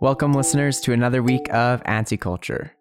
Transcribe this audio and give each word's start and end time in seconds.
Welcome, 0.00 0.32
listeners, 0.32 0.80
to 0.82 0.92
another 0.92 1.22
week 1.22 1.52
of 1.52 1.82
Anti-Culture. 1.84 2.72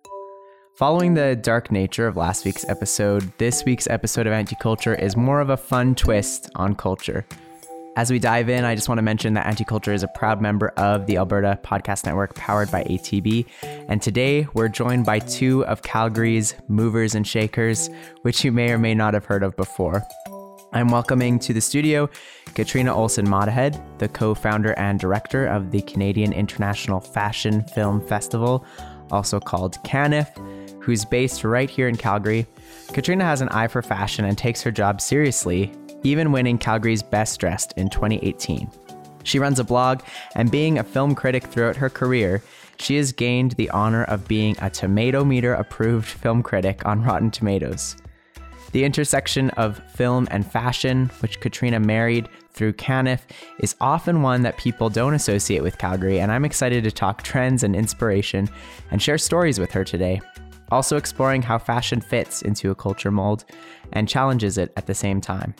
Following 0.77 1.15
the 1.15 1.35
dark 1.35 1.71
nature 1.71 2.07
of 2.07 2.15
last 2.15 2.45
week's 2.45 2.63
episode, 2.69 3.31
this 3.37 3.65
week's 3.65 3.87
episode 3.87 4.27
of 4.27 4.33
Anti-Culture 4.33 4.95
is 4.95 5.17
more 5.17 5.41
of 5.41 5.49
a 5.49 5.57
fun 5.57 5.95
twist 5.95 6.49
on 6.55 6.75
culture. 6.75 7.25
As 7.95 8.11
we 8.11 8.19
dive 8.19 8.47
in, 8.47 8.63
I 8.63 8.75
just 8.75 8.87
want 8.87 8.99
to 8.99 9.03
mention 9.03 9.33
that 9.33 9.47
Anti-Culture 9.47 9.91
is 9.91 10.03
a 10.03 10.07
proud 10.07 10.39
member 10.39 10.69
of 10.77 11.07
the 11.07 11.17
Alberta 11.17 11.59
Podcast 11.63 12.05
Network 12.05 12.35
powered 12.35 12.71
by 12.71 12.83
ATB. 12.83 13.47
And 13.89 14.01
today 14.01 14.47
we're 14.53 14.69
joined 14.69 15.05
by 15.05 15.17
two 15.17 15.65
of 15.65 15.81
Calgary's 15.81 16.53
movers 16.67 17.15
and 17.15 17.27
shakers, 17.27 17.89
which 18.21 18.45
you 18.45 18.51
may 18.51 18.71
or 18.71 18.77
may 18.77 18.93
not 18.93 19.15
have 19.15 19.25
heard 19.25 19.41
of 19.41 19.55
before. 19.55 20.03
I'm 20.73 20.89
welcoming 20.89 21.39
to 21.39 21.53
the 21.53 21.61
studio 21.61 22.09
Katrina 22.53 22.93
Olson 22.93 23.25
Mottahed, 23.25 23.81
the 23.99 24.09
co 24.09 24.35
founder 24.35 24.73
and 24.73 24.99
director 24.99 25.45
of 25.45 25.71
the 25.71 25.81
Canadian 25.81 26.33
International 26.33 26.99
Fashion 26.99 27.63
Film 27.63 28.05
Festival, 28.05 28.65
also 29.09 29.39
called 29.39 29.81
CANIF, 29.83 30.27
who's 30.81 31.05
based 31.05 31.45
right 31.45 31.69
here 31.69 31.87
in 31.87 31.95
Calgary. 31.95 32.45
Katrina 32.89 33.23
has 33.23 33.39
an 33.39 33.49
eye 33.49 33.67
for 33.67 33.81
fashion 33.81 34.25
and 34.25 34.37
takes 34.37 34.61
her 34.61 34.71
job 34.71 34.99
seriously, 34.99 35.71
even 36.03 36.33
winning 36.33 36.57
Calgary's 36.57 37.03
Best 37.03 37.39
Dressed 37.39 37.73
in 37.77 37.89
2018. 37.89 38.69
She 39.23 39.39
runs 39.39 39.59
a 39.59 39.63
blog, 39.63 40.01
and 40.35 40.51
being 40.51 40.79
a 40.79 40.83
film 40.83 41.15
critic 41.15 41.43
throughout 41.45 41.77
her 41.77 41.89
career, 41.89 42.43
she 42.77 42.97
has 42.97 43.13
gained 43.13 43.53
the 43.53 43.69
honor 43.69 44.03
of 44.05 44.27
being 44.27 44.55
a 44.61 44.69
Tomato 44.69 45.23
Meter 45.23 45.53
approved 45.53 46.07
film 46.07 46.43
critic 46.43 46.85
on 46.85 47.03
Rotten 47.03 47.31
Tomatoes. 47.31 47.95
The 48.73 48.83
intersection 48.83 49.49
of 49.51 49.81
film 49.91 50.27
and 50.29 50.49
fashion, 50.49 51.09
which 51.21 51.39
Katrina 51.39 51.79
married 51.79 52.27
through 52.51 52.73
Canif, 52.73 53.21
is 53.59 53.75
often 53.79 54.21
one 54.21 54.41
that 54.41 54.57
people 54.57 54.89
don't 54.89 55.13
associate 55.13 55.63
with 55.63 55.77
Calgary, 55.77 56.19
and 56.19 56.31
I'm 56.31 56.43
excited 56.43 56.83
to 56.83 56.91
talk 56.91 57.23
trends 57.23 57.63
and 57.63 57.75
inspiration 57.75 58.49
and 58.91 59.01
share 59.01 59.17
stories 59.17 59.57
with 59.57 59.71
her 59.71 59.85
today. 59.85 60.19
Also, 60.69 60.97
exploring 60.97 61.41
how 61.41 61.57
fashion 61.57 62.01
fits 62.01 62.41
into 62.41 62.69
a 62.69 62.75
culture 62.75 63.11
mold 63.11 63.45
and 63.93 64.09
challenges 64.09 64.57
it 64.57 64.73
at 64.75 64.85
the 64.85 64.93
same 64.93 65.21
time. 65.21 65.55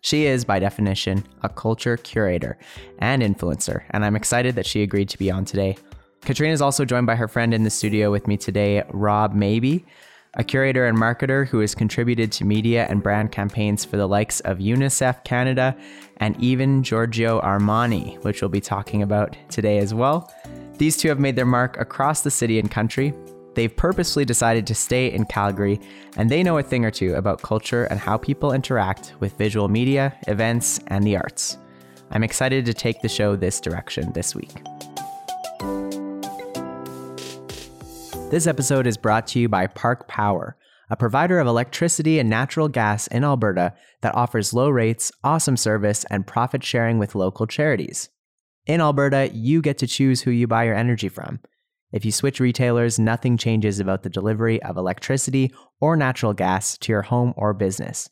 She 0.00 0.26
is, 0.26 0.44
by 0.44 0.60
definition, 0.60 1.24
a 1.42 1.48
culture 1.48 1.96
curator 1.96 2.56
and 3.00 3.20
influencer, 3.20 3.82
and 3.90 4.04
I'm 4.04 4.14
excited 4.14 4.54
that 4.54 4.66
she 4.66 4.82
agreed 4.82 5.08
to 5.08 5.18
be 5.18 5.30
on 5.30 5.44
today. 5.44 5.76
Katrina 6.20 6.52
is 6.52 6.62
also 6.62 6.84
joined 6.84 7.06
by 7.06 7.16
her 7.16 7.26
friend 7.26 7.52
in 7.52 7.64
the 7.64 7.70
studio 7.70 8.12
with 8.12 8.28
me 8.28 8.36
today, 8.36 8.84
Rob 8.90 9.34
Mabee 9.34 9.84
a 10.36 10.44
curator 10.44 10.86
and 10.86 10.98
marketer 10.98 11.46
who 11.46 11.60
has 11.60 11.74
contributed 11.74 12.32
to 12.32 12.44
media 12.44 12.86
and 12.88 13.02
brand 13.02 13.32
campaigns 13.32 13.84
for 13.84 13.96
the 13.96 14.08
likes 14.08 14.40
of 14.40 14.58
UNICEF 14.58 15.24
Canada 15.24 15.76
and 16.18 16.38
even 16.42 16.82
Giorgio 16.82 17.40
Armani, 17.40 18.22
which 18.24 18.42
we'll 18.42 18.48
be 18.48 18.60
talking 18.60 19.02
about 19.02 19.36
today 19.48 19.78
as 19.78 19.94
well. 19.94 20.32
These 20.78 20.96
two 20.96 21.08
have 21.08 21.20
made 21.20 21.36
their 21.36 21.46
mark 21.46 21.78
across 21.78 22.22
the 22.22 22.30
city 22.30 22.58
and 22.58 22.70
country. 22.70 23.14
They've 23.54 23.74
purposely 23.74 24.24
decided 24.24 24.66
to 24.66 24.74
stay 24.74 25.12
in 25.12 25.26
Calgary, 25.26 25.80
and 26.16 26.28
they 26.28 26.42
know 26.42 26.58
a 26.58 26.62
thing 26.62 26.84
or 26.84 26.90
two 26.90 27.14
about 27.14 27.42
culture 27.42 27.84
and 27.84 28.00
how 28.00 28.16
people 28.16 28.52
interact 28.52 29.14
with 29.20 29.38
visual 29.38 29.68
media, 29.68 30.18
events, 30.26 30.80
and 30.88 31.06
the 31.06 31.16
arts. 31.16 31.58
I'm 32.10 32.24
excited 32.24 32.64
to 32.66 32.74
take 32.74 33.00
the 33.00 33.08
show 33.08 33.36
this 33.36 33.60
direction 33.60 34.12
this 34.12 34.34
week. 34.34 34.50
This 38.30 38.46
episode 38.48 38.88
is 38.88 38.96
brought 38.96 39.28
to 39.28 39.38
you 39.38 39.48
by 39.48 39.68
Park 39.68 40.08
Power, 40.08 40.56
a 40.90 40.96
provider 40.96 41.38
of 41.38 41.46
electricity 41.46 42.18
and 42.18 42.28
natural 42.28 42.68
gas 42.68 43.06
in 43.06 43.22
Alberta 43.22 43.74
that 44.00 44.14
offers 44.14 44.52
low 44.52 44.68
rates, 44.70 45.12
awesome 45.22 45.56
service, 45.56 46.04
and 46.10 46.26
profit 46.26 46.64
sharing 46.64 46.98
with 46.98 47.14
local 47.14 47.46
charities. 47.46 48.08
In 48.66 48.80
Alberta, 48.80 49.30
you 49.32 49.62
get 49.62 49.78
to 49.78 49.86
choose 49.86 50.22
who 50.22 50.32
you 50.32 50.48
buy 50.48 50.64
your 50.64 50.74
energy 50.74 51.08
from. 51.08 51.38
If 51.92 52.04
you 52.04 52.10
switch 52.10 52.40
retailers, 52.40 52.98
nothing 52.98 53.36
changes 53.36 53.78
about 53.78 54.02
the 54.02 54.10
delivery 54.10 54.60
of 54.64 54.76
electricity 54.76 55.54
or 55.80 55.96
natural 55.96 56.32
gas 56.32 56.76
to 56.78 56.90
your 56.90 57.02
home 57.02 57.34
or 57.36 57.54
business. 57.54 58.10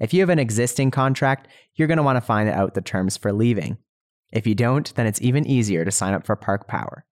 If 0.00 0.14
you 0.14 0.20
have 0.20 0.30
an 0.30 0.38
existing 0.38 0.92
contract, 0.92 1.46
you're 1.74 1.88
going 1.88 1.98
to 1.98 2.02
want 2.02 2.16
to 2.16 2.22
find 2.22 2.48
out 2.48 2.72
the 2.72 2.80
terms 2.80 3.18
for 3.18 3.34
leaving. 3.34 3.76
If 4.32 4.46
you 4.46 4.54
don't, 4.54 4.94
then 4.94 5.06
it's 5.06 5.20
even 5.20 5.46
easier 5.46 5.84
to 5.84 5.90
sign 5.90 6.14
up 6.14 6.24
for 6.24 6.36
Park 6.36 6.66
Power. 6.66 7.04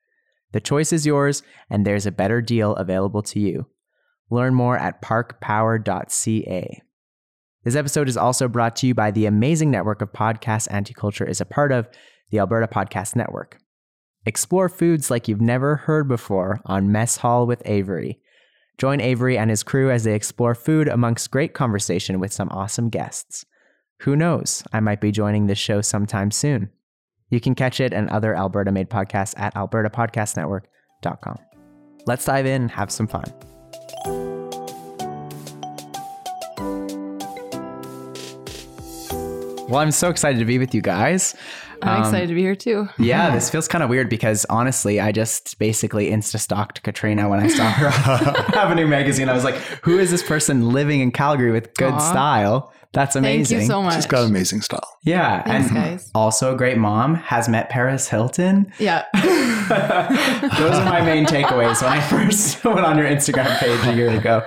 The 0.53 0.61
choice 0.61 0.93
is 0.93 1.06
yours, 1.06 1.43
and 1.69 1.87
there's 1.87 2.06
a 2.06 2.12
better 2.12 2.41
deal 2.41 2.75
available 2.77 3.22
to 3.22 3.41
you. 3.41 3.66
Learn 4.31 4.55
more 4.55 4.78
at 4.78 5.03
parkpower.ca. 5.03 6.83
This 7.62 7.77
episode 7.77 8.09
is 8.09 8.16
also 8.16 8.49
brought 8.49 8.77
to 8.77 8.87
you 8.87 8.94
by 8.94 9.11
the 9.11 9.27
amazing 9.27 9.71
network 9.71 10.00
of 10.00 10.12
podcasts 10.12 10.72
Anti-Culture 10.72 11.27
is 11.27 11.41
a 11.41 11.44
part 11.44 11.72
of, 11.72 11.88
the 12.31 12.38
Alberta 12.38 12.69
Podcast 12.69 13.16
Network. 13.16 13.59
Explore 14.25 14.69
foods 14.69 15.11
like 15.11 15.28
you've 15.28 15.41
never 15.41 15.77
heard 15.77 16.09
before 16.09 16.61
on 16.65 16.93
Mess 16.93 17.19
Hall 17.19 17.47
with 17.47 17.62
Avery. 17.65 18.21
Join 18.78 19.00
Avery 19.00 19.37
and 19.37 19.50
his 19.50 19.62
crew 19.62 19.91
as 19.91 20.05
they 20.05 20.15
explore 20.15 20.55
food 20.55 20.88
amongst 20.88 21.31
great 21.31 21.55
conversation 21.55 22.21
with 22.21 22.32
some 22.32 22.49
awesome 22.50 22.88
guests. 22.88 23.44
Who 24.03 24.17
knows, 24.17 24.62
I 24.72 24.81
might 24.81 25.00
be 25.00 25.11
joining 25.11 25.47
this 25.47 25.59
show 25.59 25.81
sometime 25.81 26.31
soon. 26.31 26.71
You 27.30 27.41
can 27.41 27.54
catch 27.54 27.80
it 27.80 27.92
and 27.92 28.08
other 28.10 28.34
Alberta 28.36 28.72
made 28.72 28.91
podcasts 28.91 29.38
at 29.38 29.54
albertapodcastnetwork.com. 29.54 31.38
Let's 32.06 32.24
dive 32.24 32.46
in 32.46 32.62
and 32.62 32.70
have 32.70 32.91
some 32.91 33.06
fun. 33.06 33.24
Well, 39.69 39.78
I'm 39.78 39.92
so 39.92 40.08
excited 40.10 40.40
to 40.40 40.44
be 40.44 40.58
with 40.58 40.74
you 40.74 40.80
guys. 40.82 41.36
I'm 41.82 41.98
Um, 41.98 42.00
excited 42.02 42.28
to 42.28 42.34
be 42.34 42.40
here 42.40 42.56
too. 42.56 42.88
Yeah, 42.98 43.30
this 43.34 43.48
feels 43.48 43.69
kind 43.69 43.84
of 43.84 43.88
weird 43.90 44.08
because 44.08 44.44
honestly, 44.50 44.98
I 44.98 45.12
just 45.12 45.58
basically 45.60 46.10
insta 46.10 46.40
stalked 46.40 46.82
Katrina 46.82 47.28
when 47.28 47.38
I 47.38 47.46
saw 47.46 47.70
her 47.70 47.90
have 48.54 48.72
a 48.72 48.74
new 48.74 48.88
magazine. 48.88 49.28
I 49.28 49.32
was 49.32 49.44
like, 49.44 49.54
who 49.82 49.98
is 49.98 50.10
this 50.10 50.24
person 50.24 50.70
living 50.70 51.00
in 51.00 51.12
Calgary 51.12 51.52
with 51.52 51.72
good 51.74 51.92
Aw. 51.94 51.98
style? 52.10 52.72
That's 52.92 53.14
amazing. 53.14 53.58
Thank 53.58 53.68
you 53.68 53.72
so 53.72 53.82
much. 53.82 53.94
She's 53.94 54.06
got 54.06 54.24
amazing 54.28 54.62
style. 54.62 54.98
Yeah. 55.04 55.42
Thanks, 55.44 55.68
and 55.68 55.76
guys. 55.76 56.10
also 56.12 56.54
a 56.54 56.56
great 56.56 56.76
mom, 56.76 57.14
has 57.14 57.48
met 57.48 57.70
Paris 57.70 58.08
Hilton. 58.08 58.72
Yeah. 58.80 59.04
Those 60.58 60.74
are 60.74 60.84
my 60.84 61.00
main 61.00 61.24
takeaways 61.24 61.80
when 61.82 61.92
I 61.92 62.00
first 62.00 62.64
went 62.64 62.80
on 62.80 62.98
your 62.98 63.06
Instagram 63.06 63.56
page 63.58 63.86
a 63.86 63.94
year 63.94 64.10
ago. 64.10 64.44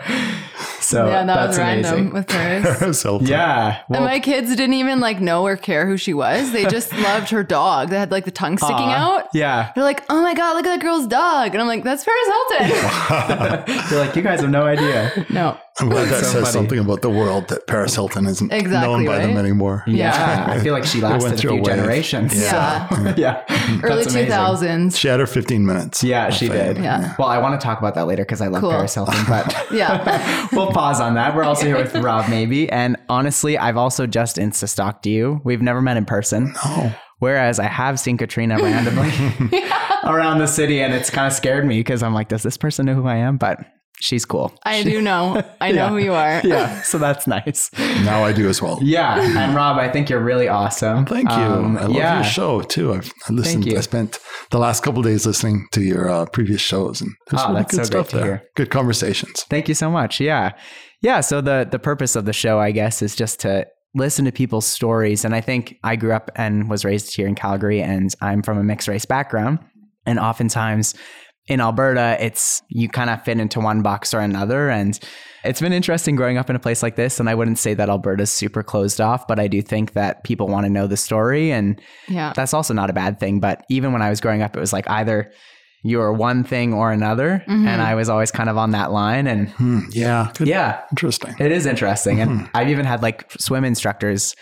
So 0.82 1.08
yeah, 1.08 1.24
that 1.24 1.36
that's 1.36 1.48
was 1.50 1.58
random 1.58 1.94
amazing. 1.94 2.14
with 2.14 2.28
Paris. 2.28 3.04
Hilton. 3.04 3.28
Yeah. 3.28 3.82
and 3.90 4.04
my 4.04 4.20
kids 4.20 4.50
didn't 4.50 4.74
even 4.74 5.00
like 5.00 5.22
know 5.22 5.46
or 5.46 5.56
care 5.56 5.88
who 5.88 5.96
she 5.96 6.14
was. 6.14 6.52
They 6.52 6.66
just 6.66 6.92
loved 6.94 7.30
her 7.30 7.44
dog 7.44 7.90
that 7.90 7.98
had 7.98 8.12
like 8.12 8.26
the 8.26 8.32
tongue 8.32 8.58
sticking 8.58 8.76
aw, 8.76 9.20
out. 9.20 9.28
Yeah. 9.34 9.72
They're 9.74 9.86
like, 9.86 10.04
oh 10.10 10.22
my 10.22 10.34
God, 10.34 10.56
look 10.58 10.66
at 10.66 10.80
that 10.80 10.82
girl's 10.82 11.08
dog. 11.08 11.54
And 11.54 11.62
I'm 11.62 11.68
like, 11.68 11.86
that's 11.86 12.04
Paris 12.04 12.28
Hilton. 12.28 13.90
They're 13.90 14.06
like, 14.06 14.16
you 14.18 14.22
guys 14.22 14.42
have 14.42 14.50
no 14.50 14.64
idea. 14.64 15.26
no. 15.30 15.58
I'm 15.80 15.90
glad 15.90 16.04
that 16.06 16.10
That's 16.12 16.28
so 16.28 16.34
says 16.34 16.42
funny. 16.44 16.52
something 16.52 16.80
about 16.80 17.02
the 17.02 17.10
world 17.10 17.48
that 17.48 17.66
Paris 17.66 17.96
Hilton 17.96 18.28
isn't 18.28 18.54
Exactly, 18.54 18.88
known 18.88 19.06
by 19.06 19.26
them 19.26 19.38
anymore. 19.38 19.84
Yeah. 19.88 20.46
I 20.48 20.60
feel 20.60 20.72
like 20.74 20.84
she 20.86 21.02
lasted 21.02 21.34
a 21.34 21.38
through 21.38 21.50
a 21.52 21.54
few 21.56 21.64
generations. 21.64 22.40
Yeah. 22.40 22.88
So, 22.90 23.14
yeah. 23.18 23.44
Early 23.84 24.04
2000s. 24.06 24.96
She 24.96 25.08
had 25.08 25.20
her 25.20 25.26
15 25.26 25.66
minutes. 25.66 26.04
Yeah, 26.04 26.28
of 26.28 26.36
she 26.36 26.48
fame. 26.48 26.76
did. 26.76 26.84
Yeah. 26.84 27.16
Well, 27.18 27.28
I 27.28 27.40
want 27.40 27.60
to 27.60 27.64
talk 27.66 27.80
about 27.80 27.96
that 27.96 28.06
later 28.06 28.24
because 28.24 28.40
I 28.40 28.48
love 28.48 28.62
Cool. 28.62 28.70
Paris 28.72 28.94
Hilton, 28.94 29.16
but 29.28 29.66
Yeah. 29.72 30.48
we'll 30.52 30.72
pause 30.72 31.02
on 31.02 31.16
that. 31.16 31.36
We're 31.36 31.44
also 31.44 31.66
here 31.66 31.78
with 31.78 31.96
Rob, 31.96 32.30
Mabee. 32.30 32.70
And 32.70 32.96
honestly, 33.10 33.58
I've 33.58 33.78
also 33.78 34.06
just 34.06 34.38
insta 34.38 34.70
stalked 34.70 35.08
you. 35.08 35.42
We've 35.44 35.62
never 35.62 35.82
met 35.82 35.98
in 35.98 36.06
person. 36.06 36.54
Oh, 36.64 36.96
Whereas 37.18 37.58
I 37.58 37.66
have 37.68 38.00
seen 38.00 38.18
Katrina 38.18 38.58
randomly 38.58 39.10
around 40.04 40.40
the 40.40 40.48
city, 40.48 40.82
and 40.82 40.94
it's 40.94 41.10
kind 41.10 41.26
of 41.26 41.34
scared 41.34 41.66
me 41.66 41.80
because 41.80 42.04
I'm 42.04 42.14
like, 42.14 42.28
does 42.28 42.44
this 42.44 42.58
person 42.58 42.86
know 42.86 42.94
who 42.96 43.08
I 43.08 43.16
am? 43.16 43.38
But 43.38 43.60
she's 44.04 44.26
cool. 44.26 44.54
I 44.64 44.84
do 44.84 45.02
know. 45.02 45.42
I 45.62 45.72
know 45.72 45.76
Yeah. 45.86 45.90
who 45.90 45.98
you 45.98 46.14
are. 46.14 46.42
Yeah, 46.44 46.82
so 46.82 46.98
that's 46.98 47.26
nice. 47.26 47.70
now 48.04 48.24
I 48.24 48.34
do 48.34 48.50
as 48.50 48.62
well. 48.62 48.78
Yeah, 48.82 49.20
and 49.40 49.56
Rob, 49.56 49.78
I 49.78 49.90
think 49.90 50.10
you're 50.10 50.24
really 50.24 50.48
awesome. 50.48 51.06
Thank 51.06 51.30
you. 51.30 51.36
Um, 51.36 51.78
I 51.78 51.84
love 51.84 51.92
yeah. 51.96 52.16
your 52.16 52.24
show 52.26 52.62
too. 52.62 52.94
I've 52.94 53.12
I 53.30 53.34
listened. 53.34 53.66
you. 53.66 53.78
I 53.78 53.82
spent 53.82 54.20
the 54.52 54.60
last 54.60 54.84
couple 54.84 55.00
of 55.00 55.06
days 55.06 55.26
listening 55.26 55.68
to 55.72 55.82
your 55.82 56.10
uh, 56.10 56.26
previous 56.28 56.62
shows, 56.62 57.02
and 57.02 57.12
there's 57.30 57.42
Oh, 57.44 57.48
really 57.50 57.62
that's 57.62 57.76
good 57.78 57.86
so 57.86 57.92
stuff 57.92 58.10
there. 58.12 58.24
hear. 58.26 58.44
Good 58.56 58.70
conversations. 58.70 59.44
Thank 59.50 59.68
you 59.70 59.74
so 59.76 59.90
much. 59.90 60.20
Yeah. 60.20 60.52
Yeah. 61.02 61.22
So 61.22 61.42
the 61.42 61.68
the 61.70 61.80
purpose 61.80 62.16
of 62.16 62.26
the 62.26 62.34
show, 62.34 62.60
I 62.60 62.72
guess, 62.72 63.02
is 63.02 63.16
just 63.16 63.40
to 63.42 63.66
listen 63.96 64.26
to 64.26 64.32
people's 64.32 64.66
stories. 64.66 65.24
And 65.24 65.36
I 65.36 65.42
think 65.42 65.78
I 65.84 65.96
grew 65.96 66.14
up 66.14 66.32
and 66.36 66.68
was 66.70 66.84
raised 66.84 67.16
here 67.16 67.28
in 67.28 67.36
Calgary 67.36 67.80
and 67.82 68.14
I'm 68.22 68.42
from 68.42 68.58
a 68.58 68.64
mixed 68.64 68.88
race 68.88 69.06
background. 69.06 69.60
And 70.08 70.18
oftentimes 70.20 70.96
in 71.48 71.60
Alberta, 71.60 72.18
it's 72.20 72.62
you 72.70 72.88
kind 72.88 73.10
of 73.10 73.22
fit 73.24 73.38
into 73.40 73.60
one 73.60 73.82
box 73.82 74.14
or 74.14 74.20
another. 74.20 74.70
And 74.70 74.98
it's 75.44 75.60
been 75.60 75.74
interesting 75.74 76.16
growing 76.16 76.38
up 76.38 76.50
in 76.50 76.56
a 76.56 76.60
place 76.60 76.82
like 76.82 76.96
this. 76.96 77.20
And 77.20 77.30
I 77.30 77.36
wouldn't 77.36 77.60
say 77.60 77.74
that 77.74 77.90
Alberta's 77.90 78.32
super 78.32 78.64
closed 78.64 79.02
off, 79.02 79.28
but 79.28 79.40
I 79.40 79.48
do 79.48 79.62
think 79.62 79.92
that 79.94 80.24
people 80.24 80.48
want 80.48 80.66
to 80.66 80.70
know 80.72 80.88
the 80.88 80.96
story. 80.96 81.52
And 81.52 81.82
Yeah. 82.08 82.32
that's 82.34 82.54
also 82.54 82.74
not 82.74 82.90
a 82.90 82.94
bad 82.94 83.20
thing. 83.20 83.42
But 83.42 83.66
even 83.70 83.92
when 83.92 84.02
I 84.02 84.10
was 84.10 84.22
growing 84.22 84.42
up, 84.42 84.56
it 84.56 84.60
was 84.60 84.72
like 84.72 84.90
either 84.90 85.32
you 85.84 85.98
were 85.98 86.14
one 86.14 86.46
thing 86.46 86.74
or 86.74 86.94
another. 86.94 87.44
Mhm. 87.46 87.68
And 87.68 87.82
I 87.82 87.94
was 87.96 88.08
always 88.08 88.32
kind 88.32 88.48
of 88.50 88.58
on 88.58 88.72
that 88.72 88.94
line. 88.94 89.28
And 89.28 89.50
Hmm, 89.50 89.80
yeah. 89.92 90.30
Good. 90.36 90.48
yeah, 90.48 90.80
Interesting. 90.92 91.36
it 91.40 91.52
is 91.52 91.66
interesting. 91.66 92.22
And 92.22 92.32
Mhm. 92.44 92.50
I've 92.54 92.70
even 92.70 92.86
had 92.86 93.02
like 93.02 93.30
swim 93.38 93.66
instructors 93.66 94.34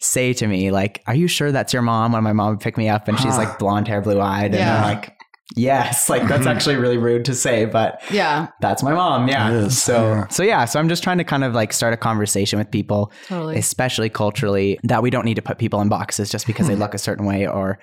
say 0.00 0.32
to 0.32 0.46
me 0.46 0.70
like, 0.70 1.02
"Are 1.06 1.14
you 1.14 1.28
sure 1.28 1.52
that's 1.52 1.74
your 1.74 1.82
mom?" 1.82 2.12
When 2.12 2.22
my 2.24 2.32
mom 2.32 2.50
would 2.52 2.60
pick 2.60 2.78
me 2.78 2.88
up 2.88 3.06
and 3.06 3.18
she's 3.20 3.36
like 3.36 3.58
blonde 3.58 3.86
hair, 3.86 4.00
blue 4.00 4.18
eyed, 4.20 4.46
and 4.54 4.54
Yeah. 4.54 4.76
I'm 4.76 4.82
like, 4.94 5.12
"Yes." 5.56 6.08
Like 6.08 6.26
that's 6.28 6.40
mm-hmm. 6.40 6.48
actually 6.48 6.76
really 6.76 6.98
rude 6.98 7.24
to 7.26 7.34
say, 7.34 7.64
but 7.64 8.00
Yeah, 8.10 8.48
that's 8.60 8.82
my 8.82 8.92
mom. 8.92 9.28
Yeah. 9.28 9.68
So 9.68 10.02
yeah. 10.02 10.28
so 10.28 10.42
yeah. 10.42 10.64
So 10.64 10.78
I'm 10.78 10.88
just 10.88 11.02
trying 11.02 11.18
to 11.18 11.24
kind 11.24 11.44
of 11.44 11.54
like 11.54 11.72
start 11.72 11.92
a 11.92 11.96
conversation 11.96 12.58
with 12.58 12.70
people, 12.70 13.12
totally. 13.26 13.56
especially 13.58 14.08
culturally, 14.08 14.78
that 14.84 15.02
we 15.02 15.10
don't 15.10 15.24
need 15.24 15.36
to 15.36 15.42
put 15.42 15.58
people 15.58 15.80
in 15.80 15.88
boxes 15.88 16.30
just 16.30 16.46
because 16.46 16.66
they 16.66 16.74
mm-hmm. 16.74 16.82
look 16.82 16.94
a 16.94 16.98
certain 16.98 17.26
way 17.26 17.46
or 17.46 17.78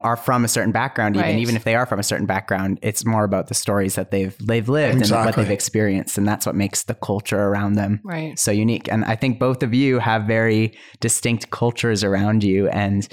are 0.00 0.16
from 0.16 0.44
a 0.44 0.48
certain 0.48 0.72
background. 0.72 1.16
Even 1.16 1.28
Right. 1.28 1.38
even 1.38 1.56
if 1.56 1.64
they 1.64 1.74
are 1.74 1.86
from 1.86 1.98
a 1.98 2.02
certain 2.02 2.26
background, 2.26 2.78
it's 2.82 3.04
more 3.04 3.24
about 3.24 3.48
the 3.48 3.54
stories 3.54 3.94
that 3.94 4.10
they've 4.10 4.36
they've 4.38 4.68
lived 4.68 5.02
and 5.02 5.10
what 5.10 5.36
they've 5.36 5.50
experienced, 5.50 6.18
and 6.18 6.26
that's 6.26 6.46
what 6.46 6.54
makes 6.54 6.84
the 6.84 6.94
culture 6.94 7.40
around 7.40 7.74
them 7.74 8.00
Right. 8.04 8.38
so 8.38 8.50
unique. 8.50 8.90
And 8.90 9.04
I 9.04 9.16
think 9.16 9.38
both 9.38 9.62
of 9.62 9.74
you 9.74 9.98
have 9.98 10.24
very 10.24 10.74
distinct 11.00 11.50
cultures 11.50 12.04
around 12.04 12.44
you. 12.44 12.68
And 12.68 13.08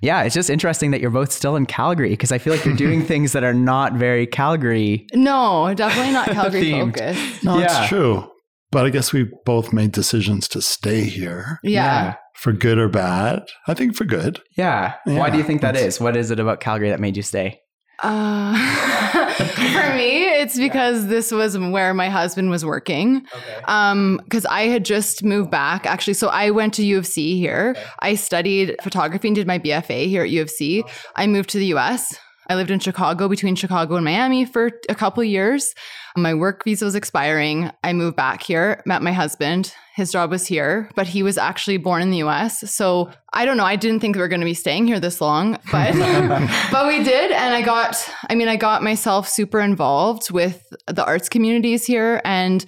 yeah, 0.00 0.22
it's 0.22 0.34
just 0.34 0.50
interesting 0.50 0.90
that 0.92 1.00
you're 1.00 1.10
both 1.10 1.30
still 1.32 1.56
in 1.56 1.66
Calgary 1.66 2.10
because 2.10 2.32
I 2.32 2.38
feel 2.38 2.52
like 2.54 2.64
you're 2.64 2.76
doing 2.76 3.02
things 3.06 3.32
that 3.32 3.44
are 3.44 3.54
not 3.54 3.94
very 3.94 4.26
Calgary. 4.26 5.06
No, 5.14 5.72
definitely 5.74 6.12
not 6.12 6.28
Calgary 6.30 6.70
focused. 6.72 7.44
No, 7.44 7.58
Yeah. 7.58 7.80
it's 7.80 7.88
true. 7.88 8.26
But 8.72 8.86
I 8.86 8.90
guess 8.90 9.12
we 9.12 9.28
both 9.44 9.72
made 9.72 9.90
decisions 9.92 10.46
to 10.48 10.62
stay 10.62 11.02
here 11.02 11.58
Yeah. 11.64 12.14
for 12.36 12.52
good 12.52 12.78
or 12.78 12.88
bad. 12.88 13.42
I 13.66 13.74
think 13.74 13.96
for 13.96 14.04
good. 14.04 14.40
Yeah. 14.56 14.94
Why 15.04 15.28
do 15.28 15.38
you 15.38 15.42
think 15.44 15.60
that 15.62 15.74
is? 15.76 16.00
What 16.00 16.16
is 16.16 16.30
it 16.30 16.38
about 16.38 16.60
Calgary 16.60 16.90
that 16.90 17.00
made 17.00 17.16
you 17.16 17.22
stay? 17.24 17.60
Uh, 18.02 18.54
for 19.72 19.94
me, 19.94 20.28
it's 20.28 20.58
because 20.58 21.06
this 21.06 21.32
was 21.32 21.56
where 21.58 21.94
my 21.94 22.08
husband 22.08 22.50
was 22.50 22.64
working. 22.64 23.26
Okay. 23.34 23.62
Um, 23.64 24.20
because 24.24 24.46
I 24.46 24.62
had 24.62 24.84
just 24.84 25.24
moved 25.24 25.50
back 25.50 25.86
actually. 25.86 26.14
So 26.14 26.28
I 26.28 26.50
went 26.50 26.74
to 26.74 26.84
U 26.84 26.98
of 26.98 27.06
C 27.06 27.38
here. 27.38 27.76
I 28.00 28.14
studied 28.14 28.76
photography 28.82 29.28
and 29.28 29.34
did 29.34 29.46
my 29.46 29.58
BFA 29.58 30.06
here 30.06 30.22
at 30.22 30.30
U 30.30 30.42
of 30.42 30.50
C. 30.50 30.84
I 31.16 31.26
moved 31.26 31.50
to 31.50 31.58
the 31.58 31.66
US. 31.74 32.18
I 32.48 32.56
lived 32.56 32.70
in 32.72 32.80
Chicago 32.80 33.28
between 33.28 33.54
Chicago 33.54 33.94
and 33.94 34.04
Miami 34.04 34.44
for 34.44 34.72
a 34.88 34.94
couple 34.94 35.22
years. 35.22 35.72
My 36.16 36.34
work 36.34 36.64
visa 36.64 36.84
was 36.84 36.94
expiring. 36.94 37.70
I 37.84 37.92
moved 37.92 38.16
back 38.16 38.42
here, 38.42 38.82
met 38.86 39.02
my 39.02 39.12
husband. 39.12 39.74
His 39.94 40.10
job 40.10 40.30
was 40.30 40.46
here, 40.46 40.90
but 40.94 41.06
he 41.06 41.22
was 41.22 41.38
actually 41.38 41.76
born 41.76 42.02
in 42.02 42.10
the 42.10 42.22
US. 42.24 42.70
So 42.72 43.10
I 43.32 43.44
don't 43.44 43.56
know. 43.56 43.64
I 43.64 43.76
didn't 43.76 44.00
think 44.00 44.16
we 44.16 44.22
were 44.22 44.28
going 44.28 44.40
to 44.40 44.46
be 44.46 44.54
staying 44.54 44.86
here 44.86 45.00
this 45.00 45.20
long, 45.20 45.58
but 45.70 45.92
but 46.72 46.86
we 46.86 47.02
did 47.04 47.30
and 47.32 47.54
I 47.54 47.62
got 47.62 47.96
I 48.28 48.34
mean 48.34 48.48
I 48.48 48.56
got 48.56 48.82
myself 48.82 49.28
super 49.28 49.60
involved 49.60 50.30
with 50.30 50.64
the 50.86 51.04
arts 51.04 51.28
communities 51.28 51.84
here 51.84 52.20
and 52.24 52.64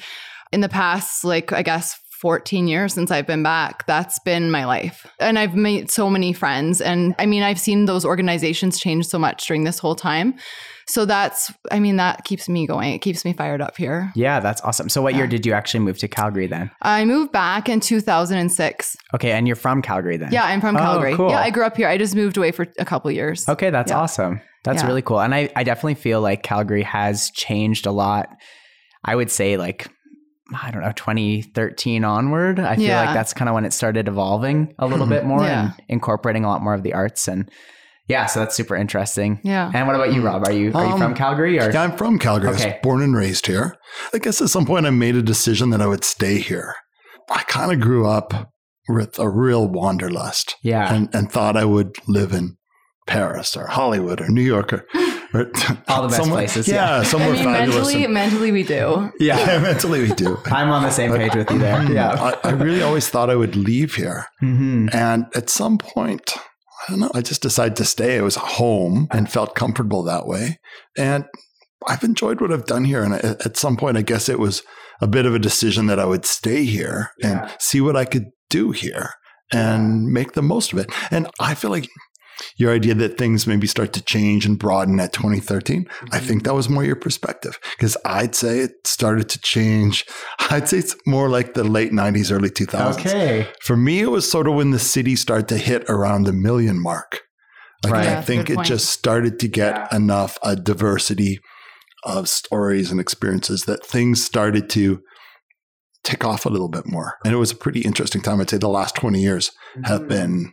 in 0.53 0.61
the 0.61 0.69
past 0.69 1.25
like 1.25 1.53
I 1.53 1.63
guess 1.63 1.99
14 2.21 2.69
years 2.69 2.95
since 2.95 3.11
I've 3.11 3.27
been 3.27 3.43
back 3.43 3.85
that's 3.87 4.21
been 4.21 4.51
my 4.51 4.65
life 4.65 5.05
and 5.19 5.39
I've 5.39 5.57
made 5.57 5.91
so 5.91 6.09
many 6.09 6.33
friends 6.33 6.81
and 6.81 7.17
I 7.19 7.27
mean 7.27 7.43
I've 7.43 7.59
seen 7.59 7.87
those 7.87 8.05
organizations 8.05 8.79
change 8.79 9.07
so 9.07 9.19
much 9.19 9.47
during 9.49 9.65
this 9.65 9.81
whole 9.81 9.97
time 9.97 10.35
so 10.93 11.05
that's 11.07 11.53
I 11.71 11.81
mean 11.81 11.97
that 11.97 12.25
keeps 12.25 12.49
me 12.49 12.67
going 12.67 12.93
it 12.93 12.99
keeps 12.99 13.25
me 13.25 13.33
fired 13.33 13.61
up 13.63 13.77
here 13.77 14.13
Yeah, 14.15 14.41
that's 14.41 14.61
awesome. 14.63 14.89
So 14.89 15.01
what 15.01 15.15
year 15.15 15.27
did 15.27 15.47
you 15.47 15.53
actually 15.55 15.81
move 15.81 15.99
to 15.99 16.09
Calgary 16.09 16.47
then? 16.47 16.71
I 16.83 17.05
moved 17.05 17.33
back 17.33 17.69
in 17.69 17.81
2006 17.81 18.97
Okay, 19.15 19.33
and 19.33 19.47
you're 19.47 19.57
from 19.57 19.83
Calgary 19.83 20.17
then? 20.19 20.33
yeah 20.33 20.45
I'm 20.45 20.61
from 20.61 20.77
Oh, 20.77 20.81
Calgary 20.81 21.15
cool. 21.17 21.31
yeah 21.31 21.41
I 21.41 21.51
grew 21.51 21.65
up 21.65 21.77
here 21.77 21.89
I 21.89 21.97
just 21.99 22.15
moved 22.15 22.37
away 22.37 22.53
for 22.53 22.67
a 22.79 22.85
couple 22.85 23.11
years 23.11 23.49
Okay, 23.49 23.71
that's 23.71 23.91
Yeah. 23.91 23.99
awesome. 24.01 24.41
That's 24.65 24.83
Yeah. 24.83 24.87
really 24.89 25.03
cool. 25.03 25.21
And 25.21 25.35
I, 25.35 25.49
I 25.57 25.65
definitely 25.65 25.95
feel 25.97 26.21
like 26.21 26.45
Calgary 26.45 26.85
has 26.85 27.31
changed 27.33 27.85
a 27.87 27.91
lot. 27.91 28.29
I 29.05 29.17
would 29.17 29.31
say 29.31 29.57
like 29.57 29.89
I 30.55 30.71
don't 30.71 30.83
know, 30.83 30.93
2013 30.93 32.05
onward. 32.05 32.61
I 32.61 32.77
feel 32.77 32.85
Yeah. 32.85 33.05
like 33.07 33.15
that's 33.15 33.33
kind 33.33 33.49
of 33.49 33.55
when 33.55 33.65
it 33.65 33.73
started 33.73 34.07
evolving 34.07 34.75
a 34.79 34.87
little 34.87 35.07
bit 35.17 35.25
more 35.25 35.43
Yeah. 35.43 35.63
and 35.63 35.75
incorporating 35.89 36.45
a 36.45 36.49
lot 36.49 36.63
more 36.63 36.75
of 36.75 36.83
the 36.83 36.93
arts 36.95 37.27
and 37.27 37.51
yeah, 38.13 38.27
so 38.27 38.41
that's 38.41 38.55
super 38.61 38.77
interesting. 38.85 39.41
yeah 39.45 39.71
And 39.75 39.87
what 39.87 39.97
about 39.97 40.13
you, 40.15 40.21
Rob? 40.29 40.41
Are 40.49 40.53
you 40.61 40.67
are 40.75 40.87
you 40.87 40.93
Um, 40.95 41.01
from 41.01 41.15
Calgary 41.15 41.59
or 41.61 41.71
Yeah, 41.73 41.83
I'm 41.85 41.97
from 41.97 42.19
Calgary. 42.19 42.49
I 42.51 42.53
Okay. 42.55 42.69
was 42.73 42.75
born 42.83 43.01
and 43.03 43.15
raised 43.17 43.47
here. 43.53 43.67
I 44.15 44.19
guess 44.25 44.41
at 44.45 44.49
some 44.51 44.67
point 44.67 44.87
I 44.87 44.91
made 44.91 45.17
a 45.17 45.23
decision 45.35 45.71
that 45.71 45.81
I 45.81 45.87
would 45.93 46.05
stay 46.05 46.37
here. 46.51 46.71
I 47.39 47.43
kind 47.57 47.71
of 47.73 47.79
grew 47.89 48.05
up 48.19 48.29
with 48.89 49.19
a 49.19 49.29
real 49.29 49.65
wanderlust 49.69 50.57
yeah, 50.63 50.93
and, 50.95 51.09
and 51.15 51.31
thought 51.31 51.57
I 51.57 51.65
would 51.65 51.91
live 52.09 52.33
in 52.41 52.57
Paris 53.07 53.57
or 53.57 53.67
Hollywood 53.69 54.21
or 54.21 54.29
New 54.29 54.43
York 54.55 54.73
or, 54.73 54.85
or 55.35 55.51
All 55.89 56.03
the 56.03 56.09
best 56.09 56.17
somewhere- 56.21 56.41
places, 56.41 56.69
Yeah, 56.69 56.99
I 57.01 57.03
somewhere 57.05 57.33
mean 57.33 57.45
fabulous. 57.45 57.75
mentally 57.77 58.05
and- 58.05 58.15
mentally 58.15 58.51
we 58.53 58.63
do 58.65 59.11
yeah. 59.29 59.39
yeah, 59.39 59.59
mentally 59.71 60.01
we 60.07 60.13
do. 60.15 60.31
I'm 60.59 60.71
on 60.77 60.83
the 60.83 60.91
same 60.91 61.13
page 61.21 61.35
with 61.35 61.51
you 61.51 61.59
there. 61.59 61.83
Yeah. 61.99 62.11
I, 62.45 62.49
I 62.49 62.53
really 62.53 62.83
always 62.83 63.09
thought 63.09 63.31
I 63.31 63.37
would 63.43 63.57
leave 63.57 63.95
here. 64.03 64.27
hmm 64.41 64.89
And 64.93 65.27
at 65.41 65.49
some 65.51 65.79
point, 65.79 66.27
I 66.83 66.91
don't 66.91 67.01
know, 67.01 67.11
I 67.15 67.21
just 67.23 67.43
decided 67.43 67.77
to 67.77 67.85
stay. 67.85 68.17
It 68.17 68.23
was 68.23 68.37
home 68.37 69.07
and 69.11 69.31
felt 69.31 69.55
comfortable 69.55 70.03
that 70.05 70.27
way. 70.27 70.59
And 70.99 71.25
I've 71.87 72.05
enjoyed 72.05 72.41
what 72.41 72.53
I've 72.53 72.67
done 72.67 72.85
here. 72.85 73.03
And 73.03 73.15
at 73.15 73.47
at 73.47 73.57
some 73.57 73.77
point, 73.77 73.97
I 73.97 74.03
guess 74.03 74.29
it 74.29 74.39
was 74.39 74.63
a 75.01 75.07
bit 75.07 75.27
of 75.27 75.35
a 75.35 75.39
decision 75.39 75.87
that 75.87 75.99
I 75.99 76.05
would 76.05 76.25
stay 76.25 76.65
here 76.65 77.11
Yeah. 77.19 77.43
and 77.43 77.51
see 77.59 77.81
what 77.81 77.97
I 77.97 78.05
could 78.05 78.27
do 78.51 78.71
here 78.71 79.11
and 79.53 80.07
make 80.13 80.33
the 80.33 80.43
most 80.43 80.73
of 80.73 80.79
it. 80.79 80.91
And 81.11 81.29
I 81.41 81.55
feel 81.55 81.71
like 81.71 81.89
your 82.57 82.73
idea 82.75 82.95
that 82.95 83.19
things 83.19 83.47
maybe 83.47 83.67
start 83.67 83.93
to 83.95 84.03
change 84.03 84.47
and 84.47 84.59
broaden 84.59 84.99
at 85.01 85.13
2013, 85.13 85.87
I 86.11 86.19
think 86.19 86.45
that 86.45 86.55
was 86.55 86.69
more 86.69 86.85
your 86.85 86.97
perspective 86.97 87.59
because 87.77 87.97
I'd 88.05 88.35
say 88.35 88.61
it 88.61 88.87
started 88.87 89.29
to 89.31 89.41
change. 89.41 90.05
I'd 90.51 90.69
say 90.69 90.79
it's 90.79 90.97
more 91.07 91.29
like 91.29 91.55
the 91.55 91.65
late 91.65 91.93
90s, 91.93 92.33
early 92.33 92.51
2000s. 92.51 92.99
Okay. 92.99 93.49
For 93.63 93.77
me, 93.77 94.01
it 94.01 94.11
was 94.11 94.31
sort 94.31 94.47
of 94.49 94.55
when 94.55 94.71
the 94.71 94.79
city 94.79 95.17
started 95.17 95.49
to 95.49 95.59
hit 95.59 95.85
around 95.89 96.25
the 96.25 96.33
million 96.33 96.81
mark. 96.81 97.21
Like 97.85 97.93
Right. 97.95 98.07
I 98.07 98.11
Yeah, 98.13 98.21
think 98.23 98.51
it 98.51 98.57
point. 98.57 98.69
just 98.69 98.91
started 98.91 99.39
to 99.41 99.49
get 99.49 99.75
Yeah. 99.77 99.97
enough 99.97 100.39
a 100.43 100.55
diversity 100.57 101.41
of 102.05 102.29
stories 102.29 102.91
and 102.91 103.01
experiences 103.01 103.65
that 103.65 103.85
things 103.87 104.23
started 104.25 104.69
to 104.71 105.01
tick 106.05 106.25
off 106.25 106.45
a 106.47 106.49
little 106.49 106.69
bit 106.69 106.87
more. 106.87 107.15
And 107.25 107.33
it 107.33 107.37
was 107.39 107.53
a 107.53 107.57
pretty 107.57 107.81
interesting 107.81 108.21
time. 108.23 108.41
I'd 108.41 108.51
say 108.51 108.57
the 108.59 108.69
last 108.69 108.95
20 108.97 109.21
years 109.21 109.51
Mm-hmm. 109.77 109.85
have 109.85 110.07
been 110.09 110.53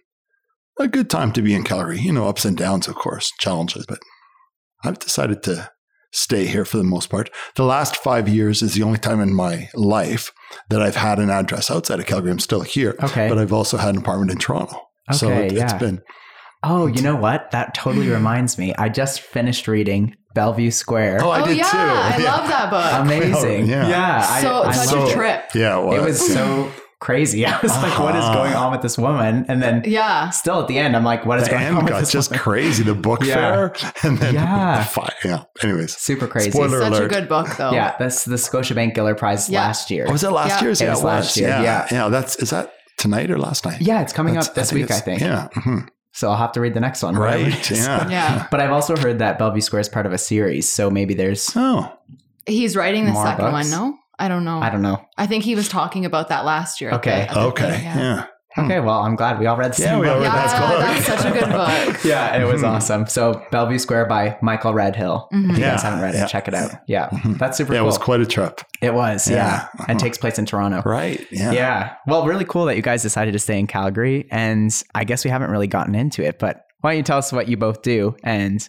a 0.79 0.87
good 0.87 1.09
time 1.09 1.31
to 1.33 1.41
be 1.41 1.53
in 1.53 1.63
Calgary. 1.63 1.99
You 1.99 2.13
know, 2.13 2.27
ups 2.27 2.45
and 2.45 2.57
downs, 2.57 2.87
of 2.87 2.95
course, 2.95 3.31
challenges, 3.39 3.85
but 3.85 3.99
I've 4.83 4.99
decided 4.99 5.43
to 5.43 5.69
stay 6.11 6.45
here 6.47 6.65
for 6.65 6.77
the 6.77 6.83
most 6.83 7.09
part. 7.09 7.29
The 7.55 7.65
last 7.65 7.95
five 7.97 8.27
years 8.27 8.61
is 8.61 8.73
the 8.73 8.83
only 8.83 8.97
time 8.97 9.19
in 9.19 9.33
my 9.33 9.69
life 9.75 10.31
that 10.69 10.81
I've 10.81 10.95
had 10.95 11.19
an 11.19 11.29
address 11.29 11.69
outside 11.69 11.99
of 11.99 12.05
Calgary. 12.07 12.31
I'm 12.31 12.39
still 12.39 12.61
here, 12.61 12.95
Okay. 13.03 13.29
but 13.29 13.37
I've 13.37 13.53
also 13.53 13.77
had 13.77 13.89
an 13.93 14.01
apartment 14.01 14.31
in 14.31 14.37
Toronto. 14.39 14.75
so 15.11 15.29
it, 15.29 15.51
yeah. 15.53 15.63
it's 15.65 15.73
been 15.73 16.01
Oh, 16.61 16.87
you 16.87 17.01
know 17.01 17.15
what? 17.15 17.51
That 17.51 17.73
totally 17.73 18.07
hmm. 18.07 18.13
reminds 18.13 18.57
me. 18.57 18.73
I 18.75 18.89
just 18.89 19.21
finished 19.21 19.67
reading 19.67 20.15
Bellevue 20.33 20.71
Square. 20.71 21.19
Oh, 21.23 21.29
I 21.29 21.41
oh 21.41 21.45
did 21.45 21.57
yeah, 21.57 21.71
too. 21.71 21.77
I 21.77 22.17
Yeah. 22.17 22.35
love 22.35 22.47
that 22.49 22.69
book. 22.69 23.05
Amazing. 23.05 23.63
Oh, 23.63 23.65
yeah. 23.65 23.87
Yeah. 23.87 24.41
so 24.41 24.63
I, 24.63 24.71
such 24.73 24.89
I 24.89 24.91
a 24.91 24.99
loved 24.99 25.11
it. 25.11 25.15
trip. 25.15 25.43
Yeah, 25.55 25.79
it 25.79 25.85
was. 25.85 25.97
It 25.97 26.05
was 26.05 26.33
so 26.33 26.71
crazy. 26.99 27.45
I 27.45 27.59
was 27.61 27.71
like, 27.77 27.97
what 27.99 28.15
is 28.15 28.23
Uh-huh. 28.23 28.33
going 28.33 28.53
on 28.53 28.71
with 28.71 28.81
this 28.81 28.97
woman? 28.97 29.45
And 29.47 29.61
then 29.61 29.83
Yeah. 29.85 30.29
still 30.31 30.61
at 30.61 30.67
the 30.67 30.77
end, 30.77 30.95
I'm 30.95 31.03
like, 31.03 31.25
what 31.25 31.39
is 31.39 31.45
the 31.45 31.51
going 31.51 31.63
on 31.63 31.67
end 31.69 31.77
with 31.83 31.87
got 31.93 31.99
this 32.01 32.11
just 32.11 32.29
woman? 32.31 32.43
crazy. 32.43 32.83
The 32.83 32.93
book 32.95 33.23
Yeah. 33.23 33.33
fair, 33.35 33.73
and 34.03 34.17
then 34.17 34.33
Yeah. 34.35 34.79
the 34.79 34.83
fire. 34.85 35.09
Yeah. 35.23 35.43
Anyways, 35.63 35.95
Super 35.97 36.27
crazy. 36.27 36.51
Spoiler 36.51 36.79
Such 36.81 36.91
alert. 36.93 37.05
a 37.05 37.07
good 37.07 37.29
book 37.29 37.47
though. 37.57 37.71
Yeah, 37.71 37.95
that's 37.99 38.25
the 38.25 38.35
Scotiabank 38.35 38.95
Giller 38.95 39.17
Prize 39.17 39.49
Yeah. 39.49 39.61
last 39.61 39.89
year. 39.91 40.05
Oh, 40.07 40.11
was 40.11 40.23
it 40.23 40.31
last 40.31 40.49
Yeah. 40.59 40.61
year's? 40.63 40.81
It 40.81 40.85
Yeah, 40.85 40.89
was 40.91 41.03
last 41.03 41.37
year, 41.37 41.49
Yeah, 41.49 41.87
yeah. 41.91 42.09
That's 42.09 42.35
is 42.37 42.49
that 42.49 42.71
tonight 42.97 43.31
or 43.31 43.37
last 43.37 43.65
night? 43.65 43.81
yeah, 43.81 44.01
it's 44.01 44.13
coming 44.13 44.33
That's- 44.33 44.49
up 44.49 44.55
this 44.55 44.73
week, 44.73 44.91
I 44.91 44.99
think. 44.99 45.21
Yeah. 45.21 45.47
mhm. 45.55 45.87
So 46.11 46.29
I'll 46.29 46.37
have 46.37 46.51
to 46.53 46.59
read 46.59 46.73
the 46.73 46.79
next 46.81 47.03
one. 47.03 47.17
whatever 47.17 47.43
Right. 47.43 47.71
Yeah. 47.71 48.09
Yeah. 48.09 48.47
But 48.51 48.59
I've 48.61 48.71
also 48.71 48.97
heard 48.97 49.19
that 49.19 49.37
Bellevue 49.39 49.61
Square 49.61 49.81
is 49.81 49.89
part 49.89 50.05
of 50.05 50.11
a 50.11 50.17
series. 50.17 50.67
So 50.67 50.89
maybe 50.89 51.13
there's, 51.13 51.51
Oh, 51.55 51.93
He's 52.47 52.75
writing 52.75 53.05
the 53.05 53.13
second 53.13 53.45
books? 53.51 53.53
one, 53.53 53.69
no? 53.69 53.97
I 54.19 54.27
don't 54.27 54.43
know. 54.43 54.59
I 54.59 54.69
don't 54.69 54.81
know. 54.81 55.03
I 55.17 55.25
think 55.27 55.43
he 55.43 55.55
was 55.55 55.67
talking 55.69 56.05
about 56.05 56.29
that 56.29 56.45
last 56.45 56.81
year. 56.81 56.89
at 56.91 56.97
Okay. 56.97 57.27
the- 57.31 57.39
okay. 57.39 57.71
thing, 57.71 57.83
Yeah. 57.85 58.25
Okay, 58.57 58.79
well, 58.79 58.99
I'm 59.01 59.15
glad 59.15 59.39
we 59.39 59.45
all 59.45 59.55
read 59.55 59.73
the 59.73 59.81
Yeah, 59.83 59.89
same 59.91 59.99
we 59.99 60.09
all 60.09 60.15
book. 60.15 60.23
read 60.23 60.33
Yeah, 60.33 60.79
That's 60.81 61.07
that's 61.07 61.21
such 61.21 61.31
a 61.31 61.39
good 61.39 61.49
book. 61.51 61.99
Yeah, 62.03 62.35
it 62.41 62.45
was 62.51 62.61
Mhm. 62.63 62.67
awesome. 62.69 63.07
So 63.07 63.41
Bellevue 63.51 63.77
Square 63.77 64.07
by 64.07 64.37
Michael 64.41 64.73
Redhill. 64.73 65.29
Mhm. 65.31 65.51
If 65.51 65.57
you 65.59 65.63
Yeah, 65.63 65.71
guys 65.73 65.83
haven't 65.83 66.01
read 66.01 66.15
it, 66.15 66.27
check 66.27 66.47
it 66.47 66.55
out. 66.55 66.71
Yeah, 66.87 67.07
Mhm. 67.09 67.37
that's 67.37 67.57
super 67.57 67.73
Yeah, 67.73 67.79
cool. 67.79 67.85
it 67.85 67.87
was 67.87 67.97
quite 67.99 68.19
a 68.21 68.25
trip. 68.25 68.59
It 68.81 68.93
was, 68.93 69.29
yeah. 69.29 69.35
Yeah. 69.35 69.65
And 69.87 69.91
Uh-huh. 69.91 69.99
takes 69.99 70.17
place 70.17 70.39
in 70.39 70.45
Toronto. 70.47 70.81
Right. 70.83 71.25
Yeah. 71.31 71.51
Yeah. 71.51 71.89
Well, 72.07 72.25
really 72.25 72.43
cool 72.43 72.65
that 72.65 72.75
you 72.75 72.81
guys 72.81 73.03
decided 73.03 73.31
to 73.33 73.39
stay 73.39 73.57
in 73.59 73.67
Calgary. 73.67 74.27
And 74.31 74.75
I 74.95 75.03
guess 75.05 75.23
we 75.23 75.29
haven't 75.29 75.51
really 75.51 75.67
gotten 75.67 75.93
into 75.95 76.23
it, 76.25 76.39
but 76.39 76.63
why 76.81 76.91
don't 76.91 76.97
you 76.97 77.03
tell 77.03 77.19
us 77.19 77.31
what 77.31 77.47
you 77.47 77.55
both 77.55 77.81
do 77.83 78.15
and 78.23 78.67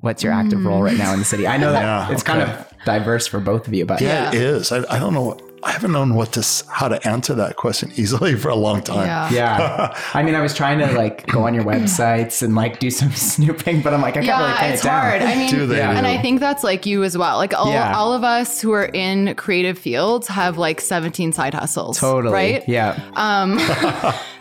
what's 0.00 0.22
your 0.22 0.32
active 0.32 0.64
role 0.64 0.82
right 0.82 0.96
now 0.96 1.12
in 1.12 1.18
the 1.18 1.24
city? 1.24 1.46
I 1.46 1.56
know 1.56 1.72
that 1.72 1.82
Yeah, 1.82 2.12
it's 2.12 2.22
kind 2.22 2.42
of 2.42 2.66
diverse 2.84 3.26
for 3.26 3.40
both 3.40 3.66
of 3.68 3.74
you, 3.74 3.84
but 3.84 4.00
Yeah, 4.00 4.24
Yeah. 4.24 4.28
it 4.28 4.34
is. 4.42 4.72
I, 4.72 4.78
I 4.94 4.98
don't 4.98 5.12
know. 5.14 5.36
I 5.60 5.72
haven't 5.72 5.90
known 5.90 6.14
what 6.14 6.30
to 6.34 6.46
how 6.70 6.86
to 6.86 7.04
answer 7.06 7.34
that 7.34 7.56
question 7.56 7.90
easily 7.96 8.36
for 8.42 8.48
a 8.48 8.54
long 8.54 8.80
time. 8.80 9.06
Yeah. 9.08 9.28
yeah. 9.32 10.00
I 10.14 10.22
mean, 10.22 10.36
I 10.36 10.40
was 10.40 10.54
trying 10.54 10.78
to 10.78 10.86
like 10.92 11.26
go 11.26 11.48
on 11.48 11.52
your 11.52 11.64
websites 11.74 12.42
and 12.44 12.54
like 12.54 12.78
do 12.78 12.90
some 12.92 13.10
snooping, 13.32 13.82
but 13.82 13.92
I'm 13.92 14.00
like, 14.00 14.16
I 14.16 14.22
can't 14.24 14.38
really 14.40 14.50
Yeah, 14.52 14.60
pin 14.60 14.72
it's 14.74 14.82
it 14.82 14.84
down. 14.84 15.00
hard. 15.10 15.22
I 15.22 15.34
mean, 15.34 15.50
Do 15.50 15.66
they? 15.66 15.78
Yeah. 15.78 15.98
and 15.98 16.06
I 16.06 16.22
think 16.22 16.38
that's 16.38 16.62
like 16.62 16.86
you 16.86 17.02
as 17.02 17.18
well. 17.18 17.38
Like 17.38 17.54
all, 17.58 17.72
Yeah. 17.72 17.92
all 17.96 18.12
of 18.12 18.22
us 18.22 18.60
who 18.60 18.70
are 18.70 18.84
in 18.86 19.34
creative 19.34 19.76
fields 19.76 20.28
have 20.28 20.58
like 20.58 20.80
17 20.80 21.32
side 21.32 21.54
hustles. 21.54 21.98
Totally. 21.98 22.32
Right? 22.32 22.68
Yeah. 22.68 22.96
Um, 23.16 23.58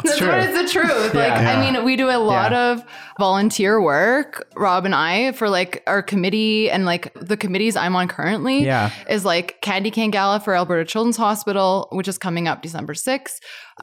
That's 0.07 0.17
true. 0.19 0.27
what 0.29 0.39
is 0.39 0.55
the 0.57 0.67
truth. 0.79 1.13
Like, 1.13 1.27
Yeah. 1.33 1.51
I 1.57 1.71
mean, 1.71 1.83
we 1.85 1.95
do 1.95 2.09
a 2.09 2.17
lot 2.17 2.51
Yeah. 2.51 2.71
of 2.71 2.83
volunteer 3.19 3.81
work, 3.81 4.47
Rob 4.55 4.85
and 4.85 4.93
I, 4.95 5.31
for 5.33 5.49
like 5.49 5.83
our 5.87 6.01
committee 6.01 6.69
and 6.69 6.85
like 6.85 7.11
the 7.19 7.35
committees 7.37 7.75
I'm 7.75 7.95
on 7.95 8.07
currently. 8.07 8.63
Yeah. 8.65 8.91
Is 9.09 9.25
like 9.25 9.57
Candy 9.61 9.91
Cane 9.91 10.11
Gala 10.11 10.39
for 10.39 10.55
Alberta 10.55 10.85
Children's 10.85 11.17
Hospital, 11.17 11.87
which 11.91 12.07
is 12.07 12.17
coming 12.17 12.47
up 12.47 12.61
December 12.61 12.93
6th. 12.93 13.39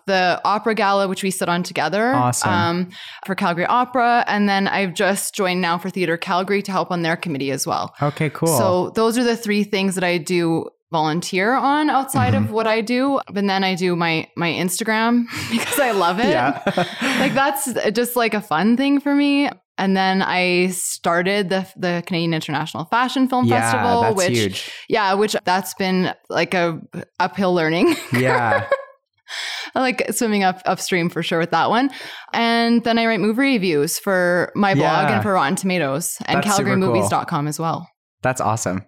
The 0.07 0.41
Opera 0.45 0.75
Gala, 0.75 1.09
which 1.09 1.23
we 1.23 1.31
sit 1.31 1.49
on 1.49 1.63
together. 1.63 2.15
Awesome. 2.15 2.51
Um, 2.53 2.89
for 3.27 3.35
Calgary 3.35 3.67
Opera. 3.67 4.25
And 4.27 4.49
then 4.49 4.67
I've 4.69 4.95
just 4.95 5.35
joined 5.35 5.61
now 5.61 5.79
for 5.79 5.91
Theatre 5.91 6.17
Calgary 6.17 6.63
to 6.63 6.73
help 6.73 6.91
on 6.91 7.03
their 7.03 7.17
committee 7.17 7.51
as 7.51 7.67
well. 7.67 7.95
Okay, 8.03 8.31
cool. 8.31 8.49
So 8.59 8.91
those 8.97 9.17
are 9.19 9.25
the 9.25 9.37
three 9.37 9.65
things 9.65 9.95
that 9.95 10.05
I 10.05 10.19
do 10.19 10.69
volunteer 10.99 11.53
on 11.55 11.91
outside 11.91 12.33
Mm-hmm. 12.35 12.45
of 12.45 12.51
what 12.57 12.67
I 12.67 12.81
do. 12.81 13.21
And 13.37 13.49
then 13.51 13.63
I 13.65 13.75
do 13.75 13.97
my 13.97 14.15
my 14.37 14.51
Instagram 14.65 15.25
because 15.51 15.79
I 15.79 15.91
love 15.91 16.19
it. 16.21 16.29
yeah. 16.31 16.63
Like 17.21 17.35
that's 17.35 17.65
just 17.93 18.15
like 18.17 18.35
a 18.35 18.41
fun 18.41 18.77
thing 18.77 19.01
for 19.01 19.15
me. 19.15 19.51
And 19.77 19.97
then 19.97 20.23
I 20.23 20.69
started 20.71 21.49
the 21.51 21.67
the 21.77 22.03
Canadian 22.07 22.33
International 22.35 22.85
Fashion 22.87 23.29
Film 23.29 23.45
yeah, 23.47 23.61
Festival, 23.61 24.01
that's 24.03 24.17
which 24.17 24.39
huge. 24.39 24.71
yeah, 24.89 25.15
which 25.15 25.35
that's 25.45 25.75
been 25.75 26.15
like 26.31 26.55
a 26.55 26.79
uphill 27.19 27.53
learning. 27.55 27.97
Yeah. 28.13 28.65
I 29.75 29.81
like 29.81 30.05
swimming 30.13 30.45
up 30.45 30.61
upstream 30.67 31.11
for 31.11 31.23
sure 31.25 31.41
with 31.41 31.51
that 31.51 31.69
one. 31.71 31.91
And 32.33 32.85
then 32.85 32.99
I 32.99 33.07
write 33.07 33.19
movie 33.21 33.41
reviews 33.55 33.99
for 33.99 34.53
my 34.55 34.75
blog 34.75 35.09
Yeah. 35.09 35.15
and 35.15 35.23
for 35.25 35.33
Rotten 35.33 35.57
Tomatoes 35.57 36.17
and 36.27 36.45
calgarymovies.com 36.45 37.49
as 37.49 37.59
well. 37.59 37.89
That's 38.23 38.41
awesome. 38.41 38.85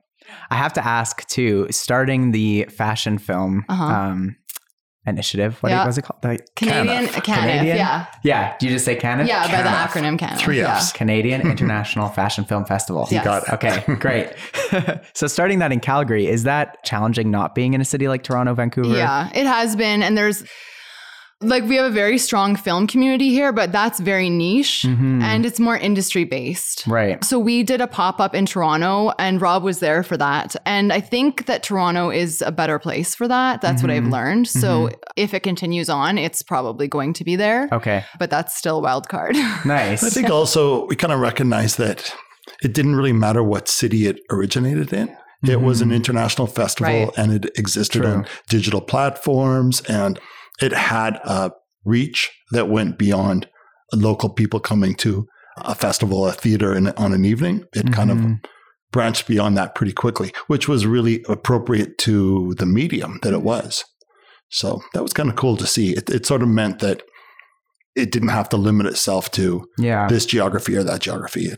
I 0.50 0.56
have 0.56 0.72
to 0.74 0.84
ask 0.86 1.26
too, 1.28 1.66
starting 1.70 2.32
the 2.32 2.64
fashion 2.64 3.18
film 3.18 3.64
Uh-huh. 3.68 3.84
um, 3.84 4.36
initiative. 5.08 5.56
What 5.62 5.70
Yeah. 5.70 5.86
was 5.86 5.98
it 5.98 6.02
called? 6.02 6.20
The, 6.22 6.38
Canadian, 6.56 7.04
Canif. 7.06 7.10
Canif, 7.22 7.34
Canadian? 7.40 7.76
yeah. 7.76 8.06
yeah. 8.24 8.56
Do 8.58 8.66
you 8.66 8.72
just 8.72 8.84
say 8.84 8.96
Canada? 8.96 9.28
Yeah, 9.28 9.42
by 9.46 9.62
the 9.62 9.68
acronym 9.68 10.18
Canif. 10.18 10.38
Three 10.38 10.58
yeah. 10.58 10.76
Fs. 10.78 10.92
Canadian 10.92 11.40
International 11.50 12.08
Fashion 12.08 12.44
Film 12.44 12.64
Festival. 12.64 13.06
Yes. 13.10 13.24
Got 13.24 13.44
it. 13.44 13.52
Okay, 13.54 13.94
great. 14.00 14.32
so 15.14 15.28
starting 15.28 15.60
that 15.60 15.70
in 15.70 15.78
Calgary, 15.80 16.26
is 16.26 16.42
that 16.42 16.82
challenging 16.84 17.30
not 17.30 17.54
being 17.54 17.74
in 17.74 17.80
a 17.80 17.84
city 17.84 18.08
like 18.08 18.24
Toronto, 18.24 18.52
Vancouver? 18.54 18.96
Yeah, 18.96 19.30
it 19.34 19.46
has 19.46 19.76
been. 19.76 20.02
And 20.02 20.18
there's 20.18 20.42
like 21.42 21.64
we 21.64 21.76
have 21.76 21.84
a 21.84 21.94
very 21.94 22.16
strong 22.16 22.56
film 22.56 22.86
community 22.86 23.28
here, 23.28 23.52
but 23.52 23.70
that's 23.70 24.00
very 24.00 24.30
niche 24.30 24.84
Mhm. 24.88 25.22
and 25.22 25.44
it's 25.44 25.60
more 25.60 25.76
industry 25.76 26.24
based. 26.24 26.84
Right. 26.86 27.22
So 27.22 27.38
we 27.38 27.62
did 27.62 27.82
a 27.82 27.86
pop 27.86 28.20
up 28.20 28.34
in 28.34 28.46
Toronto 28.46 29.12
and 29.18 29.40
Rob 29.42 29.62
was 29.62 29.80
there 29.80 30.02
for 30.02 30.16
that. 30.16 30.56
And 30.64 30.94
I 30.94 31.00
think 31.00 31.44
that 31.44 31.62
Toronto 31.62 32.08
is 32.10 32.40
a 32.40 32.50
better 32.50 32.78
place 32.78 33.14
for 33.14 33.28
that. 33.28 33.60
That's 33.60 33.82
what 33.82 33.90
I've 33.90 34.04
Mhm. 34.04 34.12
learned. 34.12 34.48
So 34.48 34.88
if 35.14 35.34
it 35.34 35.40
continues 35.42 35.90
on, 35.90 36.16
it's 36.16 36.42
probably 36.42 36.88
going 36.88 37.12
to 37.12 37.24
be 37.24 37.36
there. 37.36 37.68
Okay. 37.70 38.04
But 38.18 38.30
that's 38.30 38.56
still 38.56 38.78
a 38.78 38.82
wild 38.82 39.08
card. 39.10 39.36
Nice. 39.66 40.02
I 40.04 40.08
think 40.08 40.30
also 40.30 40.86
we 40.86 40.96
kind 40.96 41.12
of 41.12 41.20
recognize 41.20 41.76
that 41.76 42.14
it 42.62 42.72
didn't 42.72 42.96
really 42.96 43.12
matter 43.12 43.42
what 43.42 43.68
city 43.68 44.06
it 44.06 44.20
originated 44.30 44.90
in. 44.92 45.14
It 45.46 45.60
was 45.60 45.82
an 45.82 45.90
Mhm. 45.90 45.96
international 45.96 46.46
festival 46.46 46.92
Right. 47.06 47.10
and 47.18 47.30
it 47.32 47.50
existed 47.58 48.02
True. 48.02 48.10
on 48.10 48.26
digital 48.48 48.80
platforms 48.80 49.82
and 49.82 50.18
it 50.60 50.72
had 50.72 51.16
a 51.24 51.52
reach 51.84 52.30
that 52.52 52.68
went 52.68 52.98
beyond 52.98 53.48
local 53.92 54.28
people 54.30 54.60
coming 54.60 54.94
to 54.96 55.26
a 55.58 55.74
festival, 55.74 56.26
a 56.26 56.32
theater 56.32 56.74
in, 56.74 56.88
on 56.88 57.12
an 57.12 57.24
evening. 57.24 57.64
It 57.74 57.92
kind 57.92 58.10
of 58.10 58.18
Mhm. 58.18 58.44
branched 58.92 59.26
beyond 59.26 59.56
that 59.56 59.74
pretty 59.74 59.92
quickly, 59.92 60.32
which 60.48 60.68
was 60.68 60.86
really 60.86 61.22
appropriate 61.28 61.96
to 61.98 62.54
the 62.58 62.66
medium 62.66 63.18
that 63.22 63.32
it 63.32 63.42
was. 63.42 63.84
So 64.50 64.82
that 64.94 65.02
was 65.02 65.12
kind 65.12 65.28
of 65.28 65.36
cool 65.36 65.56
to 65.56 65.66
see. 65.66 65.92
It, 65.92 66.08
it 66.10 66.26
sort 66.26 66.42
of 66.42 66.48
meant 66.48 66.80
that 66.80 67.02
it 67.94 68.12
didn't 68.12 68.28
have 68.28 68.48
to 68.50 68.56
limit 68.56 68.86
itself 68.86 69.30
to 69.32 69.64
Yeah. 69.78 70.06
this 70.08 70.26
geography 70.26 70.76
or 70.76 70.82
that 70.84 71.00
geography. 71.00 71.52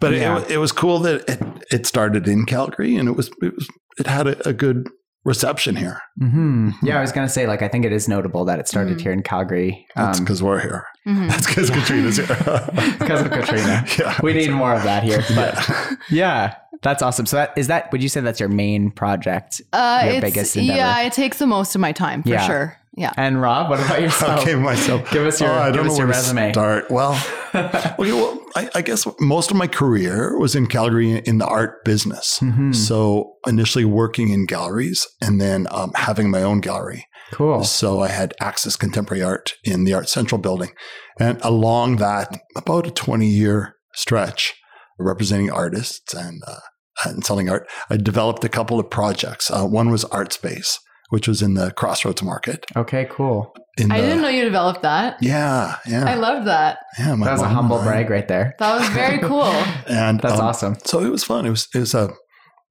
But 0.00 0.14
Yeah. 0.14 0.40
it, 0.40 0.52
it 0.52 0.58
was 0.58 0.72
cool 0.72 0.98
that 1.00 1.28
it, 1.28 1.40
it 1.70 1.86
started 1.86 2.26
in 2.26 2.44
Calgary 2.46 2.96
and 2.96 3.08
it 3.08 3.12
was 3.16 3.28
it, 3.42 3.54
was, 3.54 3.68
it 3.98 4.06
had 4.06 4.26
a, 4.26 4.48
a 4.48 4.52
good 4.52 4.88
reception 5.28 5.76
here. 5.76 6.00
hmm 6.18 6.70
Yeah, 6.82 6.98
I 6.98 7.00
was 7.02 7.12
gonna 7.12 7.28
say, 7.28 7.46
like, 7.46 7.62
I 7.62 7.68
think 7.68 7.84
it 7.84 7.92
is 7.92 8.08
notable 8.08 8.44
that 8.46 8.58
it 8.58 8.66
started 8.66 8.96
Mhm. 8.98 9.00
here 9.02 9.12
in 9.12 9.22
Calgary. 9.22 9.86
That's 9.94 10.18
Um, 10.18 10.24
because 10.24 10.42
we're 10.42 10.60
here. 10.60 10.84
Mhm. 11.06 11.28
That's 11.30 11.46
because 11.46 11.70
Katrina's 11.70 12.16
here. 12.16 12.26
because 12.98 13.20
of 13.22 13.30
Katrina. 13.30 13.84
yeah. 13.98 14.18
We 14.22 14.32
need 14.32 14.50
more 14.50 14.74
of 14.74 14.82
that 14.84 15.02
here. 15.04 15.22
But 15.36 15.54
Yeah. 15.68 15.94
yeah, 16.10 16.54
that's 16.82 17.02
awesome. 17.02 17.26
So 17.26 17.36
that 17.36 17.52
is 17.56 17.66
that. 17.68 17.92
Would 17.92 18.02
you 18.02 18.08
say 18.08 18.20
that's 18.20 18.40
your 18.40 18.48
main 18.48 18.90
project? 18.90 19.60
Uh, 19.72 20.00
Your 20.04 20.14
it's, 20.14 20.20
biggest 20.24 20.56
endeavor. 20.56 20.76
yeah, 20.78 21.00
it 21.02 21.12
takes 21.12 21.38
the 21.38 21.46
most 21.46 21.74
of 21.74 21.80
my 21.80 21.92
time 21.92 22.22
for 22.22 22.30
Yeah. 22.30 22.46
sure. 22.46 22.76
Yeah. 22.98 23.12
And 23.16 23.40
Rob, 23.40 23.70
what 23.70 23.80
about 23.80 24.00
yourself? 24.06 24.40
Okay, 24.42 24.54
myself. 24.56 25.10
Give 25.10 25.26
us 25.26 25.40
your- 25.40 25.50
Oh, 25.50 25.54
I 25.54 25.70
don't 25.70 25.86
us 25.86 25.92
know 25.92 25.98
your 25.98 26.06
where 26.08 26.14
to 26.14 26.20
resume. 26.20 26.52
Start 26.52 26.90
well. 26.90 27.14
Okay, 27.54 28.12
well, 28.12 28.38
I, 28.56 28.68
I 28.74 28.82
guess 28.82 29.06
most 29.20 29.50
of 29.50 29.56
my 29.56 29.66
career 29.66 30.38
was 30.38 30.54
in 30.54 30.66
Calgary 30.66 31.12
in 31.18 31.38
the 31.38 31.46
art 31.46 31.82
business. 31.84 32.40
Mhm. 32.42 32.74
So 32.74 33.32
initially 33.46 33.86
working 33.86 34.28
in 34.28 34.44
galleries 34.44 35.06
and 35.22 35.40
then 35.40 35.66
um, 35.70 35.90
having 35.94 36.30
my 36.30 36.42
own 36.42 36.60
gallery. 36.60 37.06
Cool. 37.32 37.64
So 37.64 38.00
I 38.00 38.08
had 38.08 38.34
Axis 38.40 38.76
Contemporary 38.76 39.22
Art 39.22 39.54
in 39.64 39.84
the 39.84 39.94
Art 39.94 40.08
Central 40.10 40.38
building. 40.40 40.70
And 41.18 41.40
along 41.42 41.96
that, 41.96 42.38
about 42.54 42.86
a 42.86 42.90
20 42.90 43.26
year 43.26 43.74
stretch 43.94 44.54
representing 44.98 45.50
artists 45.50 46.12
and, 46.14 46.42
uh, 46.46 46.60
and 47.06 47.24
selling 47.24 47.48
art, 47.48 47.66
I 47.90 47.96
developed 47.96 48.44
a 48.44 48.48
couple 48.50 48.78
of 48.78 48.90
projects. 48.90 49.50
Uh, 49.50 49.64
one 49.64 49.90
was 49.90 50.04
Art 50.06 50.32
Space, 50.34 50.78
which 51.08 51.26
was 51.28 51.42
in 51.42 51.54
the 51.54 51.70
Crossroads 51.72 52.22
Market. 52.22 52.64
Okay, 52.76 53.06
cool. 53.10 53.54
In 53.78 53.90
I 53.92 54.00
the, 54.00 54.06
didn't 54.08 54.22
know 54.22 54.28
you 54.28 54.44
developed 54.44 54.82
that. 54.82 55.16
Yeah, 55.22 55.76
yeah. 55.86 56.04
I 56.04 56.14
loved 56.14 56.46
that. 56.46 56.78
yeah 56.98 57.14
my 57.14 57.26
That 57.26 57.32
was 57.32 57.42
a 57.42 57.48
humble 57.48 57.80
brag 57.82 58.10
right 58.10 58.26
there. 58.26 58.54
That 58.58 58.78
was 58.78 58.88
very 58.90 59.18
cool. 59.28 59.44
And 59.86 60.20
That's 60.20 60.38
um, 60.40 60.46
awesome. 60.46 60.76
So 60.84 61.00
it 61.00 61.10
was 61.10 61.24
fun. 61.24 61.46
It 61.46 61.50
was 61.50 61.68
it 61.74 61.78
was 61.78 61.94
a 61.94 62.10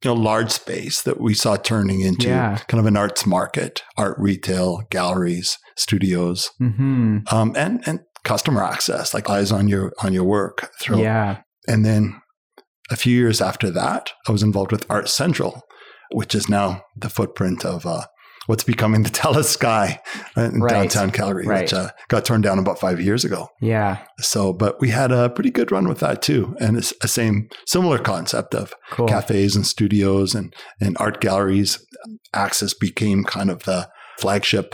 you 0.03 0.09
know 0.09 0.13
large 0.13 0.51
space 0.51 1.01
that 1.03 1.19
we 1.19 1.33
saw 1.33 1.55
turning 1.55 2.01
into 2.01 2.27
Yeah. 2.27 2.57
kind 2.67 2.79
of 2.79 2.85
an 2.85 2.97
arts 2.97 3.25
market, 3.25 3.83
art 3.97 4.17
retail, 4.19 4.81
galleries, 4.89 5.57
studios, 5.75 6.49
hmm 6.59 7.19
um, 7.31 7.53
and 7.55 7.81
and 7.87 8.01
customer 8.23 8.61
access, 8.63 9.13
like 9.13 9.29
eyes 9.29 9.51
on 9.51 9.67
your 9.69 9.93
on 10.03 10.11
your 10.13 10.25
work. 10.25 10.69
Through. 10.81 11.01
Yeah. 11.01 11.37
And 11.67 11.85
then 11.85 12.21
a 12.91 12.95
few 12.97 13.15
years 13.17 13.41
after 13.41 13.69
that, 13.71 14.11
I 14.27 14.31
was 14.33 14.43
involved 14.43 14.71
with 14.73 14.85
Art 14.89 15.07
Central, 15.09 15.61
which 16.11 16.35
is 16.35 16.47
now 16.49 16.81
the 16.97 17.09
footprint 17.09 17.65
of 17.65 17.85
uh, 17.85 18.03
what's 18.47 18.63
becoming 18.63 19.03
the 19.03 19.09
Telus 19.09 19.45
Sky 19.45 20.01
in 20.35 20.59
Right. 20.61 20.71
downtown 20.89 21.11
Calgary, 21.11 21.45
which 21.45 21.73
uh, 21.73 21.89
got 22.07 22.25
torn 22.25 22.41
down 22.41 22.59
about 22.59 22.79
five 22.79 22.99
years 22.99 23.23
ago. 23.23 23.49
Yeah. 23.61 23.99
So, 24.19 24.51
but 24.53 24.81
we 24.81 24.89
had 24.89 25.11
a 25.11 25.29
pretty 25.29 25.51
good 25.51 25.71
run 25.71 25.87
with 25.87 25.99
that 25.99 26.21
too, 26.21 26.55
and 26.59 26.75
it's 26.77 26.93
a 27.01 27.07
same 27.07 27.47
similar 27.67 27.99
concept 27.99 28.55
of 28.55 28.73
Cool. 28.89 29.07
cafes 29.07 29.55
and 29.55 29.65
studios 29.67 30.33
and 30.35 30.53
and 30.81 30.97
art 30.99 31.21
galleries. 31.21 31.85
Axis 32.33 32.73
became 32.73 33.23
kind 33.23 33.49
of 33.51 33.63
the 33.63 33.89
flagship 34.19 34.73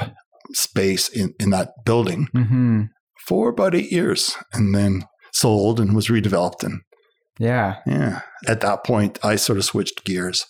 space 0.53 1.09
in 1.09 1.33
in 1.39 1.49
that 1.51 1.69
building 1.85 2.27
hmm 2.33 2.83
for 3.27 3.49
about 3.49 3.73
eight 3.73 3.89
years, 3.91 4.35
and 4.51 4.75
then 4.75 5.05
sold 5.31 5.79
and 5.79 5.95
was 5.95 6.07
redeveloped. 6.09 6.61
And 6.63 6.81
Yeah. 7.39 7.77
yeah, 7.87 8.21
at 8.47 8.59
that 8.61 8.83
point, 8.83 9.17
I 9.23 9.37
sort 9.37 9.57
of 9.57 9.63
switched 9.65 10.03
gears 10.03 10.45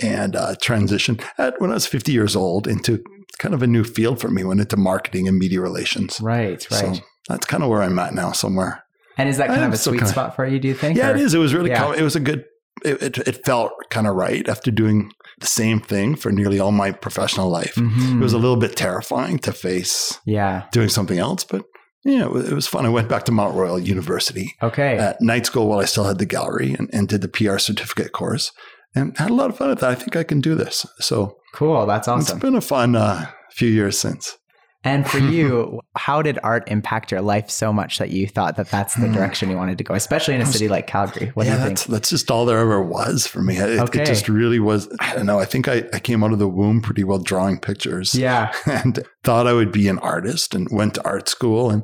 and 0.00 0.36
uh, 0.36 0.54
transitioned 0.62 1.22
at 1.38 1.60
when 1.60 1.70
I 1.70 1.74
was 1.74 1.86
50 1.86 2.12
years 2.12 2.36
old 2.36 2.66
into 2.68 3.02
kind 3.38 3.54
of 3.54 3.62
a 3.62 3.66
new 3.66 3.84
field 3.84 4.20
for 4.20 4.28
me. 4.30 4.44
Went 4.44 4.60
into 4.60 4.76
marketing 4.76 5.28
and 5.28 5.38
media 5.38 5.60
relations. 5.60 6.20
Right. 6.20 6.66
Right. 6.70 6.96
So 6.96 7.02
that's 7.28 7.46
kind 7.46 7.62
of 7.62 7.68
where 7.68 7.82
I'm 7.82 7.98
at 7.98 8.14
now, 8.14 8.32
somewhere. 8.32 8.84
and 9.16 9.28
is 9.28 9.36
that 9.38 9.48
kind 9.48 9.60
I'm 9.62 9.68
of 9.68 9.74
a 9.74 9.78
sweet 9.78 9.98
kinda- 9.98 10.10
spot 10.12 10.36
for 10.36 10.46
you? 10.46 10.58
Do 10.58 10.68
you 10.68 10.74
think? 10.74 10.96
Yeah, 10.96 11.10
or- 11.10 11.14
it 11.16 11.20
is. 11.20 11.34
It 11.34 11.38
was 11.38 11.54
really, 11.54 11.70
Yeah. 11.70 11.92
it 11.94 12.02
was 12.02 12.16
a 12.16 12.20
good, 12.20 12.44
it, 12.84 13.02
it, 13.02 13.18
it 13.18 13.44
felt 13.44 13.72
kind 13.90 14.06
of 14.06 14.14
right 14.14 14.48
after 14.48 14.70
doing 14.70 15.10
the 15.40 15.46
same 15.46 15.80
thing 15.80 16.16
for 16.16 16.32
nearly 16.32 16.58
all 16.58 16.72
my 16.72 16.90
professional 16.92 17.48
life. 17.50 17.74
Mhm. 17.76 18.16
It 18.20 18.22
was 18.22 18.32
a 18.32 18.38
little 18.38 18.56
bit 18.56 18.76
terrifying 18.76 19.38
to 19.40 19.52
face 19.52 20.18
Yeah. 20.24 20.64
doing 20.72 20.88
something 20.88 21.18
else, 21.18 21.44
but 21.44 21.62
yeah, 22.04 22.24
it 22.24 22.30
was, 22.32 22.50
it 22.50 22.54
was 22.54 22.66
fun. 22.66 22.86
I 22.86 22.88
went 22.88 23.08
back 23.08 23.24
to 23.24 23.32
Mount 23.32 23.54
Royal 23.54 23.78
University 23.78 24.54
Okay. 24.62 24.96
at 24.96 25.20
night 25.20 25.46
school 25.46 25.68
while 25.68 25.80
I 25.80 25.84
still 25.84 26.04
had 26.04 26.18
the 26.18 26.26
gallery 26.26 26.74
and, 26.78 26.88
and 26.92 27.08
did 27.08 27.20
the 27.20 27.28
PR 27.28 27.58
certificate 27.58 28.12
course 28.12 28.52
and 28.94 29.16
had 29.18 29.30
a 29.30 29.34
lot 29.34 29.50
of 29.50 29.56
fun 29.56 29.70
at 29.70 29.78
that. 29.80 29.90
I 29.90 29.94
think 29.94 30.16
I 30.16 30.22
can 30.24 30.40
do 30.40 30.54
this. 30.54 30.84
So 31.00 31.36
cool. 31.54 31.86
That's 31.86 32.08
awesome. 32.08 32.36
It's 32.36 32.42
been 32.42 32.54
a 32.54 32.60
fun 32.60 32.96
uh, 32.96 33.26
few 33.50 33.68
years 33.68 33.98
since. 33.98 34.36
And 34.84 35.08
for 35.10 35.18
you, 35.36 35.80
how 35.96 36.22
did 36.22 36.38
art 36.44 36.68
impact 36.68 37.10
your 37.10 37.20
life 37.20 37.50
so 37.50 37.72
much 37.72 37.98
that 37.98 38.10
you 38.10 38.28
thought 38.28 38.56
that 38.56 38.70
that's 38.70 38.94
the 38.94 39.06
Hmm. 39.08 39.12
direction 39.12 39.50
you 39.50 39.56
wanted 39.56 39.76
to 39.78 39.84
go, 39.84 39.94
especially 39.94 40.34
in 40.34 40.40
a 40.40 40.46
city 40.46 40.68
like 40.68 40.86
Calgary? 40.86 41.32
What 41.34 41.46
yeah, 41.46 41.56
do 41.56 41.62
you 41.62 41.68
that's, 41.70 41.84
that's 41.86 42.10
just 42.10 42.30
all 42.30 42.46
there 42.46 42.58
ever 42.58 42.80
was 42.80 43.26
for 43.26 43.42
me. 43.42 43.56
It, 43.56 43.80
Okay. 43.80 44.02
it 44.02 44.06
just 44.06 44.28
really 44.28 44.60
was. 44.60 44.88
I 45.00 45.14
don't 45.16 45.26
know. 45.26 45.40
I 45.40 45.44
think 45.46 45.66
I, 45.68 45.84
I 45.92 45.98
came 45.98 46.22
out 46.22 46.32
of 46.32 46.38
the 46.38 46.48
womb 46.48 46.80
pretty 46.80 47.02
well 47.04 47.18
drawing 47.18 47.58
pictures. 47.58 48.14
Yeah. 48.14 48.52
and 48.66 49.04
thought 49.24 49.46
I 49.48 49.52
would 49.52 49.72
be 49.72 49.88
an 49.88 49.98
artist 49.98 50.54
and 50.54 50.68
went 50.70 50.94
to 50.94 51.04
art 51.04 51.28
school 51.28 51.70
and 51.70 51.82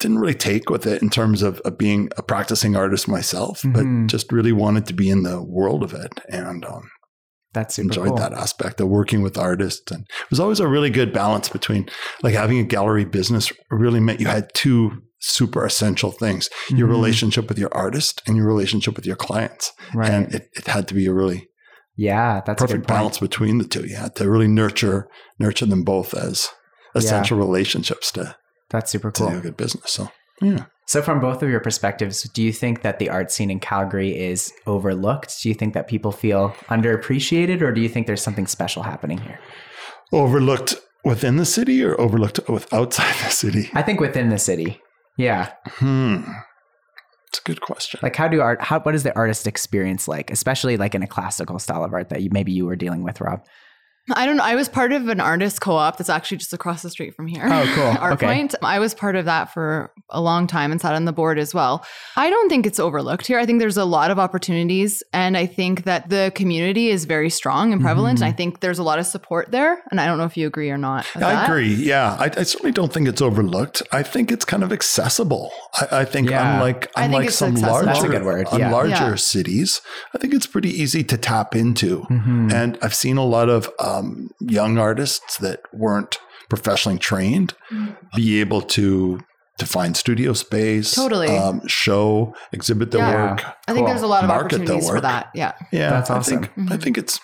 didn't 0.00 0.18
really 0.18 0.34
take 0.34 0.70
with 0.70 0.86
it 0.86 1.02
in 1.02 1.10
terms 1.10 1.42
of, 1.42 1.60
of 1.60 1.76
being 1.76 2.08
a 2.16 2.22
practicing 2.22 2.76
artist 2.76 3.08
myself, 3.08 3.62
Mhm. 3.62 3.72
but 3.74 4.10
just 4.10 4.30
really 4.32 4.52
wanted 4.52 4.86
to 4.86 4.94
be 4.94 5.10
in 5.10 5.22
the 5.24 5.42
world 5.42 5.82
of 5.82 5.92
it. 5.92 6.12
And 6.30 6.64
um, 6.64 6.88
That's 7.52 7.78
enjoyed 7.78 8.08
cool. 8.08 8.16
that 8.18 8.32
aspect 8.32 8.80
of 8.80 8.88
working 8.88 9.22
with 9.22 9.36
artists. 9.36 9.90
And 9.90 10.02
it 10.02 10.30
was 10.30 10.38
always 10.40 10.60
a 10.60 10.68
really 10.68 10.90
good 10.90 11.12
balance 11.12 11.48
between 11.48 11.88
like 12.22 12.34
having 12.34 12.58
a 12.58 12.64
gallery 12.64 13.04
business 13.04 13.52
really 13.70 14.00
meant 14.00 14.20
you 14.20 14.28
had 14.28 14.52
two 14.54 14.92
super 15.20 15.64
essential 15.64 16.12
things 16.12 16.48
your 16.70 16.86
Mhm. 16.86 16.92
relationship 16.92 17.48
with 17.48 17.58
your 17.58 17.74
artist 17.74 18.22
and 18.26 18.36
your 18.36 18.46
relationship 18.46 18.94
with 18.94 19.04
your 19.04 19.16
clients. 19.16 19.72
Right. 19.92 20.10
And 20.10 20.32
it, 20.32 20.48
it 20.54 20.68
had 20.68 20.86
to 20.88 20.94
be 20.94 21.06
a 21.06 21.12
really 21.14 21.48
yeah, 22.00 22.40
that's 22.46 22.62
a 22.62 22.66
perfect 22.68 22.86
balance 22.86 23.18
between 23.18 23.58
the 23.58 23.64
two. 23.64 23.84
You 23.84 23.96
had 23.96 24.14
to 24.16 24.30
really 24.30 24.46
nurture 24.46 25.08
nurture 25.40 25.66
them 25.66 25.82
both 25.82 26.14
as 26.14 26.48
essential 26.94 27.36
relationships 27.36 28.12
to, 28.12 28.36
That's 28.70 28.90
super 28.90 29.10
to 29.10 29.22
cool. 29.22 29.30
do 29.30 29.38
a 29.38 29.40
good 29.40 29.56
business. 29.56 29.90
So 29.90 30.10
yeah. 30.40 30.66
So, 30.86 31.02
from 31.02 31.20
both 31.20 31.42
of 31.42 31.50
your 31.50 31.60
perspectives, 31.60 32.22
do 32.22 32.42
you 32.42 32.52
think 32.52 32.80
that 32.82 32.98
the 32.98 33.10
art 33.10 33.30
scene 33.30 33.50
in 33.50 33.60
Calgary 33.60 34.18
is 34.18 34.52
overlooked? 34.66 35.42
Do 35.42 35.50
you 35.50 35.54
think 35.54 35.74
that 35.74 35.86
people 35.86 36.12
feel 36.12 36.50
underappreciated, 36.68 37.60
or 37.60 37.72
do 37.72 37.82
you 37.82 37.88
think 37.90 38.06
there's 38.06 38.22
something 38.22 38.46
special 38.46 38.82
happening 38.82 39.18
here? 39.18 39.38
Overlooked 40.12 40.76
within 41.04 41.36
the 41.36 41.44
city 41.44 41.84
or 41.84 42.00
overlooked 42.00 42.40
with 42.48 42.72
outside 42.72 43.14
the 43.24 43.30
city? 43.30 43.70
I 43.74 43.82
think 43.82 44.00
within 44.00 44.30
the 44.30 44.38
city. 44.38 44.80
Yeah. 45.18 45.52
Hmm. 45.66 46.22
It's 47.26 47.40
a 47.40 47.42
good 47.42 47.60
question. 47.60 48.00
Like, 48.02 48.16
how 48.16 48.28
do 48.28 48.40
art, 48.40 48.62
how, 48.62 48.80
what 48.80 48.94
is 48.94 49.02
the 49.02 49.14
artist 49.14 49.46
experience 49.46 50.08
like, 50.08 50.30
especially 50.30 50.78
like 50.78 50.94
in 50.94 51.02
a 51.02 51.06
classical 51.06 51.58
style 51.58 51.84
of 51.84 51.92
art 51.92 52.08
that 52.08 52.22
you, 52.22 52.30
maybe 52.32 52.52
you 52.52 52.64
were 52.64 52.76
dealing 52.76 53.02
with, 53.02 53.20
Rob? 53.20 53.40
I 54.14 54.26
don't 54.26 54.36
know. 54.36 54.42
I 54.44 54.54
was 54.54 54.68
part 54.68 54.92
of 54.92 55.08
an 55.08 55.20
artist 55.20 55.60
co-op 55.60 55.96
that's 55.98 56.08
actually 56.10 56.38
just 56.38 56.52
across 56.52 56.82
the 56.82 56.90
street 56.90 57.14
from 57.14 57.26
here. 57.26 57.42
Oh, 57.44 57.72
cool. 57.74 57.84
Art 58.02 58.12
Okay. 58.14 58.26
Point. 58.26 58.54
I 58.62 58.78
was 58.78 58.94
part 58.94 59.16
of 59.16 59.24
that 59.26 59.52
for 59.52 59.92
a 60.10 60.20
long 60.20 60.46
time 60.46 60.72
and 60.72 60.80
sat 60.80 60.94
on 60.94 61.04
the 61.04 61.12
board 61.12 61.38
as 61.38 61.54
well. 61.54 61.84
I 62.16 62.30
don't 62.30 62.48
think 62.48 62.66
it's 62.66 62.80
overlooked 62.80 63.26
here. 63.26 63.38
I 63.38 63.46
think 63.46 63.58
there's 63.60 63.76
a 63.76 63.84
lot 63.84 64.10
of 64.10 64.18
opportunities, 64.18 65.02
and 65.12 65.36
I 65.36 65.46
think 65.46 65.84
that 65.84 66.08
the 66.08 66.32
community 66.34 66.88
is 66.88 67.04
very 67.04 67.30
strong 67.30 67.72
and 67.72 67.82
prevalent. 67.82 68.18
Mhm. 68.18 68.22
And 68.22 68.32
I 68.32 68.32
think 68.36 68.60
there's 68.60 68.78
a 68.78 68.82
lot 68.82 68.98
of 68.98 69.06
support 69.06 69.50
there. 69.50 69.82
And 69.90 70.00
I 70.00 70.06
don't 70.06 70.18
know 70.18 70.24
if 70.24 70.36
you 70.36 70.46
agree 70.46 70.70
or 70.70 70.78
not. 70.78 71.06
I 71.14 71.20
that. 71.20 71.48
agree. 71.48 71.74
Yeah, 71.74 72.16
I, 72.18 72.24
I 72.36 72.42
certainly 72.44 72.72
don't 72.72 72.92
think 72.92 73.08
it's 73.08 73.20
overlooked. 73.22 73.82
I 73.92 74.02
think 74.02 74.32
it's 74.32 74.44
kind 74.44 74.62
of 74.62 74.72
accessible. 74.72 75.50
I, 75.76 76.00
I 76.00 76.04
think 76.04 76.30
Yeah. 76.30 76.54
unlike 76.54 76.88
I 76.96 77.02
think 77.02 77.14
unlike 77.14 77.30
some 77.30 77.52
accessible. 77.52 77.72
larger 77.72 77.86
That's 77.86 78.02
a 78.04 78.08
good 78.08 78.24
word, 78.24 78.46
on 78.48 78.58
yeah. 78.60 78.70
larger 78.72 78.90
Yeah. 78.90 79.14
cities, 79.16 79.80
I 80.14 80.18
think 80.18 80.32
it's 80.34 80.46
pretty 80.46 80.70
easy 80.70 81.04
to 81.04 81.16
tap 81.18 81.54
into. 81.54 82.06
Mhm. 82.10 82.52
And 82.52 82.78
I've 82.82 82.94
seen 82.94 83.16
a 83.18 83.24
lot 83.24 83.48
of 83.48 83.68
um, 83.98 84.30
young 84.40 84.78
artists 84.78 85.36
that 85.38 85.60
weren't 85.72 86.18
professionally 86.48 86.98
trained 86.98 87.54
Mm. 87.70 87.96
be 88.16 88.40
able 88.40 88.62
to 88.62 89.20
to 89.58 89.66
find 89.66 89.96
studio 89.96 90.32
space, 90.34 90.94
Totally. 90.94 91.36
um, 91.36 91.60
show, 91.66 92.32
exhibit 92.52 92.92
their 92.92 93.00
Yeah. 93.00 93.30
work. 93.32 93.42
I 93.66 93.72
think 93.72 93.78
Cool. 93.78 93.86
there's 93.88 94.02
a 94.02 94.06
lot 94.06 94.22
of 94.22 94.28
Market 94.28 94.60
opportunities 94.60 94.88
for 94.88 95.00
that. 95.00 95.30
Yeah. 95.34 95.52
Yeah, 95.72 95.90
That's 95.90 96.10
I 96.10 96.16
awesome. 96.18 96.42
think 96.44 96.70
I 96.72 96.76
Mhm. 96.76 96.82
think 96.82 96.96
it's 96.98 97.18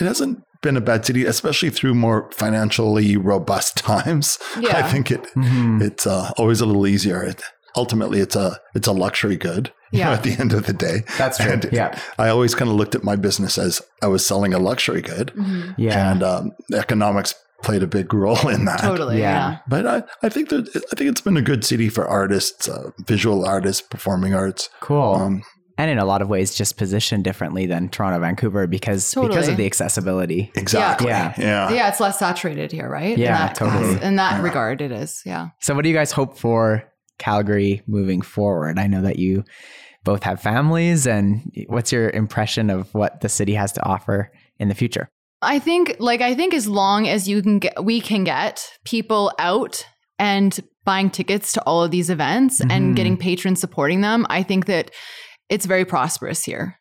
it 0.00 0.04
hasn't 0.06 0.38
been 0.62 0.76
a 0.76 0.80
bad 0.80 1.04
city, 1.04 1.24
especially 1.24 1.70
through 1.70 1.94
more 1.94 2.30
financially 2.32 3.16
robust 3.16 3.76
times. 3.92 4.38
I 4.56 4.82
think 4.82 5.10
it 5.10 5.26
Mhm. 5.36 5.82
it's 5.82 6.06
uh, 6.06 6.30
always 6.38 6.60
a 6.60 6.66
little 6.66 6.86
easier. 6.86 7.22
It, 7.24 7.42
ultimately, 7.76 8.20
it's 8.20 8.36
a 8.36 8.58
it's 8.76 8.86
a 8.88 8.92
luxury 8.92 9.36
good. 9.36 9.72
You 9.92 10.00
know, 10.00 10.10
Yeah. 10.10 10.12
at 10.16 10.22
the 10.22 10.36
end 10.38 10.52
of 10.52 10.66
the 10.66 10.72
day, 10.72 11.02
That's 11.16 11.38
true. 11.38 11.52
And 11.52 11.68
Yeah. 11.72 11.98
I 12.18 12.28
always 12.28 12.54
kind 12.54 12.70
of 12.70 12.76
looked 12.76 12.94
at 12.94 13.04
my 13.04 13.16
business 13.16 13.58
as 13.58 13.80
I 14.02 14.06
was 14.08 14.24
selling 14.26 14.54
a 14.54 14.58
luxury 14.58 15.02
good, 15.02 15.32
Mhm. 15.36 15.74
Yeah. 15.78 16.12
and 16.12 16.22
um, 16.22 16.52
economics 16.74 17.34
played 17.62 17.82
a 17.82 17.86
big 17.86 18.12
role 18.24 18.48
in 18.48 18.64
that. 18.66 18.80
Totally. 18.80 19.18
Yeah. 19.18 19.50
Yeah. 19.50 19.58
But 19.68 19.86
I, 19.86 20.02
I 20.22 20.28
think 20.28 20.48
that 20.50 20.68
I 20.92 20.96
think 20.96 21.10
it's 21.10 21.20
been 21.20 21.36
a 21.36 21.42
good 21.42 21.64
city 21.64 21.88
for 21.88 22.06
artists, 22.06 22.68
uh, 22.68 22.90
visual 23.06 23.44
artists, 23.44 23.82
performing 23.82 24.34
arts. 24.34 24.70
cool. 24.80 25.14
Um, 25.16 25.42
and 25.80 25.88
in 25.92 25.98
a 25.98 26.04
lot 26.04 26.22
of 26.22 26.28
ways, 26.28 26.56
just 26.56 26.76
positioned 26.76 27.22
differently 27.22 27.64
than 27.66 27.88
Toronto, 27.88 28.18
Vancouver 28.18 28.66
because 28.66 29.14
because 29.14 29.46
of 29.46 29.56
the 29.56 29.64
accessibility. 29.66 30.50
exactly. 30.56 31.06
Yeah. 31.08 31.32
Yeah. 31.38 31.70
Yeah. 31.70 31.88
It's 31.88 32.00
less 32.00 32.18
saturated 32.18 32.72
here, 32.72 32.88
right? 32.88 33.16
Yeah, 33.16 33.26
In 33.28 33.32
that, 33.46 33.54
totally. 33.54 34.02
In 34.02 34.16
that 34.16 34.32
Yeah. 34.38 34.42
regard, 34.42 34.80
it 34.80 34.90
is. 34.90 35.22
Yeah. 35.24 35.48
So, 35.60 35.74
what 35.76 35.82
do 35.82 35.88
you 35.88 35.94
guys 35.94 36.10
hope 36.10 36.36
for 36.36 36.82
Calgary 37.18 37.82
moving 37.86 38.22
forward? 38.22 38.78
I 38.78 38.86
know 38.86 39.02
that 39.02 39.18
you 39.18 39.44
both 40.04 40.22
have 40.22 40.40
families, 40.40 41.06
and 41.06 41.52
what's 41.66 41.92
your 41.92 42.10
impression 42.10 42.70
of 42.70 42.92
what 42.94 43.20
the 43.20 43.28
city 43.28 43.54
has 43.54 43.72
to 43.72 43.84
offer 43.84 44.32
in 44.58 44.68
the 44.68 44.74
future? 44.74 45.08
I 45.42 45.58
think 45.58 45.96
like 45.98 46.20
I 46.20 46.34
think 46.34 46.54
as 46.54 46.66
long 46.66 47.06
as 47.06 47.28
you 47.28 47.42
can 47.42 47.58
get 47.60 47.84
we 47.84 48.00
can 48.00 48.24
get 48.24 48.68
people 48.84 49.32
out 49.38 49.86
and 50.18 50.58
buying 50.84 51.10
tickets 51.10 51.52
to 51.52 51.62
all 51.62 51.84
of 51.84 51.90
these 51.90 52.10
events 52.10 52.60
Mhm. 52.60 52.72
and 52.72 52.96
getting 52.96 53.16
patrons 53.16 53.60
supporting 53.60 54.00
them, 54.00 54.26
I 54.30 54.42
think 54.42 54.66
that 54.66 54.90
it's 55.48 55.66
very 55.66 55.84
prosperous 55.84 56.44
here. 56.44 56.78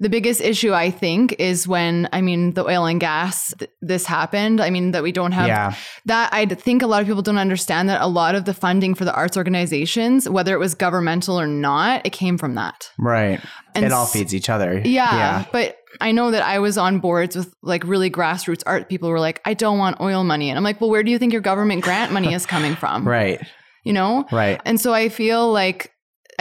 The 0.00 0.08
biggest 0.08 0.40
issue 0.40 0.72
I 0.72 0.90
think 0.90 1.34
is 1.40 1.66
when 1.66 2.08
I 2.12 2.20
mean 2.20 2.52
the 2.54 2.64
oil 2.64 2.86
and 2.86 3.00
gas 3.00 3.52
th- 3.58 3.70
this 3.80 4.06
happened. 4.06 4.60
I 4.60 4.70
mean 4.70 4.92
that 4.92 5.02
we 5.02 5.10
don't 5.10 5.32
have 5.32 5.48
yeah, 5.48 5.74
that 6.06 6.32
I 6.32 6.46
think 6.46 6.82
a 6.82 6.86
lot 6.86 7.00
of 7.00 7.08
people 7.08 7.22
don't 7.22 7.38
understand 7.38 7.88
that 7.88 8.00
a 8.00 8.06
lot 8.06 8.34
of 8.36 8.44
the 8.44 8.54
funding 8.54 8.94
for 8.94 9.04
the 9.04 9.12
arts 9.12 9.36
organizations, 9.36 10.28
whether 10.28 10.54
it 10.54 10.58
was 10.58 10.74
governmental 10.74 11.38
or 11.40 11.46
not, 11.46 12.06
it 12.06 12.10
came 12.10 12.38
from 12.38 12.54
that. 12.54 12.90
right. 12.98 13.40
And 13.74 13.84
it 13.84 13.92
all 13.92 14.06
feeds 14.06 14.34
each 14.34 14.48
other. 14.48 14.80
Yeah, 14.84 15.44
but 15.52 15.76
I 16.00 16.12
know 16.12 16.30
that 16.30 16.42
I 16.42 16.58
was 16.58 16.78
on 16.78 16.98
boards 17.00 17.34
with 17.36 17.52
like 17.62 17.82
really 17.84 18.10
grassroots 18.10 18.62
art 18.66 18.88
people 18.88 19.08
who 19.08 19.12
were 19.12 19.20
like, 19.20 19.40
I 19.44 19.54
don't 19.54 19.78
want 19.78 20.00
oil 20.00 20.22
money. 20.24 20.48
And 20.50 20.56
I'm 20.56 20.64
like, 20.64 20.80
well, 20.80 20.90
where 20.90 21.02
do 21.02 21.10
you 21.10 21.18
think 21.18 21.32
your 21.32 21.42
government 21.42 21.82
grant 21.82 22.12
money 22.12 22.32
is 22.34 22.46
coming 22.46 22.74
from? 22.76 23.06
right, 23.18 23.40
You 23.84 23.92
know? 23.92 24.26
right. 24.30 24.60
And 24.64 24.80
so 24.80 24.92
I 24.92 25.08
feel 25.08 25.50
like 25.52 25.92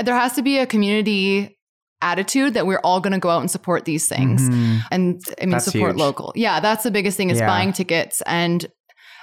there 0.04 0.16
has 0.16 0.34
to 0.34 0.42
be 0.42 0.58
a 0.60 0.66
community 0.66 1.57
attitude 2.02 2.54
that 2.54 2.66
we're 2.68 2.80
all 2.84 3.00
going 3.00 3.14
to 3.14 3.20
go 3.20 3.30
out 3.30 3.42
and 3.42 3.50
support 3.50 3.86
these 3.86 4.08
things. 4.08 4.42
Mhm. 4.50 4.82
And 4.92 5.22
I 5.42 5.46
mean, 5.46 5.52
That's 5.52 5.66
support 5.66 5.92
huge. 5.94 6.00
local. 6.00 6.32
Yeah, 6.36 6.60
that's 6.60 6.84
the 6.84 6.92
biggest 6.92 7.18
thing 7.18 7.30
is 7.30 7.40
Yeah. 7.40 7.48
buying 7.48 7.74
tickets. 7.74 8.22
And 8.26 8.66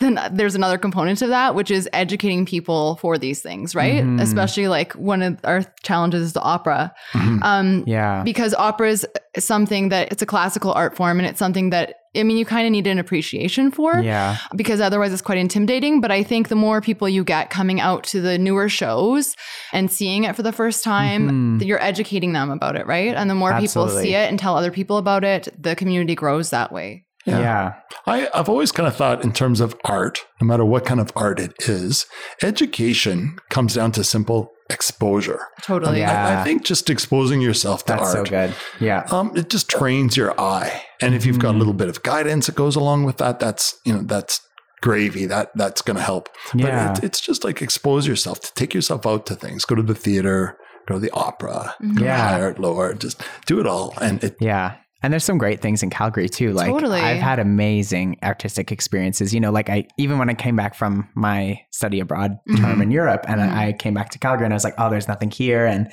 then 0.01 0.19
there's 0.33 0.57
another 0.57 0.77
component 0.77 1.23
of 1.23 1.29
that, 1.29 1.55
which 1.55 1.71
is 1.71 1.89
educating 1.93 2.45
people 2.47 2.97
for 2.97 3.17
these 3.17 3.41
things, 3.41 3.77
right? 3.77 4.03
Mhm. 4.03 4.21
Especially 4.21 4.67
like 4.67 4.93
one 4.95 5.23
of 5.23 5.39
our 5.45 5.63
challenges 5.85 6.21
is 6.23 6.33
the 6.33 6.43
opera. 6.43 6.93
Mhm. 7.13 7.39
Um, 7.43 7.85
Yeah, 7.87 8.23
because 8.25 8.55
opera 8.55 8.91
is 8.91 9.07
something 9.39 9.91
that 9.91 10.11
it's 10.11 10.21
a 10.23 10.27
classical 10.27 10.73
art 10.73 10.97
form 10.97 11.19
and 11.21 11.27
it's 11.29 11.39
something 11.39 11.71
that 11.71 11.95
I 12.16 12.22
mean 12.22 12.37
you 12.37 12.44
kind 12.44 12.66
of 12.66 12.72
need 12.72 12.87
an 12.87 12.98
appreciation 12.98 13.70
for 13.70 14.00
yeah, 14.00 14.37
because 14.55 14.81
otherwise 14.81 15.12
it's 15.12 15.22
quite 15.22 15.38
intimidating. 15.38 16.00
But 16.00 16.11
I 16.11 16.22
think 16.22 16.48
the 16.48 16.57
more 16.57 16.81
people 16.81 17.09
you 17.09 17.24
get 17.24 17.50
coming 17.50 17.81
out 17.81 18.05
to 18.05 18.20
the 18.20 18.38
newer 18.38 18.68
shows 18.68 19.35
and 19.72 19.90
seeing 19.90 20.24
it 20.24 20.37
for 20.37 20.42
the 20.42 20.53
first 20.53 20.85
time 20.85 21.59
Mhm. 21.59 21.66
you're 21.66 21.83
educating 21.83 22.33
them 22.33 22.50
about 22.50 22.77
it 22.77 22.87
right? 22.87 23.14
And 23.14 23.29
the 23.31 23.35
more 23.35 23.59
people 23.61 23.88
see 23.88 24.14
it 24.14 24.29
and 24.31 24.38
tell 24.38 24.57
other 24.57 24.70
people 24.70 24.96
about 24.98 25.24
it 25.24 25.48
the 25.61 25.74
community 25.74 26.14
grows 26.14 26.50
that 26.50 26.70
way 26.72 27.05
yeah, 27.27 27.39
Yeah. 27.39 27.73
I, 28.07 28.29
I've 28.35 28.49
always 28.49 28.71
kind 28.73 28.87
of 28.87 28.95
thought 28.97 29.25
in 29.25 29.33
terms 29.33 29.61
of 29.61 29.75
art, 29.85 30.21
no 30.41 30.47
matter 30.47 30.65
what 30.65 30.85
kind 30.85 31.01
of 31.01 31.11
art 31.17 31.41
it 31.41 31.55
is, 31.69 32.07
education 32.43 33.37
comes 33.51 33.75
down 33.75 33.93
to 33.93 34.05
simple 34.05 34.53
exposure. 34.71 35.41
totally 35.63 36.01
Yeah. 36.01 36.29
I, 36.39 36.41
I 36.41 36.45
think 36.45 36.65
just 36.65 36.89
exposing 36.89 37.41
yourself 37.41 37.85
to 37.87 37.93
That's 37.95 38.13
so 38.13 38.19
art, 38.21 38.29
good. 38.31 38.55
Yeah, 38.81 39.05
um, 39.11 39.33
it 39.37 39.51
just 39.51 39.69
trains 39.69 40.17
your 40.17 40.39
eye. 40.41 40.83
And 41.01 41.15
if 41.15 41.27
you've 41.27 41.39
got 41.39 41.51
a 41.51 41.55
Mhm. 41.55 41.59
little 41.59 41.75
bit 41.75 41.89
of 41.89 42.03
guidance 42.03 42.47
that 42.47 42.55
goes 42.55 42.77
along 42.77 43.05
with 43.05 43.19
that, 43.19 43.41
that's 43.41 43.77
you 43.85 43.93
know 43.93 44.03
that's 44.03 44.41
gravy. 44.81 45.27
That 45.27 45.51
that's 45.55 45.83
going 45.83 45.97
to 45.97 46.03
help. 46.03 46.29
yeah, 46.55 46.89
But 46.89 46.99
it, 46.99 47.05
it's 47.05 47.21
just 47.21 47.45
like 47.45 47.61
expose 47.63 48.07
yourself 48.07 48.41
to 48.41 48.53
take 48.55 48.73
yourself 48.75 49.07
out 49.07 49.27
to 49.27 49.35
things. 49.35 49.65
Go 49.65 49.75
to 49.75 49.83
the 49.83 49.95
theater. 49.95 50.57
Go 50.87 50.95
to 50.95 51.01
the 51.01 51.11
opera. 51.13 51.75
Mhm. 51.83 51.95
Go 51.95 52.01
to 52.01 52.05
Yeah. 52.05 52.29
high 52.29 52.41
art, 52.43 52.59
low 52.59 52.77
art. 52.79 53.01
Just 53.01 53.23
do 53.47 53.61
it 53.61 53.67
all. 53.67 53.95
And 54.01 54.23
it 54.25 54.37
yeah. 54.41 54.75
And 55.05 55.12
there's 55.12 55.23
some 55.25 55.37
great 55.37 55.61
things 55.61 55.83
in 55.83 55.90
Calgary 55.90 56.31
too. 56.31 56.53
Like 56.55 56.69
Totally. 56.71 56.99
I've 56.99 57.21
had 57.21 57.38
amazing 57.38 58.17
artistic 58.23 58.73
experiences. 58.73 59.35
You 59.35 59.40
know, 59.40 59.53
like 59.53 59.69
I 59.69 59.87
even 59.99 60.19
when 60.19 60.31
I 60.31 60.35
came 60.35 60.57
back 60.57 60.75
from 60.75 61.07
my 61.14 61.61
study 61.73 62.01
abroad 62.01 62.38
term 62.57 62.79
Mhm. 62.79 62.83
in 62.85 62.90
Europe, 62.90 63.27
and 63.29 63.38
Mhm. 63.38 63.53
I, 63.53 63.67
I 63.69 63.73
came 63.75 63.93
back 63.93 64.09
to 64.11 64.19
Calgary, 64.19 64.47
and 64.47 64.55
I 64.55 64.57
was 64.57 64.64
like, 64.64 64.75
oh, 64.79 64.88
there's 64.88 65.07
nothing 65.07 65.31
here, 65.31 65.67
and 65.67 65.90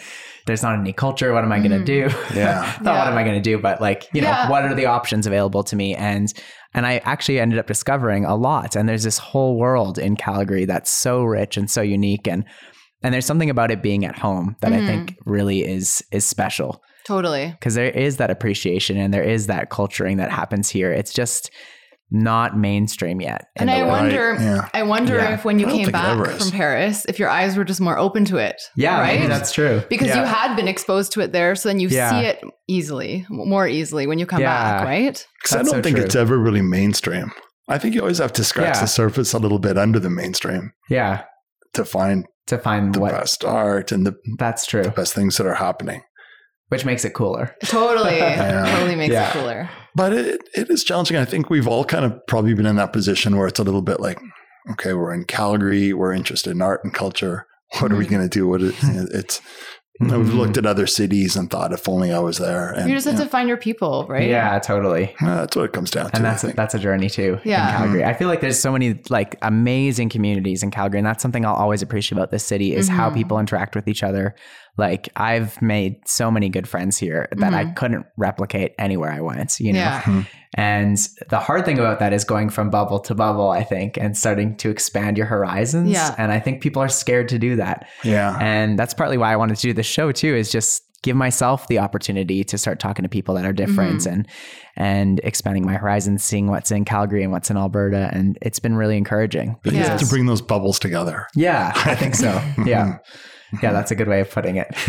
there's 0.47 0.63
not 0.63 0.79
any 0.79 0.93
culture. 0.93 1.33
What 1.33 1.43
am 1.43 1.51
I 1.51 1.59
gonna 1.59 1.79
Mhm. 1.79 1.85
do? 1.85 2.09
Yeah. 2.33 2.61
Thought, 2.63 2.85
Yeah. 2.85 2.99
what 2.99 3.07
am 3.11 3.17
I 3.17 3.23
gonna 3.23 3.41
do? 3.41 3.57
But 3.59 3.81
like, 3.81 4.07
you 4.13 4.21
know, 4.21 4.29
Yeah. 4.29 4.49
what 4.49 4.63
are 4.63 4.73
the 4.73 4.85
options 4.85 5.27
available 5.27 5.63
to 5.65 5.75
me? 5.75 5.93
And 5.93 6.33
and 6.73 6.85
I 6.87 7.01
actually 7.03 7.37
ended 7.37 7.59
up 7.59 7.67
discovering 7.67 8.23
a 8.23 8.33
lot. 8.33 8.77
And 8.77 8.87
there's 8.87 9.03
this 9.03 9.17
whole 9.17 9.57
world 9.59 9.97
in 9.99 10.15
Calgary 10.15 10.63
that's 10.63 10.89
so 10.89 11.21
rich 11.25 11.57
and 11.57 11.69
so 11.69 11.81
unique, 11.81 12.29
and 12.29 12.45
and 13.03 13.13
there's 13.13 13.25
something 13.25 13.49
about 13.49 13.71
it 13.71 13.81
being 13.81 14.05
at 14.05 14.17
home 14.17 14.55
that 14.61 14.73
I 14.73 14.77
Mhm. 14.77 14.87
think 14.87 15.17
really 15.25 15.65
is 15.65 16.03
is 16.11 16.25
special 16.25 16.81
totally 17.05 17.47
because 17.59 17.75
there 17.75 17.89
is 17.89 18.17
that 18.17 18.29
appreciation 18.31 18.97
and 18.97 19.13
there 19.13 19.23
is 19.23 19.47
that 19.47 19.69
culturing 19.69 20.17
that 20.17 20.29
happens 20.31 20.69
here. 20.69 20.91
It's 20.91 21.13
just 21.13 21.49
not 22.13 22.57
mainstream 22.57 23.21
yet. 23.21 23.45
And 23.55 23.71
I 23.71 23.83
wonder, 23.85 24.33
Right, 24.33 24.41
yeah. 24.41 24.67
I 24.73 24.83
wonder 24.83 25.15
Yeah. 25.15 25.33
if 25.33 25.45
when 25.45 25.59
you 25.59 25.65
came 25.65 25.91
back 25.91 26.17
from 26.37 26.51
Paris, 26.51 27.05
if 27.07 27.17
your 27.19 27.29
eyes 27.29 27.55
were 27.55 27.63
just 27.63 27.79
more 27.79 27.97
open 27.97 28.25
to 28.25 28.37
it. 28.37 28.61
yeah, 28.75 28.99
right. 28.99 29.29
that's 29.29 29.53
true. 29.53 29.81
because 29.89 30.09
Yeah. 30.09 30.19
you 30.19 30.25
had 30.25 30.55
been 30.55 30.67
exposed 30.67 31.13
to 31.13 31.21
it 31.21 31.31
there, 31.31 31.55
so 31.55 31.69
then 31.69 31.79
you 31.79 31.87
Yeah. 31.87 32.09
see 32.09 32.25
it 32.27 32.41
easily, 32.67 33.25
more 33.29 33.65
easily 33.65 34.07
when 34.07 34.19
you 34.19 34.25
come 34.25 34.41
Yeah. 34.41 34.79
back, 34.79 34.85
right? 34.85 35.25
Because 35.41 35.55
I 35.55 35.63
don't 35.63 35.71
so 35.77 35.81
think 35.81 35.95
true. 35.95 36.05
it's 36.05 36.15
ever 36.17 36.37
really 36.37 36.61
mainstream. 36.61 37.31
I 37.69 37.77
think 37.77 37.95
you 37.95 38.01
always 38.01 38.17
have 38.17 38.33
to 38.33 38.43
scratch 38.43 38.75
Yeah. 38.75 38.81
the 38.81 38.87
surface 38.87 39.31
a 39.31 39.39
little 39.39 39.59
bit 39.59 39.77
under 39.77 39.97
the 39.99 40.09
mainstream 40.09 40.73
yeah 40.89 41.21
to 41.75 41.85
find 41.85 42.25
to 42.47 42.57
find 42.57 42.93
the 42.95 42.99
what 42.99 43.11
best 43.11 43.43
art 43.45 43.91
and 43.91 44.05
the 44.05 44.15
that's 44.37 44.65
true. 44.65 44.83
the 44.83 44.89
best 44.91 45.13
things 45.13 45.37
that 45.37 45.45
are 45.47 45.55
happening. 45.55 46.01
which 46.69 46.85
makes 46.85 47.03
it 47.05 47.13
cooler. 47.13 47.55
Totally. 47.65 48.17
totally 48.19 48.95
makes 48.95 49.11
Yeah. 49.13 49.29
it 49.29 49.33
cooler. 49.33 49.69
But 49.95 50.13
it, 50.13 50.41
it 50.55 50.69
is 50.69 50.83
challenging. 50.85 51.17
I 51.17 51.25
think 51.25 51.49
we've 51.49 51.67
all 51.67 51.83
kind 51.83 52.05
of 52.05 52.13
probably 52.27 52.53
been 52.53 52.65
in 52.65 52.77
that 52.77 52.93
position 52.93 53.35
where 53.37 53.47
it's 53.47 53.59
a 53.59 53.63
little 53.63 53.81
bit 53.81 53.99
like, 53.99 54.19
okay, 54.71 54.93
we're 54.93 55.13
in 55.13 55.25
Calgary, 55.25 55.91
we're 55.93 56.13
interested 56.13 56.51
in 56.51 56.61
art 56.61 56.81
and 56.83 56.93
culture. 56.93 57.45
What 57.79 57.91
are 57.91 57.95
we 57.97 58.05
Mhm. 58.05 58.09
going 58.11 58.21
to 58.23 58.29
do? 58.29 58.47
What 58.47 58.61
is, 58.61 58.73
it's 59.13 59.41
you 59.99 60.07
know, 60.07 60.19
we've 60.19 60.29
Mhm. 60.29 60.37
looked 60.37 60.57
at 60.57 60.65
other 60.65 60.87
cities 60.87 61.35
and 61.35 61.49
thought, 61.49 61.73
if 61.73 61.87
only 61.87 62.11
I 62.11 62.19
was 62.19 62.37
there. 62.37 62.71
And 62.71 62.89
you 62.89 62.95
just 62.95 63.05
have 63.05 63.15
yeah, 63.19 63.23
to 63.25 63.29
find 63.29 63.47
your 63.47 63.57
people, 63.57 64.05
right? 64.09 64.27
Yeah, 64.29 64.57
totally. 64.59 65.13
uh, 65.21 65.35
that's 65.41 65.55
what 65.55 65.65
it 65.65 65.73
comes 65.73 65.91
down 65.91 66.09
to. 66.09 66.15
and 66.15 66.25
that's 66.25 66.43
a, 66.43 66.47
that's 66.53 66.73
a 66.73 66.79
journey 66.79 67.09
too 67.09 67.39
Yeah. 67.43 67.69
in 67.69 67.77
Calgary. 67.77 68.05
I 68.05 68.13
feel 68.13 68.27
like 68.27 68.41
there's 68.41 68.59
so 68.59 68.71
many 68.71 68.99
like 69.09 69.35
amazing 69.41 70.09
communities 70.09 70.63
in 70.63 70.71
Calgary, 70.71 70.99
and 70.99 71.05
that's 71.05 71.21
something 71.21 71.45
I'll 71.45 71.53
always 71.55 71.81
appreciate 71.81 72.17
about 72.17 72.31
this 72.31 72.43
city 72.43 72.73
is 72.73 72.87
how 72.87 73.09
Mhm. 73.09 73.15
people 73.15 73.37
interact 73.37 73.75
with 73.75 73.87
each 73.87 74.01
other. 74.01 74.33
Like 74.77 75.09
I've 75.15 75.61
made 75.61 75.95
so 76.07 76.31
many 76.31 76.49
good 76.49 76.67
friends 76.67 76.97
here 76.97 77.27
that 77.37 77.53
I 77.53 77.65
Mhm. 77.65 77.75
couldn't 77.75 78.05
replicate 78.17 78.73
anywhere 78.79 79.11
I 79.11 79.19
went. 79.21 79.59
You 79.59 79.73
know, 79.73 79.79
Yeah. 79.79 80.01
Hmm. 80.01 80.21
and 80.55 80.97
the 81.29 81.39
hard 81.39 81.65
thing 81.65 81.77
about 81.79 81.99
that 81.99 82.13
is 82.13 82.23
going 82.23 82.49
from 82.49 82.69
bubble 82.69 82.99
to 83.01 83.15
bubble. 83.15 83.49
I 83.51 83.63
think 83.63 83.97
and 83.97 84.17
starting 84.17 84.55
to 84.57 84.69
expand 84.69 85.17
your 85.17 85.27
horizons. 85.27 85.89
Yeah. 85.91 86.15
and 86.17 86.31
I 86.31 86.39
think 86.39 86.61
people 86.61 86.81
are 86.81 86.89
scared 86.89 87.29
to 87.29 87.39
do 87.39 87.55
that. 87.57 87.87
yeah. 88.03 88.37
And 88.41 88.77
that's 88.79 88.93
partly 88.93 89.17
why 89.17 89.31
I 89.31 89.35
wanted 89.35 89.55
to 89.57 89.61
do 89.61 89.73
this 89.73 89.85
show 89.85 90.11
too, 90.11 90.35
is 90.35 90.51
just 90.51 90.83
give 91.03 91.15
myself 91.17 91.67
the 91.67 91.79
opportunity 91.79 92.43
to 92.43 92.57
start 92.59 92.79
talking 92.79 93.01
to 93.03 93.09
people 93.09 93.33
that 93.33 93.43
are 93.43 93.53
different 93.53 94.01
mm-hmm. 94.01 94.13
and 94.13 94.27
and 94.77 95.19
expanding 95.23 95.65
my 95.65 95.73
horizons, 95.73 96.23
seeing 96.23 96.47
what's 96.47 96.71
in 96.71 96.85
Calgary 96.85 97.23
and 97.23 97.31
what's 97.31 97.49
in 97.49 97.57
Alberta. 97.57 98.09
And 98.13 98.37
it's 98.41 98.59
been 98.59 98.75
really 98.75 98.97
encouraging. 98.97 99.57
But 99.63 99.73
you 99.73 99.79
have 99.79 99.89
Yes. 99.99 99.99
to 100.01 100.07
bring 100.07 100.27
those 100.27 100.41
bubbles 100.41 100.79
together. 100.79 101.27
Yeah, 101.35 101.71
I 101.75 101.95
think 102.01 102.15
so. 102.15 102.31
Mm-hmm. 102.31 102.67
Yeah. 102.67 102.97
Yeah, 103.61 103.71
that's 103.73 103.91
a 103.91 103.95
good 103.95 104.07
way 104.07 104.21
of 104.21 104.29
putting 104.29 104.57
it. 104.57 104.73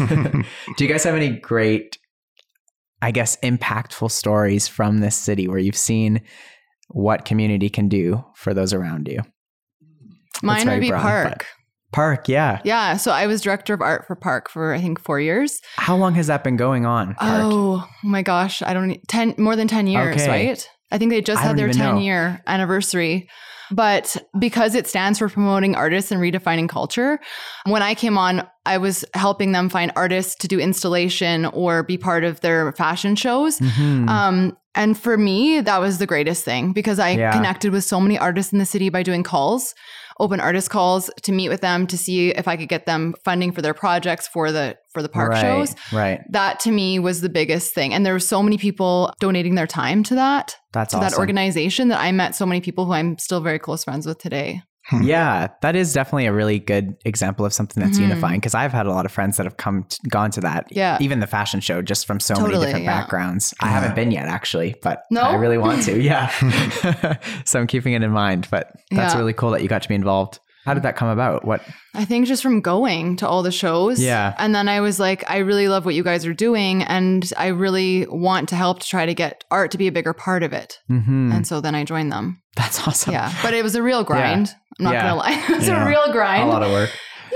do 0.76 0.84
you 0.84 0.90
guys 0.90 1.04
have 1.04 1.14
any 1.14 1.30
great, 1.30 1.98
I 3.00 3.10
guess, 3.10 3.36
impactful 3.42 4.10
stories 4.10 4.68
from 4.68 4.98
this 4.98 5.16
city 5.16 5.48
where 5.48 5.58
you've 5.58 5.76
seen 5.76 6.22
what 6.88 7.24
community 7.24 7.68
can 7.70 7.88
do 7.88 8.24
for 8.34 8.54
those 8.54 8.72
around 8.72 9.08
you? 9.08 9.20
Mine 10.42 10.68
would 10.68 10.80
be 10.80 10.88
broad, 10.88 11.02
Park. 11.02 11.46
Park, 11.92 12.28
yeah. 12.28 12.60
Yeah. 12.64 12.96
So 12.96 13.12
I 13.12 13.26
was 13.26 13.42
director 13.42 13.74
of 13.74 13.82
art 13.82 14.06
for 14.06 14.16
Park 14.16 14.48
for 14.48 14.72
I 14.72 14.80
think 14.80 14.98
four 14.98 15.20
years. 15.20 15.60
How 15.76 15.96
long 15.96 16.14
has 16.14 16.26
that 16.26 16.42
been 16.42 16.56
going 16.56 16.86
on? 16.86 17.14
Park? 17.14 17.42
Oh 17.44 17.88
my 18.02 18.22
gosh, 18.22 18.62
I 18.62 18.72
don't 18.72 18.98
ten 19.08 19.34
more 19.38 19.56
than 19.56 19.68
ten 19.68 19.86
years, 19.86 20.16
Okay. 20.22 20.46
right? 20.48 20.68
I 20.90 20.98
think 20.98 21.10
they 21.10 21.20
just 21.20 21.42
I 21.42 21.48
had 21.48 21.56
their 21.56 21.70
ten 21.70 21.96
know. 21.96 22.00
year 22.00 22.42
anniversary. 22.46 23.28
But 23.70 24.16
because 24.38 24.74
it 24.74 24.86
stands 24.86 25.18
for 25.18 25.28
promoting 25.28 25.74
artists 25.74 26.10
and 26.12 26.20
redefining 26.20 26.68
culture, 26.68 27.18
when 27.66 27.82
I 27.82 27.94
came 27.94 28.18
on, 28.18 28.46
I 28.64 28.78
was 28.78 29.04
helping 29.14 29.52
them 29.52 29.68
find 29.68 29.90
artists 29.96 30.36
to 30.36 30.48
do 30.48 30.58
installation 30.60 31.46
or 31.46 31.82
be 31.82 31.98
part 31.98 32.24
of 32.24 32.40
their 32.40 32.72
fashion 32.72 33.16
shows. 33.16 33.58
Mhm. 33.58 34.08
Um, 34.08 34.56
and 34.74 34.98
for 34.98 35.18
me, 35.18 35.60
that 35.60 35.80
was 35.80 35.98
the 35.98 36.06
greatest 36.06 36.44
thing 36.44 36.72
because 36.72 36.98
I 36.98 37.10
Yeah. 37.10 37.32
connected 37.32 37.72
with 37.72 37.84
so 37.84 38.00
many 38.00 38.16
artists 38.18 38.52
in 38.52 38.58
the 38.58 38.64
city 38.64 38.88
by 38.88 39.02
doing 39.02 39.22
calls, 39.22 39.74
open 40.20 40.38
artist 40.40 40.70
calls 40.70 41.10
to 41.22 41.32
meet 41.32 41.48
with 41.48 41.60
them 41.60 41.86
to 41.88 41.98
see 41.98 42.28
if 42.30 42.46
I 42.46 42.56
could 42.56 42.68
get 42.68 42.86
them 42.86 43.14
funding 43.24 43.50
for 43.52 43.60
their 43.62 43.74
projects 43.74 44.28
for 44.28 44.52
the 44.52 44.76
for 44.94 45.02
the 45.02 45.08
park 45.08 45.30
right, 45.30 45.40
shows. 45.40 45.74
Right. 45.90 46.20
That 46.30 46.60
to 46.60 46.70
me 46.70 46.98
was 46.98 47.20
the 47.22 47.30
biggest 47.30 47.74
thing. 47.74 47.92
And 47.94 48.04
there 48.06 48.12
were 48.12 48.18
so 48.20 48.42
many 48.42 48.58
people 48.58 49.12
donating 49.20 49.54
their 49.56 49.66
time 49.66 50.02
to 50.04 50.14
that, 50.16 50.56
That's 50.72 50.92
to 50.92 50.98
awesome. 50.98 51.10
that 51.10 51.18
organization 51.18 51.88
that 51.88 51.98
I 52.00 52.12
met 52.12 52.34
so 52.34 52.44
many 52.46 52.60
people 52.60 52.84
who 52.84 52.92
I'm 52.92 53.16
still 53.18 53.40
very 53.40 53.58
close 53.58 53.84
friends 53.84 54.06
with 54.06 54.18
today. 54.18 54.62
Yeah, 55.00 55.48
that 55.62 55.76
is 55.76 55.92
definitely 55.92 56.26
a 56.26 56.32
really 56.32 56.58
good 56.58 56.96
example 57.04 57.46
of 57.46 57.52
something 57.52 57.82
that's 57.82 57.98
Mhm. 57.98 58.02
unifying 58.02 58.40
because 58.40 58.54
I've 58.54 58.72
had 58.72 58.86
a 58.86 58.90
lot 58.90 59.06
of 59.06 59.12
friends 59.12 59.36
that 59.36 59.44
have 59.46 59.56
come 59.56 59.86
gone 60.08 60.30
to 60.32 60.40
that. 60.42 60.66
Yeah. 60.70 60.98
Even 61.00 61.20
the 61.20 61.26
fashion 61.26 61.60
show 61.60 61.80
just 61.82 62.06
from 62.06 62.20
so 62.20 62.34
many 62.34 62.58
different 62.58 62.84
yeah. 62.84 63.00
backgrounds. 63.00 63.54
I 63.60 63.68
haven't 63.68 63.94
been 63.94 64.10
yet 64.10 64.26
actually, 64.28 64.74
but 64.82 65.04
No? 65.10 65.22
I 65.22 65.34
really 65.34 65.58
want 65.58 65.82
to. 65.84 66.00
Yeah. 66.02 66.30
so 67.44 67.60
I'm 67.60 67.66
keeping 67.66 67.92
it 67.94 68.02
in 68.02 68.10
mind, 68.10 68.48
but 68.50 68.72
that's 68.90 69.14
Yeah. 69.14 69.18
really 69.18 69.32
cool 69.32 69.50
that 69.50 69.62
you 69.62 69.68
got 69.68 69.82
to 69.82 69.88
be 69.88 69.94
involved. 69.94 70.40
How 70.64 70.74
did 70.74 70.84
that 70.84 70.94
come 70.96 71.08
about? 71.08 71.44
What 71.44 71.60
I 71.94 72.04
think 72.04 72.26
just 72.26 72.42
from 72.42 72.60
going 72.60 73.16
to 73.16 73.28
all 73.28 73.42
the 73.42 73.50
shows. 73.50 74.00
Yeah. 74.00 74.34
And 74.38 74.54
then 74.54 74.68
I 74.68 74.80
was 74.80 75.00
like, 75.00 75.28
I 75.28 75.38
really 75.38 75.66
love 75.68 75.84
what 75.84 75.94
you 75.96 76.04
guys 76.04 76.24
are 76.24 76.32
doing. 76.34 76.82
And 76.84 77.30
I 77.36 77.48
really 77.48 78.06
want 78.06 78.48
to 78.50 78.56
help 78.56 78.78
to 78.80 78.86
try 78.86 79.04
to 79.06 79.14
get 79.14 79.42
art 79.50 79.72
to 79.72 79.78
be 79.78 79.88
a 79.88 79.92
bigger 79.92 80.12
part 80.12 80.42
of 80.44 80.52
it. 80.52 80.78
Mhm. 80.90 81.34
And 81.34 81.46
so 81.46 81.60
then 81.60 81.74
I 81.74 81.84
joined 81.84 82.12
them. 82.12 82.40
That's 82.56 82.86
awesome. 82.86 83.12
Yeah. 83.12 83.32
But 83.42 83.54
it 83.54 83.62
was 83.64 83.74
a 83.74 83.82
real 83.82 84.04
grind. 84.04 84.54
I'm 84.78 84.84
not 84.84 84.94
Yeah. 84.94 85.02
going 85.02 85.12
to 85.14 85.18
lie. 85.18 85.44
It 85.48 85.56
was 85.58 85.66
Yeah. 85.68 85.84
a 85.84 85.88
real 85.88 86.12
grind. 86.12 86.44
A 86.48 86.52
lot 86.52 86.62
of 86.62 86.70
work. 86.70 86.90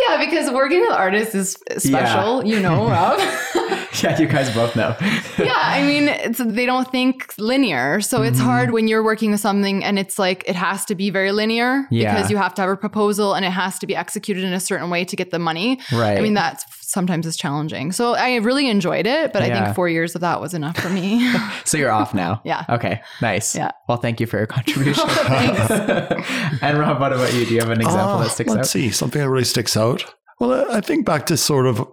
yeah. 0.09 0.19
Because 0.25 0.51
working 0.53 0.81
with 0.81 0.93
artists 0.93 1.35
is 1.35 1.57
special, 1.79 2.45
you 2.47 2.61
know, 2.61 2.87
Rob. 2.89 3.19
yeah, 4.03 4.19
you 4.19 4.27
guys 4.27 4.53
both 4.55 4.75
know. 4.77 4.97
yeah, 5.39 5.53
I 5.57 5.83
mean, 5.83 6.09
it's, 6.09 6.39
they 6.39 6.67
don't 6.67 6.91
think 6.91 7.33
linear. 7.39 8.01
So 8.01 8.23
it's 8.23 8.37
Mm-hmm. 8.39 8.47
hard 8.47 8.71
when 8.73 8.87
you're 8.89 9.03
working 9.03 9.31
with 9.31 9.41
something 9.41 9.83
and 9.85 9.99
it's 9.99 10.19
like 10.19 10.45
it 10.47 10.57
has 10.57 10.85
to 10.87 10.95
be 10.95 11.11
very 11.11 11.33
linear 11.33 11.87
Yeah. 11.91 12.15
because 12.15 12.31
you 12.31 12.37
have 12.37 12.55
to 12.55 12.63
have 12.63 12.71
a 12.71 12.77
proposal 12.77 13.35
and 13.35 13.45
it 13.45 13.51
has 13.51 13.79
to 13.79 13.87
be 13.87 13.97
executed 13.97 14.45
in 14.45 14.53
a 14.53 14.61
certain 14.61 14.91
way 14.91 15.05
to 15.07 15.17
get 15.17 15.31
the 15.31 15.39
money. 15.39 15.81
right. 15.93 16.19
I 16.19 16.21
mean, 16.21 16.35
that's 16.35 16.65
sometimes 16.83 17.27
is 17.27 17.37
challenging. 17.37 17.93
So 17.93 18.15
I 18.15 18.37
really 18.37 18.69
enjoyed 18.69 19.07
it, 19.07 19.33
but 19.33 19.43
I 19.43 19.49
think 19.51 19.75
four 19.75 19.89
years 19.89 20.15
of 20.15 20.21
that 20.21 20.41
was 20.41 20.55
enough 20.55 20.77
for 20.79 20.89
me. 20.91 21.33
so 21.65 21.77
you're 21.79 21.91
off 21.91 22.15
now. 22.15 22.41
Yeah. 22.45 22.65
Okay. 22.69 23.01
Nice. 23.23 23.55
Yeah. 23.57 23.71
Well, 23.89 23.99
thank 23.99 24.21
you 24.21 24.27
for 24.27 24.37
your 24.39 24.47
contribution. 24.47 25.09
Thanks. 25.09 26.63
and 26.63 26.79
Rob, 26.79 27.01
what 27.01 27.13
about 27.13 27.33
you? 27.35 27.45
Do 27.47 27.55
you 27.55 27.61
have 27.61 27.71
an 27.71 27.81
example 27.81 28.17
Uh, 28.19 28.23
that 28.25 28.31
sticks 28.31 28.51
let's 28.51 28.61
out? 28.61 28.67
see 28.67 28.91
something 28.91 29.21
that 29.21 29.29
really 29.29 29.45
sticks 29.45 29.77
out. 29.77 30.05
Well, 30.39 30.53
I 30.73 30.79
I 30.79 30.81
think 30.81 31.07
back 31.07 31.27
to 31.27 31.37
sort 31.37 31.67
of, 31.67 31.87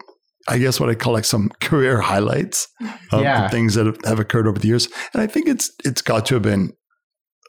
I 0.47 0.57
guess 0.57 0.79
what 0.79 0.89
I 0.89 0.95
call 0.95 1.13
like 1.13 1.25
some 1.25 1.49
career 1.61 2.01
highlights 2.01 2.67
of 3.11 3.21
Yeah. 3.21 3.43
the 3.43 3.49
things 3.49 3.75
that 3.75 3.85
have, 4.05 4.19
occurred 4.19 4.47
over 4.47 4.59
the 4.59 4.67
years, 4.67 4.87
and 5.13 5.21
I 5.21 5.27
think 5.27 5.47
it's 5.47 5.71
it's 5.85 6.01
got 6.01 6.25
to 6.27 6.35
have 6.35 6.43
been 6.43 6.73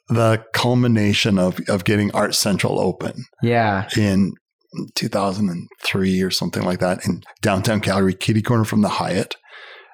the 0.08 0.44
culmination 0.52 1.38
of 1.38 1.58
of 1.68 1.84
getting 1.84 2.10
Art 2.12 2.34
Central 2.34 2.78
open 2.78 3.24
Yeah. 3.42 3.88
in 3.96 4.32
2003 4.94 6.22
or 6.22 6.30
something 6.30 6.62
like 6.62 6.80
that 6.80 7.04
in 7.06 7.22
downtown 7.42 7.80
Calgary, 7.80 8.14
kitty 8.14 8.42
corner 8.42 8.64
from 8.64 8.82
the 8.82 8.88
Hyatt, 8.88 9.36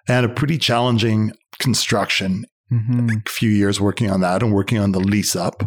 and 0.09 0.25
a 0.27 0.29
pretty 0.29 0.59
challenging 0.59 1.33
construction 1.59 2.45
hmm 2.71 3.09
a 3.11 3.29
few 3.29 3.51
years 3.51 3.81
working 3.81 4.09
on 4.11 4.21
that 4.21 4.43
and 4.43 4.53
working 4.53 4.79
on 4.79 4.93
the 4.93 5.01
lease 5.01 5.35
up. 5.35 5.63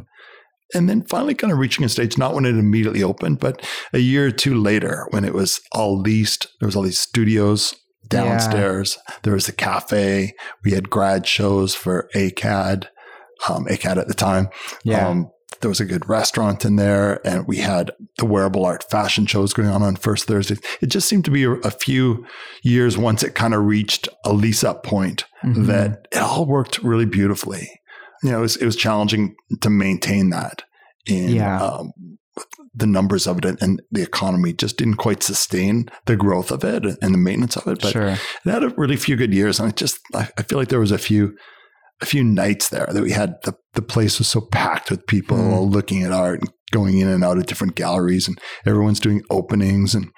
And 0.73 0.89
then 0.89 1.03
finally 1.03 1.35
kind 1.35 1.53
of 1.53 1.59
reaching 1.59 1.85
a 1.85 1.89
stage, 1.89 2.17
not 2.17 2.33
when 2.33 2.45
it 2.45 2.55
immediately 2.57 3.03
opened, 3.03 3.39
but 3.39 3.63
a 3.93 3.99
year 3.99 4.27
or 4.27 4.31
two 4.31 4.55
later 4.59 5.05
when 5.11 5.23
it 5.25 5.33
was 5.33 5.61
all 5.71 5.99
leased. 5.99 6.47
There 6.59 6.67
was 6.67 6.75
all 6.75 6.81
these 6.83 6.99
studios 6.99 7.75
downstairs. 8.07 8.97
There 9.23 9.33
was 9.33 9.47
a 9.47 9.53
cafe. 9.53 10.33
We 10.63 10.71
had 10.71 10.89
grad 10.89 11.27
shows 11.27 11.75
for 11.75 12.09
ACAD, 12.15 12.87
um, 13.49 13.65
ACAD 13.65 13.97
at 13.97 14.07
the 14.07 14.13
time. 14.13 14.49
Yeah. 14.83 15.07
Um, 15.07 15.29
there 15.61 15.69
was 15.69 15.79
a 15.79 15.85
good 15.85 16.09
restaurant 16.09 16.65
in 16.65 16.75
there, 16.75 17.25
and 17.25 17.47
we 17.47 17.57
had 17.57 17.91
the 18.17 18.25
wearable 18.25 18.65
art 18.65 18.89
fashion 18.89 19.25
shows 19.25 19.53
going 19.53 19.69
on 19.69 19.81
on 19.83 19.95
first 19.95 20.25
thursday 20.25 20.57
It 20.81 20.87
just 20.87 21.07
seemed 21.07 21.23
to 21.25 21.31
be 21.31 21.43
a, 21.43 21.51
a 21.51 21.71
few 21.71 22.25
years 22.63 22.97
once 22.97 23.23
it 23.23 23.35
kind 23.35 23.53
of 23.53 23.63
reached 23.63 24.09
a 24.25 24.33
lease 24.33 24.63
up 24.63 24.83
point 24.83 25.25
Mhm. 25.43 25.67
that 25.67 26.07
it 26.11 26.17
all 26.17 26.45
worked 26.45 26.79
really 26.79 27.05
beautifully. 27.05 27.69
You 28.23 28.31
know, 28.31 28.39
it 28.39 28.41
was, 28.41 28.55
it 28.57 28.65
was 28.65 28.75
challenging 28.75 29.35
to 29.61 29.69
maintain 29.69 30.29
that 30.31 30.63
in 31.05 31.29
Yeah. 31.29 31.61
um, 31.61 31.91
the 32.73 32.87
numbers 32.87 33.27
of 33.27 33.37
it 33.37 33.61
and 33.61 33.81
the 33.91 34.01
economy 34.01 34.53
just 34.53 34.77
didn't 34.77 34.95
quite 34.95 35.21
sustain 35.21 35.85
the 36.05 36.15
growth 36.15 36.51
of 36.51 36.63
it 36.63 36.83
and 37.01 37.13
the 37.13 37.17
maintenance 37.19 37.55
of 37.57 37.67
it. 37.67 37.79
But 37.81 37.91
sure. 37.91 38.07
it 38.07 38.19
had 38.45 38.63
a 38.63 38.69
really 38.69 38.95
few 38.95 39.15
good 39.15 39.33
years, 39.33 39.59
and 39.59 39.67
I 39.69 39.71
just 39.71 39.99
I, 40.15 40.29
I 40.37 40.41
feel 40.43 40.57
like 40.57 40.69
there 40.69 40.79
was 40.79 40.91
a 40.91 40.97
few 40.97 41.35
a 42.01 42.05
few 42.07 42.23
nights 42.23 42.69
there 42.69 42.87
that 42.91 43.03
we 43.03 43.11
had 43.11 43.35
the 43.43 43.53
the 43.73 43.83
place 43.83 44.17
was 44.17 44.27
so 44.27 44.41
packed 44.41 44.89
with 44.89 45.05
people 45.05 45.37
Mm. 45.37 45.71
looking 45.71 46.01
at 46.03 46.11
art 46.11 46.39
and 46.39 46.49
going 46.71 46.97
in 46.97 47.07
and 47.07 47.23
out 47.23 47.37
of 47.37 47.45
different 47.45 47.75
galleries, 47.75 48.27
and 48.27 48.39
everyone's 48.65 48.99
doing 48.99 49.21
openings 49.29 49.93
and 49.93 50.09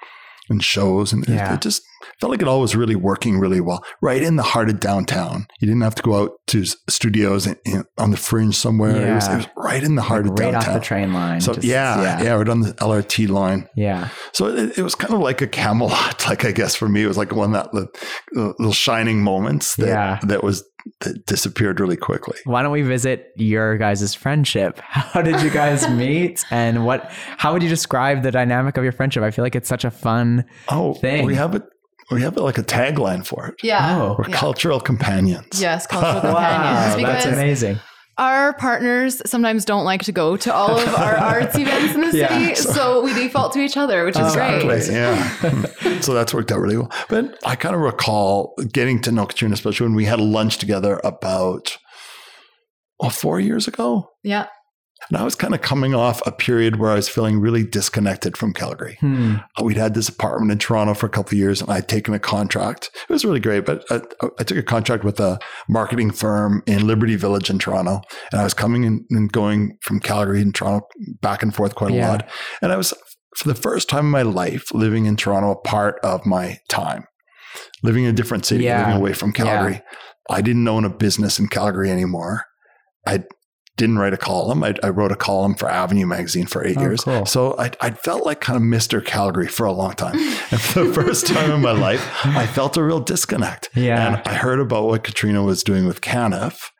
and 0.48 0.64
shows, 0.64 1.12
and 1.12 1.24
it- 1.28 1.32
it, 1.52 1.60
just 1.60 1.82
felt 2.20 2.30
like 2.30 2.42
it 2.42 2.48
all 2.48 2.60
was 2.60 2.74
really 2.76 2.96
working 2.96 3.38
really 3.38 3.60
well, 3.60 3.84
right 4.00 4.22
in 4.22 4.36
the 4.36 4.42
heart 4.42 4.68
of 4.70 4.80
downtown. 4.80 5.46
You 5.60 5.66
didn't 5.66 5.82
have 5.82 5.94
to 5.96 6.02
go 6.02 6.22
out 6.22 6.32
to 6.48 6.64
studios 6.88 7.46
in, 7.46 7.56
in, 7.64 7.84
on 7.98 8.10
the 8.10 8.16
fringe 8.16 8.54
somewhere. 8.56 9.10
It, 9.10 9.14
was, 9.14 9.28
it 9.28 9.36
was 9.36 9.46
right 9.56 9.82
in 9.82 9.94
the 9.94 10.02
heart 10.02 10.24
Like 10.26 10.32
of 10.32 10.38
right 10.38 10.52
downtown. 10.52 10.60
Right 10.68 10.76
off 10.76 10.82
the 10.82 10.86
train 10.86 11.12
line. 11.12 11.40
so 11.40 11.54
just- 11.54 11.66
yeah, 11.66 12.22
yeah, 12.22 12.32
right 12.34 12.48
on 12.48 12.60
the 12.60 12.72
LRT 12.74 13.28
line. 13.28 13.68
Yeah. 13.76 14.08
So 14.32 14.46
it, 14.48 14.78
it 14.78 14.82
was 14.82 14.94
kind 14.94 15.14
of 15.14 15.20
like 15.20 15.40
a 15.42 15.46
Camelot. 15.46 16.14
Like 16.26 16.44
I 16.44 16.50
guess 16.52 16.74
for 16.74 16.88
me, 16.88 17.04
it 17.04 17.06
was 17.06 17.16
like 17.16 17.32
one 17.32 17.54
of 17.54 17.62
that 17.72 17.72
little, 17.72 18.54
little 18.58 18.72
shining 18.72 19.22
moments 19.22 19.76
that 19.76 19.86
Yeah. 19.86 20.18
that 20.24 20.42
was 20.42 20.64
that 21.00 21.24
disappeared 21.26 21.78
really 21.80 21.96
quickly. 21.96 22.36
Why 22.44 22.62
don't 22.62 22.72
we 22.72 22.82
visit 22.82 23.28
your 23.36 23.76
guys' 23.78 24.14
friendship? 24.14 24.78
How 24.82 25.22
did 25.22 25.40
you 25.40 25.50
guys 25.50 25.88
meet? 25.90 26.44
And 26.50 26.84
what 26.84 27.10
how 27.38 27.52
would 27.52 27.62
you 27.62 27.68
describe 27.68 28.22
the 28.22 28.30
dynamic 28.32 28.76
of 28.76 28.82
your 28.84 28.92
friendship? 28.92 29.22
I 29.22 29.30
feel 29.30 29.44
like 29.44 29.54
it's 29.56 29.68
such 29.68 29.84
a 29.84 29.90
fun 29.90 30.44
Oh, 30.68 30.94
Thing. 30.94 31.26
we 31.26 31.34
have 31.36 31.54
it. 31.54 31.62
We 32.10 32.22
have 32.22 32.36
like 32.36 32.58
a 32.58 32.62
tagline 32.62 33.26
for 33.26 33.46
it. 33.48 33.54
yeah. 33.62 33.96
Oh. 34.00 34.16
We're 34.18 34.28
Yeah. 34.28 34.36
cultural 34.36 34.80
companions. 34.80 35.60
Yes, 35.60 35.86
cultural 35.86 36.20
companions. 36.20 37.02
Wow, 37.02 37.08
that's 37.12 37.26
amazing. 37.26 37.80
Our 38.18 38.54
partners 38.54 39.20
sometimes 39.26 39.66
don't 39.66 39.84
like 39.84 40.02
to 40.04 40.12
go 40.12 40.38
to 40.38 40.54
all 40.54 40.78
of 40.78 40.94
our 40.94 41.16
arts 41.32 41.54
events 41.58 41.94
in 41.94 42.00
the 42.00 42.12
city, 42.12 42.44
Yeah. 42.44 42.54
so 42.54 43.02
we 43.04 43.12
default 43.12 43.52
to 43.52 43.60
each 43.60 43.76
other, 43.76 44.04
which 44.06 44.16
is 44.18 44.34
great. 44.34 44.62
Exactly. 44.62 44.94
Yeah. 44.94 45.28
Hmm. 45.80 46.00
so 46.00 46.14
that's 46.14 46.32
worked 46.32 46.50
out 46.50 46.60
really 46.60 46.78
well. 46.78 46.90
But 47.10 47.36
I 47.44 47.56
kind 47.56 47.74
of 47.74 47.82
recall 47.82 48.54
getting 48.72 49.02
to 49.02 49.12
know 49.12 49.26
Katrina, 49.26 49.52
especially 49.52 49.86
when 49.86 49.94
we 49.96 50.06
had 50.06 50.18
lunch 50.20 50.56
together 50.58 50.98
about 51.04 51.76
oh, 53.00 53.10
four 53.10 53.38
years 53.40 53.68
ago. 53.68 54.08
Yeah. 54.22 54.46
And 55.08 55.16
I 55.16 55.22
was 55.22 55.34
kind 55.34 55.54
of 55.54 55.62
coming 55.62 55.94
off 55.94 56.20
a 56.26 56.32
period 56.32 56.76
where 56.80 56.90
I 56.90 56.96
was 56.96 57.08
feeling 57.08 57.38
really 57.38 57.62
disconnected 57.64 58.36
from 58.36 58.52
Calgary. 58.52 58.96
Hmm. 59.00 59.36
Uh, 59.58 59.64
We'd 59.64 59.76
had 59.76 59.94
this 59.94 60.08
apartment 60.08 60.50
in 60.52 60.58
Toronto 60.58 60.94
for 60.94 61.06
a 61.06 61.10
couple 61.10 61.30
of 61.34 61.38
years 61.38 61.60
and 61.60 61.70
I'd 61.70 61.88
taken 61.88 62.12
a 62.14 62.18
contract. 62.18 62.90
It 63.08 63.12
was 63.12 63.24
really 63.24 63.38
great, 63.40 63.64
but 63.64 63.84
I, 63.90 64.00
I 64.38 64.42
took 64.42 64.58
a 64.58 64.62
contract 64.62 65.04
with 65.04 65.20
a 65.20 65.38
marketing 65.68 66.10
firm 66.10 66.62
in 66.66 66.86
Liberty 66.86 67.14
Village 67.16 67.50
in 67.50 67.58
Toronto. 67.58 68.00
And 68.32 68.40
I 68.40 68.44
was 68.44 68.54
coming 68.54 68.84
and 69.10 69.32
going 69.32 69.78
from 69.82 70.00
Calgary 70.00 70.40
and 70.42 70.54
Toronto 70.54 70.86
back 71.22 71.42
and 71.42 71.54
forth 71.54 71.74
quite 71.76 71.92
a 71.92 71.96
Yeah. 71.96 72.08
lot. 72.10 72.28
And 72.60 72.72
I 72.72 72.76
was, 72.76 72.92
for 73.36 73.48
the 73.48 73.54
first 73.54 73.88
time 73.88 74.06
in 74.06 74.10
my 74.10 74.22
life, 74.22 74.72
living 74.74 75.06
in 75.06 75.16
Toronto, 75.16 75.52
a 75.52 75.56
part 75.60 76.00
of 76.02 76.26
my 76.26 76.58
time, 76.68 77.04
living 77.82 78.04
in 78.04 78.10
a 78.10 78.12
different 78.12 78.44
city, 78.44 78.64
Yeah. 78.64 78.80
living 78.80 78.96
away 78.96 79.12
from 79.12 79.32
Calgary. 79.32 79.82
I 80.28 80.40
didn't 80.40 80.66
own 80.66 80.84
a 80.84 80.90
business 80.90 81.38
in 81.38 81.46
Calgary 81.48 81.90
anymore. 81.90 82.44
I 83.06 83.22
didn't 83.76 83.98
write 83.98 84.14
a 84.14 84.16
column. 84.16 84.64
I, 84.64 84.74
I 84.82 84.88
wrote 84.88 85.12
a 85.12 85.16
column 85.16 85.54
for 85.54 85.68
Avenue 85.68 86.06
magazine 86.06 86.46
for 86.46 86.64
eight 86.66 86.78
Oh, 86.78 86.80
years. 86.80 87.02
cool. 87.04 87.26
So 87.26 87.54
I, 87.58 87.70
I 87.80 87.90
felt 87.90 88.24
like 88.24 88.40
kind 88.40 88.56
of 88.56 88.62
Mr. 88.62 89.04
Calgary 89.04 89.46
for 89.48 89.66
a 89.66 89.72
long 89.72 89.92
time. 89.92 90.16
and 90.16 90.60
for 90.60 90.84
the 90.84 90.92
first 90.94 91.26
time 91.26 91.50
in 91.50 91.60
my 91.60 91.72
life, 91.72 92.02
I 92.24 92.46
felt 92.46 92.76
a 92.76 92.82
real 92.82 93.00
disconnect. 93.00 93.68
Yeah. 93.74 94.14
And 94.18 94.22
I 94.26 94.34
heard 94.34 94.60
about 94.60 94.84
what 94.86 95.04
Katrina 95.04 95.42
was 95.42 95.62
doing 95.62 95.86
with 95.86 96.00
Canif, 96.00 96.70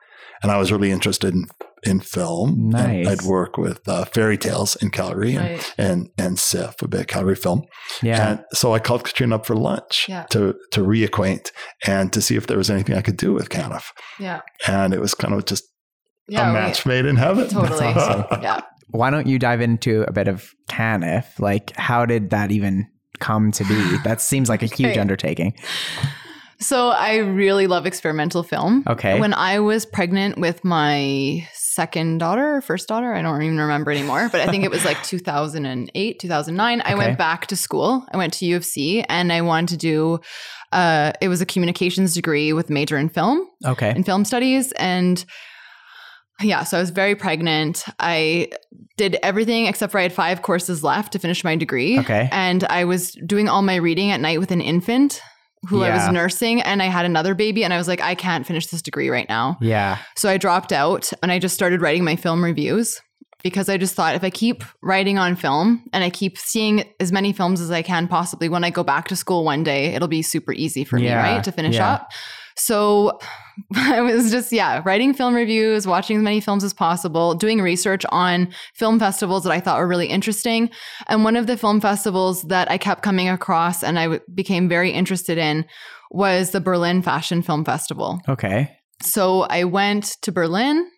and 0.42 0.50
I 0.50 0.56
was 0.58 0.72
really 0.72 0.90
interested 0.90 1.34
in, 1.34 1.44
in 1.82 2.00
film. 2.00 2.50
And 2.74 3.04
Nice. 3.04 3.06
I'd 3.08 3.22
work 3.22 3.58
with 3.58 3.86
uh, 3.88 4.04
Fairy 4.06 4.38
Tales 4.38 4.76
in 4.76 4.90
Calgary 4.90 5.34
and, 5.34 5.44
Right. 5.50 5.74
and, 5.76 6.08
and 6.18 6.36
CIFF, 6.38 6.80
a 6.82 6.88
bit 6.88 7.00
of 7.02 7.06
Calgary 7.08 7.36
film. 7.36 7.62
Yeah. 8.02 8.30
And 8.30 8.44
so 8.52 8.72
I 8.74 8.78
called 8.78 9.04
Katrina 9.04 9.34
up 9.36 9.44
for 9.46 9.54
lunch 9.54 10.06
Yeah. 10.08 10.24
to, 10.30 10.54
to 10.72 10.80
reacquaint 10.80 11.50
and 11.86 12.12
to 12.14 12.20
see 12.22 12.36
if 12.36 12.46
there 12.46 12.58
was 12.58 12.70
anything 12.70 12.96
I 12.96 13.02
could 13.02 13.16
do 13.18 13.32
with 13.34 13.48
Canif. 13.50 13.84
Yeah. 14.18 14.40
And 14.66 14.94
it 14.94 15.00
was 15.00 15.14
kind 15.14 15.34
of 15.34 15.44
just 15.44 15.64
Yeah. 16.28 16.50
a 16.50 16.52
we- 16.52 16.58
match 16.60 16.86
made 16.86 17.06
in 17.06 17.16
heaven. 17.16 17.48
Totally. 17.48 17.86
awesome. 17.86 18.24
yeah. 18.42 18.60
Why 18.90 19.10
don't 19.10 19.26
you 19.26 19.38
dive 19.38 19.60
into 19.60 20.02
a 20.08 20.12
bit 20.12 20.28
of 20.28 20.54
Canif? 20.68 21.38
Like, 21.40 21.74
how 21.76 22.06
did 22.06 22.30
that 22.30 22.50
even 22.52 22.86
come 23.18 23.50
to 23.52 23.64
be? 23.64 23.96
That 24.04 24.20
seems 24.20 24.48
like 24.48 24.62
a 24.62 24.66
huge 24.66 24.90
Okay. 24.92 25.00
undertaking. 25.00 25.54
So 26.58 26.88
I 26.88 27.16
really 27.16 27.66
love 27.66 27.84
experimental 27.84 28.42
film. 28.42 28.82
Okay. 28.86 29.20
When 29.20 29.34
I 29.34 29.58
was 29.60 29.84
pregnant 29.84 30.38
with 30.38 30.64
my 30.64 31.46
second 31.52 32.16
daughter 32.18 32.56
or 32.56 32.60
first 32.62 32.88
daughter, 32.88 33.12
I 33.12 33.20
don't 33.20 33.42
even 33.42 33.58
remember 33.58 33.90
anymore, 33.90 34.30
but 34.32 34.40
I 34.40 34.46
think 34.46 34.64
it 34.64 34.70
was 34.70 34.82
like 34.84 35.02
2008, 35.04 36.18
2009. 36.18 36.82
I 36.82 36.94
went 36.94 37.18
back 37.18 37.46
to 37.48 37.56
school. 37.56 38.06
I 38.10 38.16
went 38.16 38.32
to 38.34 38.46
U 38.46 38.56
of 38.56 38.64
C 38.64 39.02
and 39.02 39.32
I 39.34 39.42
wanted 39.42 39.68
to 39.70 39.76
do 39.76 40.20
uh 40.72 41.12
it 41.20 41.28
was 41.28 41.40
a 41.42 41.46
communications 41.46 42.14
degree 42.14 42.52
with 42.54 42.70
major 42.70 42.96
in 42.96 43.08
film 43.10 43.46
Okay. 43.64 43.90
in 43.90 44.02
film 44.02 44.24
studies 44.24 44.72
and 44.72 45.24
yeah, 46.40 46.64
so 46.64 46.76
I 46.76 46.80
was 46.80 46.90
very 46.90 47.14
pregnant. 47.14 47.84
I 47.98 48.50
did 48.96 49.16
everything 49.22 49.66
except 49.66 49.92
for 49.92 49.98
I 49.98 50.02
had 50.02 50.12
five 50.12 50.42
courses 50.42 50.82
left 50.82 51.12
to 51.12 51.18
finish 51.18 51.44
my 51.44 51.56
degree. 51.56 51.98
Okay. 51.98 52.28
And 52.32 52.64
I 52.64 52.84
was 52.84 53.12
doing 53.12 53.48
all 53.48 53.62
my 53.62 53.76
reading 53.76 54.10
at 54.10 54.20
night 54.20 54.40
with 54.40 54.50
an 54.50 54.60
infant 54.60 55.20
who 55.68 55.82
I 55.82 55.90
was 55.90 56.12
nursing 56.12 56.62
and 56.62 56.80
I 56.80 56.86
had 56.86 57.04
another 57.04 57.34
baby 57.34 57.64
and 57.64 57.74
I 57.74 57.78
was 57.78 57.88
like 57.88 58.00
I 58.00 58.14
can't 58.14 58.46
finish 58.46 58.68
this 58.68 58.82
degree 58.82 59.08
right 59.08 59.28
now. 59.28 59.56
Yeah. 59.60 59.98
So 60.16 60.28
I 60.28 60.36
dropped 60.36 60.72
out 60.72 61.12
and 61.22 61.32
I 61.32 61.38
just 61.38 61.54
started 61.54 61.80
writing 61.80 62.04
my 62.04 62.14
film 62.14 62.44
reviews 62.44 63.00
because 63.42 63.68
I 63.68 63.76
just 63.76 63.94
thought 63.94 64.14
if 64.14 64.22
I 64.22 64.30
keep 64.30 64.62
writing 64.82 65.18
on 65.18 65.34
film 65.34 65.84
and 65.92 66.04
I 66.04 66.10
keep 66.10 66.38
seeing 66.38 66.84
as 67.00 67.10
many 67.10 67.32
films 67.32 67.60
as 67.60 67.70
I 67.70 67.82
can 67.82 68.06
possibly 68.06 68.48
when 68.48 68.64
I 68.64 68.70
go 68.70 68.84
back 68.84 69.08
to 69.08 69.16
school 69.16 69.44
one 69.44 69.64
day, 69.64 69.86
it'll 69.94 70.08
be 70.08 70.22
super 70.22 70.52
easy 70.52 70.84
for 70.84 70.98
Yeah, 70.98 71.22
me, 71.22 71.30
right? 71.34 71.44
To 71.44 71.52
finish 71.52 71.76
yeah. 71.76 71.94
up. 71.94 72.10
So 72.56 73.18
I 73.74 74.00
was 74.00 74.30
just, 74.30 74.52
yeah, 74.52 74.82
writing 74.84 75.14
film 75.14 75.34
reviews, 75.34 75.86
watching 75.86 76.16
as 76.16 76.22
many 76.22 76.40
films 76.40 76.64
as 76.64 76.74
possible, 76.74 77.34
doing 77.34 77.60
research 77.60 78.04
on 78.10 78.48
film 78.74 78.98
festivals 78.98 79.44
that 79.44 79.52
I 79.52 79.60
thought 79.60 79.78
were 79.78 79.88
really 79.88 80.08
interesting. 80.08 80.70
And 81.08 81.24
one 81.24 81.36
of 81.36 81.46
the 81.46 81.56
film 81.56 81.80
festivals 81.80 82.42
that 82.42 82.70
I 82.70 82.78
kept 82.78 83.02
coming 83.02 83.28
across 83.28 83.82
and 83.82 83.98
I 83.98 84.04
w- 84.04 84.20
became 84.34 84.68
very 84.68 84.90
interested 84.90 85.38
in 85.38 85.64
was 86.10 86.50
the 86.50 86.60
Berlin 86.60 87.02
Fashion 87.02 87.42
Film 87.42 87.64
Festival. 87.64 88.20
Okay. 88.28 88.70
So 89.02 89.42
I 89.42 89.64
went 89.64 90.16
to 90.22 90.32
Berlin. 90.32 90.88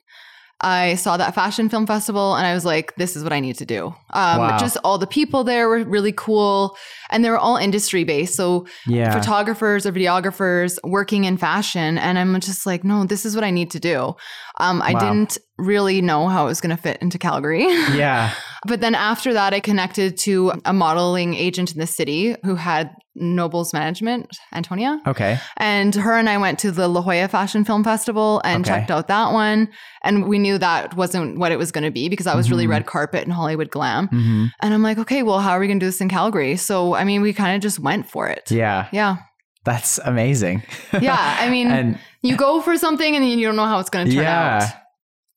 I 0.60 0.96
saw 0.96 1.16
that 1.16 1.34
fashion 1.34 1.68
film 1.68 1.86
festival 1.86 2.34
and 2.34 2.44
I 2.46 2.52
was 2.52 2.64
like, 2.64 2.94
this 2.96 3.14
is 3.14 3.22
what 3.22 3.32
I 3.32 3.38
need 3.40 3.56
to 3.58 3.64
do. 3.66 3.94
Um, 4.10 4.38
Wow. 4.38 4.58
Just 4.58 4.76
all 4.82 4.98
the 4.98 5.06
people 5.06 5.44
there 5.44 5.68
were 5.68 5.84
really 5.84 6.12
cool 6.12 6.76
and 7.10 7.24
they 7.24 7.30
were 7.30 7.38
all 7.38 7.56
industry 7.56 8.02
based. 8.04 8.34
So 8.34 8.66
Yeah. 8.86 9.12
photographers 9.12 9.86
or 9.86 9.92
videographers 9.92 10.78
working 10.82 11.24
in 11.24 11.36
fashion. 11.36 11.96
And 11.98 12.18
I'm 12.18 12.38
just 12.40 12.66
like, 12.66 12.82
no, 12.82 13.04
this 13.04 13.24
is 13.24 13.34
what 13.36 13.44
I 13.44 13.50
need 13.50 13.70
to 13.70 13.78
do. 13.80 14.14
Um, 14.58 14.82
I 14.82 14.94
Wow. 14.94 15.00
didn't 15.00 15.38
really 15.58 16.00
know 16.00 16.26
how 16.28 16.44
it 16.44 16.48
was 16.48 16.60
going 16.60 16.76
to 16.76 16.82
fit 16.82 16.98
into 17.00 17.18
Calgary. 17.18 17.66
yeah. 17.94 18.32
But 18.66 18.80
then 18.80 18.96
after 18.96 19.32
that, 19.34 19.54
I 19.54 19.60
connected 19.60 20.16
to 20.18 20.52
a 20.64 20.72
modeling 20.72 21.34
agent 21.34 21.72
in 21.72 21.78
the 21.78 21.86
city 21.86 22.34
who 22.44 22.56
had 22.56 22.90
Noble's 23.20 23.72
Management, 23.72 24.38
Antonia. 24.52 25.00
Okay. 25.06 25.38
And 25.56 25.94
her 25.94 26.14
and 26.16 26.28
I 26.28 26.38
went 26.38 26.58
to 26.60 26.70
the 26.70 26.88
La 26.88 27.02
Jolla 27.02 27.28
Fashion 27.28 27.64
Film 27.64 27.84
Festival 27.84 28.40
and 28.44 28.64
Okay. 28.64 28.78
checked 28.78 28.90
out 28.90 29.08
that 29.08 29.32
one. 29.32 29.68
And 30.02 30.26
we 30.28 30.38
knew 30.38 30.58
that 30.58 30.94
wasn't 30.96 31.38
what 31.38 31.52
it 31.52 31.58
was 31.58 31.72
going 31.72 31.84
to 31.84 31.90
be 31.90 32.08
because 32.08 32.24
that 32.24 32.36
was 32.36 32.50
really 32.50 32.66
Mhm. 32.66 32.70
red 32.70 32.86
carpet 32.86 33.24
and 33.24 33.32
Hollywood 33.32 33.70
glam. 33.70 34.08
hmm 34.08 34.46
And 34.60 34.72
I'm 34.74 34.82
like, 34.82 34.98
okay, 34.98 35.22
well, 35.22 35.40
how 35.40 35.50
are 35.52 35.60
we 35.60 35.66
going 35.66 35.78
to 35.80 35.84
do 35.84 35.88
this 35.88 36.00
in 36.00 36.08
Calgary? 36.08 36.56
So, 36.56 36.94
I 36.94 37.04
mean, 37.04 37.22
we 37.22 37.32
kind 37.32 37.54
of 37.56 37.62
just 37.62 37.78
went 37.78 38.08
for 38.08 38.28
it. 38.28 38.50
Yeah. 38.50 38.86
Yeah. 38.92 39.16
That's 39.64 39.98
amazing. 40.04 40.62
Yeah. 41.00 41.36
I 41.40 41.50
mean, 41.50 41.70
and 41.70 41.98
you 42.22 42.36
go 42.36 42.60
for 42.62 42.76
something 42.78 43.14
and 43.16 43.28
you 43.28 43.46
don't 43.46 43.56
know 43.56 43.66
how 43.66 43.78
it's 43.80 43.90
going 43.90 44.06
to 44.06 44.12
turn 44.14 44.22
Yeah. 44.24 44.58
out. 44.62 44.68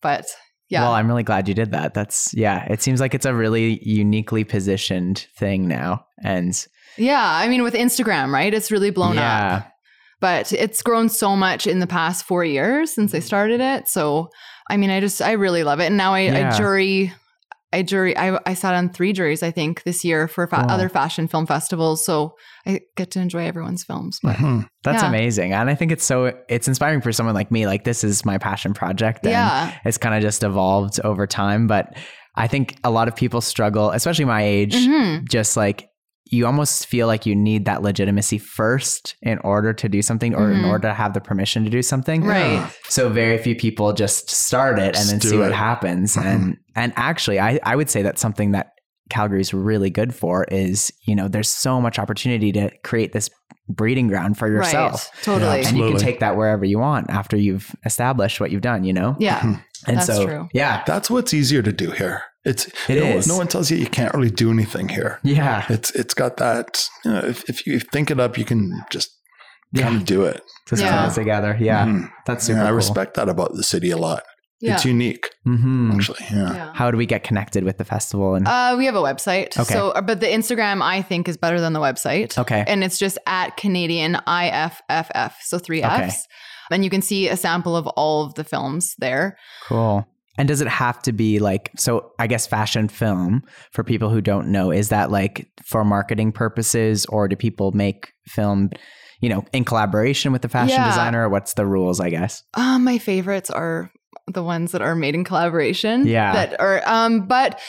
But 0.01 0.25
yeah. 0.69 0.81
well, 0.83 0.93
I'm 0.93 1.07
really 1.07 1.23
glad 1.23 1.47
you 1.47 1.53
did 1.53 1.71
that. 1.71 1.93
That's 1.93 2.33
yeah. 2.33 2.65
It 2.71 2.81
seems 2.81 2.99
like 3.01 3.13
it's 3.13 3.25
a 3.25 3.33
really 3.33 3.79
uniquely 3.83 4.43
positioned 4.45 5.27
thing 5.37 5.67
now, 5.67 6.05
and 6.23 6.55
yeah. 7.01 7.23
I 7.23 7.47
mean, 7.47 7.63
with 7.63 7.73
Instagram, 7.73 8.31
right? 8.31 8.53
It's 8.53 8.71
really 8.71 8.91
blown 8.91 9.15
yeah. 9.15 9.57
up. 9.57 9.67
But 10.19 10.53
it's 10.53 10.81
grown 10.83 11.09
so 11.09 11.35
much 11.35 11.65
in 11.65 11.79
the 11.79 11.87
past 11.87 12.25
four 12.25 12.45
years 12.45 12.93
since 12.93 13.13
I 13.15 13.19
started 13.19 13.59
it. 13.59 13.87
So, 13.87 14.29
I 14.69 14.77
mean, 14.77 14.91
I 14.91 14.99
just, 14.99 15.19
I 15.21 15.31
really 15.31 15.63
love 15.63 15.79
it. 15.79 15.85
And 15.87 15.97
now 15.97 16.13
I, 16.13 16.19
Yeah. 16.21 16.53
I 16.53 16.57
jury, 16.57 17.11
I 17.73 17.81
jury, 17.81 18.15
I, 18.15 18.37
I 18.45 18.53
sat 18.53 18.75
on 18.75 18.89
three 18.89 19.13
juries, 19.13 19.41
I 19.41 19.49
think, 19.49 19.81
this 19.81 20.03
year 20.05 20.27
for 20.27 20.45
fa- 20.45 20.65
other 20.69 20.89
fashion 20.89 21.27
film 21.27 21.47
festivals. 21.47 22.05
So 22.05 22.35
I 22.67 22.81
get 22.97 23.09
to 23.11 23.19
enjoy 23.19 23.45
everyone's 23.47 23.83
films. 23.83 24.19
But 24.21 24.35
Mhm. 24.35 24.67
That's 24.83 25.01
Yeah. 25.01 25.09
amazing. 25.09 25.53
And 25.53 25.69
I 25.71 25.75
think 25.75 25.91
it's 25.91 26.05
so 26.05 26.33
it's 26.49 26.67
inspiring 26.67 27.01
for 27.01 27.11
someone 27.11 27.33
like 27.33 27.49
me. 27.51 27.65
Like 27.65 27.83
this 27.83 28.03
is 28.03 28.23
my 28.23 28.37
passion 28.37 28.73
project. 28.75 29.21
And 29.25 29.31
yeah. 29.31 29.73
It's 29.85 29.97
kind 29.97 30.13
of 30.13 30.21
just 30.21 30.43
evolved 30.43 30.99
over 31.03 31.25
time. 31.25 31.65
But 31.65 31.97
I 32.35 32.45
think 32.47 32.77
a 32.83 32.91
lot 32.91 33.07
of 33.07 33.15
people 33.15 33.41
struggle, 33.41 33.89
especially 33.89 34.25
my 34.25 34.43
age, 34.43 34.75
Mhm. 34.75 35.27
just 35.27 35.57
like 35.57 35.87
you 36.25 36.45
almost 36.45 36.85
feel 36.87 37.07
like 37.07 37.25
you 37.25 37.35
need 37.35 37.65
that 37.65 37.81
legitimacy 37.81 38.37
first 38.37 39.15
in 39.21 39.37
order 39.39 39.73
to 39.73 39.89
do 39.89 40.01
something 40.01 40.33
or 40.33 40.51
in 40.51 40.61
Mhm. 40.61 40.69
order 40.69 40.87
to 40.87 40.93
have 40.93 41.13
the 41.13 41.19
permission 41.21 41.63
to 41.65 41.69
do 41.69 41.81
something. 41.81 42.23
Right. 42.23 42.65
So 42.87 43.09
very 43.09 43.37
few 43.37 43.55
people 43.55 43.91
just 43.93 44.29
start 44.29 44.79
it 44.79 44.85
and 44.85 44.95
Just 44.95 45.09
then 45.09 45.19
do 45.19 45.29
see 45.29 45.37
what 45.37 45.49
it. 45.51 45.55
happens. 45.55 46.15
Mhm. 46.15 46.25
And 46.25 46.57
and 46.75 46.93
actually 46.95 47.39
I, 47.39 47.59
I 47.63 47.75
would 47.75 47.89
say 47.89 48.01
that's 48.01 48.21
something 48.21 48.51
that 48.51 48.71
Calgary's 49.11 49.53
really 49.53 49.89
good 49.89 50.15
for 50.15 50.45
is, 50.45 50.91
you 51.05 51.15
know, 51.15 51.27
there's 51.27 51.49
so 51.49 51.79
much 51.79 51.99
opportunity 51.99 52.51
to 52.53 52.71
create 52.83 53.13
this 53.13 53.29
breeding 53.69 54.07
ground 54.07 54.37
for 54.37 54.47
yourself. 54.49 55.09
Right. 55.13 55.23
Totally. 55.23 55.61
Yeah, 55.61 55.67
And 55.69 55.77
you 55.77 55.89
can 55.89 55.97
take 55.97 56.19
that 56.21 56.35
wherever 56.35 56.65
you 56.65 56.79
want 56.79 57.09
after 57.09 57.37
you've 57.37 57.75
established 57.85 58.39
what 58.41 58.51
you've 58.51 58.61
done, 58.61 58.83
you 58.83 58.93
know? 58.93 59.15
Yeah. 59.19 59.39
Mhm. 59.39 59.63
And 59.87 59.97
That's 59.97 60.07
so 60.07 60.25
true. 60.25 60.49
yeah. 60.53 60.83
That's 60.87 61.09
what's 61.09 61.33
easier 61.33 61.61
to 61.61 61.71
do 61.71 61.91
here. 61.91 62.23
It's 62.43 62.65
It 62.89 62.95
no, 62.99 63.05
is. 63.17 63.27
no 63.27 63.37
one 63.37 63.47
tells 63.47 63.69
you 63.69 63.77
you 63.77 63.85
can't 63.87 64.13
really 64.15 64.31
do 64.31 64.49
anything 64.51 64.89
here. 64.89 65.19
Yeah. 65.23 65.65
It's 65.69 65.91
it's 65.91 66.13
got 66.15 66.37
that. 66.37 66.83
You 67.05 67.11
know, 67.11 67.19
if, 67.19 67.47
if 67.49 67.65
you 67.67 67.79
think 67.79 68.09
it 68.11 68.19
up, 68.19 68.37
you 68.37 68.45
can 68.45 68.81
just 68.89 69.09
Yeah. 69.73 69.83
kind 69.83 69.97
of 69.97 70.05
do 70.05 70.23
it. 70.23 70.41
Just 70.67 70.81
Yeah. 70.81 71.03
put 71.05 71.11
it 71.11 71.15
together. 71.21 71.55
Yeah. 71.59 71.85
Mhm. 71.85 72.09
That's 72.25 72.45
super 72.45 72.59
Yeah, 72.59 72.63
I 72.65 72.67
cool. 72.69 72.75
respect 72.77 73.13
that 73.15 73.29
about 73.29 73.53
the 73.53 73.63
city 73.63 73.91
a 73.91 73.97
lot. 73.97 74.23
Yeah. 74.61 74.73
It's 74.75 74.85
unique, 74.85 75.29
hmm 75.43 75.91
actually. 75.91 76.19
Yeah. 76.31 76.53
yeah. 76.53 76.73
How 76.73 76.91
do 76.91 76.97
we 76.97 77.05
get 77.05 77.23
connected 77.23 77.63
with 77.63 77.77
the 77.77 77.85
festival? 77.85 78.35
And 78.35 78.47
Uh, 78.47 78.75
we 78.77 78.85
have 78.85 78.95
a 78.95 79.01
website. 79.01 79.57
Okay. 79.59 79.73
So, 79.73 79.89
uh, 79.91 80.01
but 80.01 80.19
the 80.19 80.27
Instagram 80.27 80.81
I 80.81 81.01
think 81.01 81.27
is 81.27 81.37
better 81.37 81.59
than 81.59 81.73
the 81.73 81.79
website. 81.79 82.37
okay. 82.37 82.63
And 82.67 82.83
it's 82.83 82.97
just 82.99 83.17
at 83.25 83.57
Canadian 83.57 84.17
IFFF. 84.27 85.35
So 85.41 85.57
three 85.59 85.83
Okay. 85.83 86.03
F's. 86.05 86.27
And 86.71 86.83
you 86.83 86.89
can 86.89 87.01
see 87.01 87.27
a 87.27 87.35
sample 87.35 87.75
of 87.75 87.87
all 87.87 88.23
of 88.25 88.35
the 88.35 88.43
films 88.43 88.95
there. 88.99 89.37
Cool. 89.67 90.05
And 90.37 90.47
does 90.47 90.61
it 90.61 90.67
have 90.67 91.01
to 91.03 91.11
be 91.11 91.39
like 91.39 91.69
so 91.77 92.11
I 92.17 92.27
guess 92.27 92.47
fashion 92.47 92.87
film 92.87 93.41
for 93.73 93.83
people 93.83 94.09
who 94.09 94.21
don't 94.21 94.47
know 94.51 94.71
is 94.71 94.89
that 94.89 95.11
like 95.11 95.47
for 95.65 95.83
marketing 95.83 96.31
purposes 96.31 97.05
or 97.07 97.27
do 97.27 97.35
people 97.35 97.71
make 97.73 98.13
film 98.27 98.69
you 99.19 99.27
know 99.29 99.43
in 99.51 99.65
collaboration 99.65 100.31
with 100.31 100.41
the 100.41 100.49
fashion 100.49 100.77
Yeah. 100.77 100.87
designer 100.87 101.27
what's 101.29 101.53
the 101.55 101.65
rules 101.65 101.99
I 101.99 102.09
guess? 102.09 102.43
Uh, 102.53 102.79
my 102.79 102.97
favorites 102.97 103.49
are 103.49 103.91
the 104.33 104.43
ones 104.43 104.71
that 104.71 104.81
are 104.81 104.95
made 104.95 105.15
in 105.15 105.23
collaboration. 105.23 106.05
Yeah. 106.07 106.33
That 106.33 106.59
are 106.59 106.81
um 106.85 107.27
but 107.27 107.59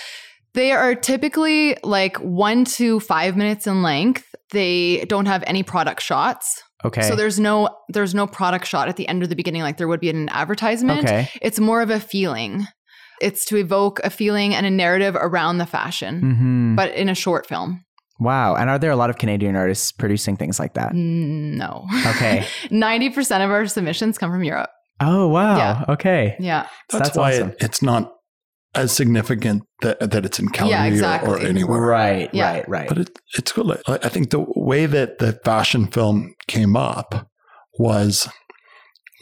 they 0.54 0.72
are 0.72 0.94
typically 0.94 1.76
like 1.82 2.16
1 2.18 2.64
to 2.66 3.00
5 3.00 3.36
minutes 3.36 3.66
in 3.66 3.82
length. 3.82 4.26
They 4.50 5.04
don't 5.06 5.24
have 5.26 5.42
any 5.46 5.62
product 5.62 6.02
shots. 6.02 6.62
Okay. 6.84 7.02
So 7.02 7.14
there's 7.16 7.38
no 7.40 7.68
there's 7.88 8.14
no 8.14 8.26
product 8.26 8.66
shot 8.66 8.88
at 8.88 8.96
the 8.96 9.08
end 9.08 9.22
or 9.22 9.26
the 9.26 9.36
beginning 9.36 9.62
like 9.62 9.76
there 9.78 9.88
would 9.88 10.00
be 10.00 10.08
in 10.10 10.16
an 10.16 10.28
advertisement. 10.28 11.04
okay. 11.04 11.28
It's 11.40 11.58
more 11.60 11.80
of 11.80 11.90
a 11.90 12.00
feeling. 12.00 12.66
It's 13.20 13.44
to 13.46 13.56
evoke 13.56 14.00
a 14.02 14.10
feeling 14.10 14.52
and 14.54 14.66
a 14.66 14.70
narrative 14.70 15.14
around 15.14 15.58
the 15.58 15.66
fashion, 15.66 16.20
hmm 16.20 16.76
but 16.76 16.92
in 16.94 17.08
a 17.08 17.14
short 17.14 17.46
film. 17.46 17.84
Wow. 18.18 18.54
And 18.56 18.68
are 18.70 18.78
there 18.78 18.90
a 18.90 18.96
lot 18.96 19.10
of 19.10 19.18
Canadian 19.18 19.56
artists 19.56 19.90
producing 19.92 20.36
things 20.36 20.58
like 20.60 20.74
that? 20.74 20.94
No. 20.94 21.86
Okay. 22.06 22.46
90% 22.70 23.44
of 23.44 23.50
our 23.50 23.66
submissions 23.66 24.16
come 24.18 24.30
from 24.30 24.44
Europe. 24.44 24.70
Oh 25.08 25.28
wow. 25.28 25.56
Yeah. 25.56 25.84
Okay. 25.88 26.36
Yeah. 26.38 26.66
That's, 26.90 27.08
That's 27.08 27.16
why 27.18 27.32
awesome. 27.34 27.50
it, 27.50 27.56
it's 27.60 27.82
not 27.82 28.12
as 28.74 28.90
significant 28.92 29.62
that, 29.82 29.98
that 30.00 30.24
it's 30.24 30.38
in 30.38 30.48
Calgary 30.48 30.98
Yeah, 30.98 31.22
or- 31.24 31.36
or, 31.36 31.38
anywhere. 31.40 31.80
Right. 31.80 32.30
Yeah. 32.32 32.52
Right. 32.52 32.68
Right. 32.68 32.88
But 32.88 32.98
it, 32.98 33.18
it's 33.36 33.52
cool. 33.52 33.72
I 33.72 33.78
I 34.02 34.08
think 34.08 34.30
the 34.30 34.44
way 34.56 34.86
that 34.86 35.18
the 35.18 35.32
fashion 35.44 35.88
film 35.88 36.34
came 36.48 36.74
up 36.76 37.28
was 37.78 38.28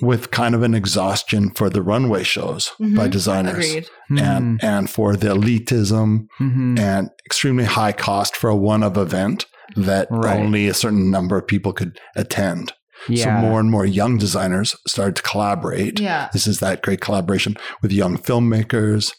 with 0.02 0.30
kind 0.30 0.54
of 0.54 0.62
an 0.62 0.74
exhaustion 0.74 1.50
for 1.50 1.68
the 1.68 1.82
runway 1.82 2.22
shows 2.22 2.70
by 2.78 2.86
Mhm. 3.08 3.10
designers 3.10 3.54
Agreed. 3.70 3.86
and 4.18 4.62
and 4.64 4.88
for 4.88 5.14
the 5.14 5.28
elitism 5.28 6.26
Mhm. 6.40 6.78
and 6.78 7.10
extremely 7.26 7.64
high 7.64 7.92
cost 7.92 8.34
for 8.34 8.48
a 8.48 8.56
one 8.56 8.82
of 8.82 8.96
event 8.96 9.44
that 9.76 10.08
Right. 10.10 10.38
only 10.38 10.68
a 10.68 10.74
certain 10.74 11.10
number 11.10 11.36
of 11.36 11.46
people 11.46 11.72
could 11.72 11.98
attend. 12.16 12.72
Yeah. 13.08 13.24
So 13.24 13.46
more 13.48 13.60
and 13.60 13.70
more 13.70 13.86
young 13.86 14.18
designers 14.18 14.76
started 14.86 15.16
to 15.16 15.22
collaborate. 15.22 15.98
Yeah. 16.00 16.28
This 16.32 16.46
is 16.46 16.60
that 16.60 16.82
great 16.82 17.00
collaboration 17.00 17.56
with 17.82 17.92
young 17.92 18.16
filmmakers 18.18 19.12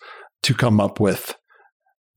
to 0.43 0.53
come 0.53 0.79
up 0.79 0.99
with 0.99 1.35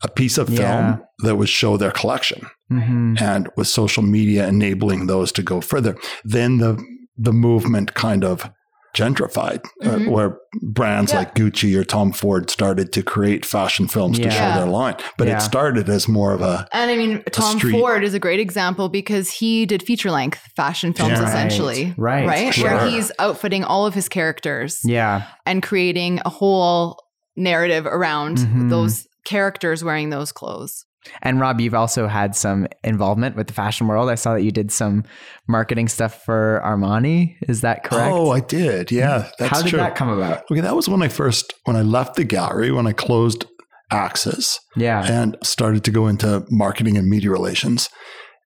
a 0.02 0.08
piece 0.08 0.38
of 0.38 0.48
film 0.48 0.58
Yeah. 0.58 0.96
that 1.20 1.36
would 1.36 1.48
show 1.48 1.76
their 1.76 1.90
collection 1.92 2.46
Mhm. 2.70 3.20
and 3.20 3.48
with 3.56 3.68
social 3.68 4.02
media 4.02 4.46
enabling 4.48 5.06
those 5.06 5.32
to 5.32 5.42
go 5.42 5.60
further 5.60 5.96
then 6.24 6.58
the 6.58 6.76
the 7.16 7.32
movement 7.32 7.94
kind 7.94 8.24
of 8.24 8.50
gentrified 8.94 9.64
uh, 9.82 9.88
Mhm. 9.88 10.10
where 10.10 10.38
brands 10.62 11.12
Yeah. 11.12 11.18
like 11.18 11.34
Gucci 11.34 11.76
or 11.76 11.84
Tom 11.84 12.12
Ford 12.12 12.48
started 12.50 12.92
to 12.92 13.02
create 13.02 13.44
fashion 13.44 13.88
films 13.88 14.18
to 14.20 14.30
show 14.30 14.52
their 14.54 14.66
line 14.66 14.94
but 15.18 15.26
Yeah. 15.26 15.38
it 15.38 15.40
started 15.40 15.88
as 15.88 16.06
more 16.08 16.32
of 16.32 16.40
a 16.40 16.66
And 16.72 16.90
I 16.90 16.96
mean, 16.96 17.22
Tom 17.32 17.58
street. 17.58 17.72
Ford 17.72 18.04
is 18.04 18.14
a 18.14 18.18
great 18.20 18.40
example 18.40 18.88
because 18.88 19.30
he 19.30 19.66
did 19.66 19.82
feature 19.82 20.10
length 20.10 20.40
fashion 20.56 20.92
films 20.92 21.18
Yeah. 21.18 21.26
essentially. 21.28 21.92
Right. 21.96 22.26
Right. 22.26 22.54
Sure. 22.54 22.70
Where 22.70 22.88
he's 22.88 23.10
outfitting 23.18 23.64
all 23.64 23.84
of 23.86 23.94
his 23.94 24.08
characters 24.08 24.78
Yeah. 24.84 25.22
and 25.44 25.62
creating 25.62 26.20
a 26.24 26.30
whole 26.30 26.98
narrative 27.36 27.86
around 27.86 28.38
Mhm. 28.38 28.70
those 28.70 29.06
characters 29.26 29.82
wearing 29.82 30.10
those 30.10 30.30
clothes. 30.30 30.84
And 31.22 31.38
Rob, 31.40 31.60
you've 31.60 31.74
also 31.74 32.06
had 32.06 32.34
some 32.34 32.66
involvement 32.82 33.36
with 33.36 33.46
the 33.46 33.52
fashion 33.52 33.86
world. 33.86 34.08
I 34.08 34.14
saw 34.14 34.34
that 34.34 34.42
you 34.42 34.50
did 34.50 34.72
some 34.72 35.04
marketing 35.46 35.88
stuff 35.88 36.24
for 36.24 36.62
Armani. 36.64 37.36
Is 37.48 37.60
that 37.60 37.84
correct? 37.84 38.12
oh 38.14 38.30
I 38.30 38.40
did 38.40 38.90
yeah 38.90 39.18
mm-hmm. 39.18 39.28
that's 39.38 39.50
How 39.50 39.62
did 39.62 39.68
true 39.70 39.78
that 39.78 39.94
come 39.96 40.08
about? 40.08 40.44
okay 40.50 40.60
that 40.60 40.74
was 40.76 40.88
when 40.88 41.02
I 41.02 41.08
first 41.08 41.52
when 41.64 41.76
I 41.76 41.82
left 41.82 42.16
the 42.16 42.24
gallery 42.24 42.70
when 42.72 42.86
I 42.86 42.92
closed 42.92 43.44
Axis 43.90 44.58
Yeah. 44.76 45.04
and 45.04 45.36
started 45.42 45.84
to 45.84 45.90
go 45.90 46.06
into 46.06 46.44
marketing 46.50 46.96
and 46.96 47.08
media 47.08 47.30
relations 47.30 47.88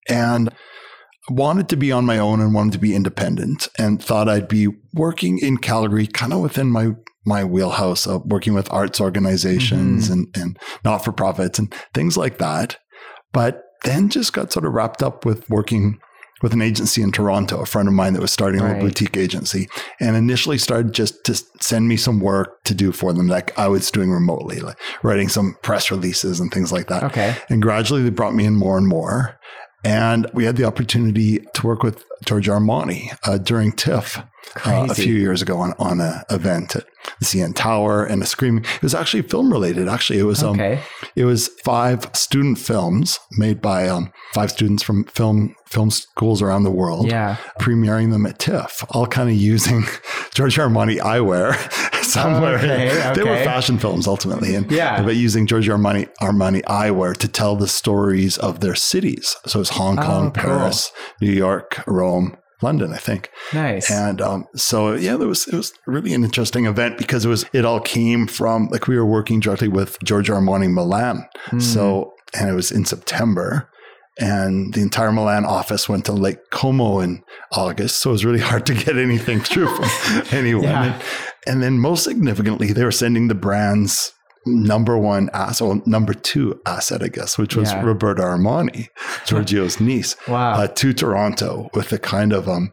and 0.08 0.50
wanted 1.30 1.68
to 1.68 1.76
be 1.76 1.92
on 1.92 2.04
my 2.06 2.18
own 2.18 2.40
and 2.40 2.54
wanted 2.54 2.72
to 2.72 2.78
be 2.78 2.94
independent 2.94 3.68
and 3.78 4.02
thought 4.02 4.28
I'd 4.28 4.48
be 4.48 4.68
working 4.94 5.38
in 5.38 5.58
Calgary 5.58 6.06
kind 6.06 6.32
of 6.32 6.40
within 6.40 6.68
my 6.68 6.92
my 7.26 7.44
wheelhouse 7.44 8.06
of 8.06 8.24
working 8.24 8.54
with 8.54 8.72
arts 8.72 9.00
organizations 9.00 10.04
mm-hmm. 10.04 10.12
and, 10.12 10.36
and 10.36 10.58
not 10.84 11.04
for 11.04 11.12
profits 11.12 11.58
and 11.58 11.74
things 11.92 12.16
like 12.16 12.38
that. 12.38 12.78
But 13.32 13.62
then 13.84 14.08
just 14.08 14.32
got 14.32 14.50
sort 14.52 14.64
of 14.64 14.72
wrapped 14.72 15.02
up 15.02 15.26
with 15.26 15.48
working 15.50 15.98
with 16.40 16.52
an 16.52 16.62
agency 16.62 17.02
in 17.02 17.10
Toronto, 17.12 17.60
a 17.60 17.66
friend 17.66 17.88
of 17.88 17.94
mine 17.94 18.12
that 18.12 18.22
was 18.22 18.30
starting 18.30 18.60
a 18.60 18.64
Right. 18.64 18.74
little 18.74 18.88
boutique 18.88 19.16
agency, 19.16 19.68
and 20.00 20.16
initially 20.16 20.56
started 20.56 20.92
just 20.94 21.24
to 21.24 21.34
send 21.60 21.88
me 21.88 21.96
some 21.96 22.20
work 22.20 22.62
to 22.64 22.74
do 22.74 22.92
for 22.92 23.12
them, 23.12 23.26
like 23.26 23.56
I 23.58 23.68
was 23.68 23.90
doing 23.90 24.10
remotely, 24.10 24.60
like 24.60 24.78
writing 25.02 25.28
some 25.28 25.56
press 25.62 25.90
releases 25.90 26.38
and 26.40 26.52
things 26.52 26.72
like 26.72 26.86
that. 26.86 27.02
okay. 27.04 27.36
And 27.48 27.60
gradually 27.60 28.02
they 28.02 28.10
brought 28.10 28.34
me 28.34 28.44
in 28.44 28.54
more 28.54 28.78
and 28.78 28.86
more. 28.86 29.38
And 29.84 30.28
we 30.34 30.44
had 30.44 30.56
the 30.56 30.64
opportunity 30.64 31.46
to 31.54 31.66
work 31.66 31.82
with 31.82 32.04
George 32.24 32.48
Armani 32.48 33.16
uh, 33.24 33.38
during 33.38 33.72
TIFF 33.72 34.22
uh, 34.66 34.86
a 34.90 34.94
few 34.94 35.14
years 35.14 35.42
ago 35.42 35.58
on, 35.58 35.72
on 35.78 36.00
an 36.00 36.22
event 36.30 36.76
at 36.76 36.84
the 37.20 37.24
CN 37.24 37.54
Tower 37.54 38.04
and 38.04 38.22
a 38.22 38.26
screaming. 38.26 38.64
It 38.64 38.82
was 38.82 38.94
actually 38.94 39.22
film 39.22 39.50
related. 39.52 39.88
Actually, 39.88 40.18
it 40.18 40.24
was 40.24 40.42
um, 40.42 40.50
Okay. 40.60 40.80
it 41.16 41.24
was 41.24 41.48
five 41.64 42.10
student 42.14 42.58
films 42.58 43.18
made 43.32 43.60
by 43.62 43.88
um, 43.88 44.12
five 44.34 44.50
students 44.50 44.82
from 44.82 45.04
film 45.04 45.54
film 45.66 45.90
schools 45.90 46.40
around 46.42 46.62
the 46.64 46.70
world 46.70 47.06
Yeah. 47.08 47.36
premiering 47.60 48.10
them 48.10 48.24
at 48.26 48.38
TIFF, 48.38 48.84
all 48.90 49.06
kind 49.06 49.28
of 49.28 49.36
using 49.36 49.84
Giorgio 50.34 50.66
Armani 50.68 50.98
eyewear 50.98 51.54
somewhere. 52.04 52.56
Okay, 52.56 53.12
They 53.14 53.22
were 53.22 53.36
fashion 53.44 53.78
films 53.78 54.06
ultimately, 54.06 54.54
and 54.54 54.70
Yeah. 54.70 55.02
but 55.02 55.16
using 55.16 55.46
Giorgio 55.46 55.76
Armani 55.76 56.08
Armani 56.22 56.62
eyewear 56.64 57.14
to 57.18 57.28
tell 57.28 57.54
the 57.56 57.68
stories 57.68 58.38
of 58.38 58.60
their 58.60 58.74
cities. 58.74 59.36
So 59.46 59.60
it's 59.60 59.70
Hong 59.70 59.96
Kong, 59.96 60.28
Oh, 60.28 60.30
cool. 60.30 60.42
Paris, 60.42 60.90
New 61.20 61.32
York, 61.32 61.82
Rome, 61.86 62.36
London, 62.62 62.92
I 62.92 62.98
think. 62.98 63.30
Nice. 63.54 63.90
And 63.90 64.20
um, 64.20 64.46
so 64.54 64.94
yeah, 64.94 65.16
there 65.16 65.28
was 65.28 65.46
it 65.46 65.54
was 65.54 65.72
really 65.86 66.14
an 66.14 66.24
interesting 66.24 66.66
event 66.66 66.98
because 66.98 67.24
it 67.24 67.28
was 67.28 67.44
it 67.52 67.64
all 67.64 67.80
came 67.80 68.26
from 68.26 68.68
like 68.68 68.88
we 68.88 68.96
were 68.96 69.06
working 69.06 69.40
directly 69.40 69.68
with 69.68 69.98
George 70.02 70.28
Armani 70.28 70.72
Milan. 70.72 71.28
Hmm. 71.46 71.60
So 71.60 72.14
and 72.34 72.50
it 72.50 72.54
was 72.54 72.70
in 72.72 72.84
September. 72.84 73.70
And 74.20 74.74
the 74.74 74.80
entire 74.80 75.12
Milan 75.12 75.44
office 75.44 75.88
went 75.88 76.04
to 76.06 76.12
Lake 76.12 76.50
Como 76.50 76.98
in 76.98 77.22
August. 77.52 78.00
So 78.00 78.10
it 78.10 78.14
was 78.14 78.24
really 78.24 78.40
hard 78.50 78.66
to 78.66 78.74
get 78.74 78.98
anything 78.98 79.40
through 79.40 79.68
from 79.68 80.22
anyone. 80.36 80.64
Yeah. 80.64 80.94
And, 80.94 81.02
and 81.46 81.62
then 81.62 81.78
most 81.78 82.02
significantly, 82.02 82.72
they 82.72 82.82
were 82.82 82.90
sending 82.90 83.28
the 83.28 83.36
brand's 83.36 84.12
number 84.48 84.98
one 84.98 85.30
asset, 85.32 85.86
number 85.86 86.14
two 86.14 86.60
asset, 86.66 87.02
I 87.02 87.08
guess, 87.08 87.38
which 87.38 87.56
was 87.56 87.72
Yeah. 87.72 87.82
Roberta 87.84 88.22
Armani, 88.22 88.88
Giorgio's 89.26 89.80
niece 89.80 90.16
wow. 90.26 90.52
uh, 90.54 90.66
to 90.68 90.92
Toronto 90.92 91.68
with 91.74 91.90
the 91.90 91.98
kind 91.98 92.32
of 92.32 92.48
um, 92.48 92.72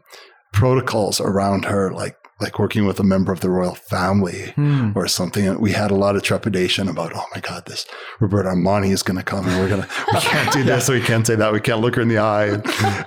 protocols 0.52 1.20
around 1.20 1.66
her, 1.66 1.92
like 1.92 2.16
like 2.38 2.58
working 2.58 2.84
with 2.84 3.00
a 3.00 3.02
member 3.02 3.32
of 3.32 3.40
the 3.40 3.48
royal 3.48 3.74
family 3.74 4.52
Hmm. 4.56 4.90
or 4.94 5.08
something. 5.08 5.46
And 5.48 5.58
we 5.58 5.72
had 5.72 5.90
a 5.90 5.94
lot 5.94 6.16
of 6.16 6.22
trepidation 6.22 6.86
about, 6.86 7.12
oh 7.14 7.24
my 7.34 7.40
God, 7.40 7.64
this 7.64 7.86
Roberta 8.20 8.50
Armani 8.50 8.90
is 8.90 9.02
going 9.02 9.16
to 9.16 9.22
come 9.22 9.46
and 9.48 9.58
we're 9.58 9.70
going 9.70 9.80
to, 9.82 9.88
we 10.12 10.20
can't 10.20 10.52
do 10.52 10.62
this, 10.70 10.88
we 10.90 11.00
can't 11.00 11.26
say 11.26 11.34
that, 11.34 11.50
we 11.52 11.60
can't 11.60 11.80
look 11.80 11.94
her 11.96 12.02
in 12.02 12.08
the 12.08 12.18
eye. 12.18 12.46
And, 12.46 12.62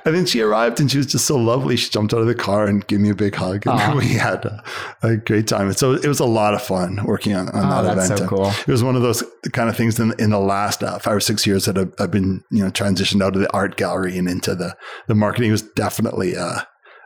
and 0.05 0.15
then 0.15 0.25
she 0.25 0.41
arrived 0.41 0.79
and 0.79 0.89
she 0.89 0.97
was 0.97 1.05
just 1.05 1.25
so 1.27 1.37
lovely. 1.37 1.75
She 1.77 1.91
jumped 1.91 2.11
out 2.13 2.21
of 2.21 2.27
the 2.27 2.33
car 2.33 2.65
and 2.65 2.85
gave 2.87 3.01
me 3.01 3.09
a 3.11 3.15
big 3.15 3.35
hug. 3.35 3.67
And 3.67 3.79
Aw. 3.79 3.95
we 3.97 4.07
had 4.13 4.43
a, 4.45 4.63
a 5.03 5.17
great 5.17 5.47
time. 5.47 5.67
And 5.67 5.77
so 5.77 5.93
it 5.93 6.07
was 6.07 6.19
a 6.19 6.25
lot 6.25 6.55
of 6.55 6.63
fun 6.63 6.99
working 7.05 7.35
on, 7.35 7.49
on 7.49 7.65
Oh, 7.65 7.83
that 7.83 7.95
that's 7.97 8.09
event. 8.09 8.19
so 8.29 8.35
cool. 8.35 8.47
It 8.47 8.71
was 8.71 8.83
one 8.83 8.95
of 8.95 9.03
those 9.03 9.23
kind 9.53 9.69
of 9.69 9.77
things 9.77 9.99
in, 9.99 10.11
in 10.17 10.31
the 10.31 10.39
last 10.39 10.81
uh, 10.83 10.97
five 10.97 11.13
or 11.15 11.19
six 11.19 11.45
years 11.45 11.65
that 11.65 11.77
I've, 11.77 11.93
I've 11.99 12.11
been, 12.11 12.43
you 12.49 12.63
know, 12.63 12.71
transitioned 12.71 13.21
out 13.23 13.35
of 13.35 13.41
the 13.41 13.53
art 13.53 13.77
gallery 13.77 14.17
and 14.17 14.27
into 14.27 14.55
the, 14.55 14.75
the 15.05 15.13
marketing. 15.13 15.49
It 15.49 15.51
was 15.51 15.61
definitely 15.61 16.35
uh, 16.35 16.61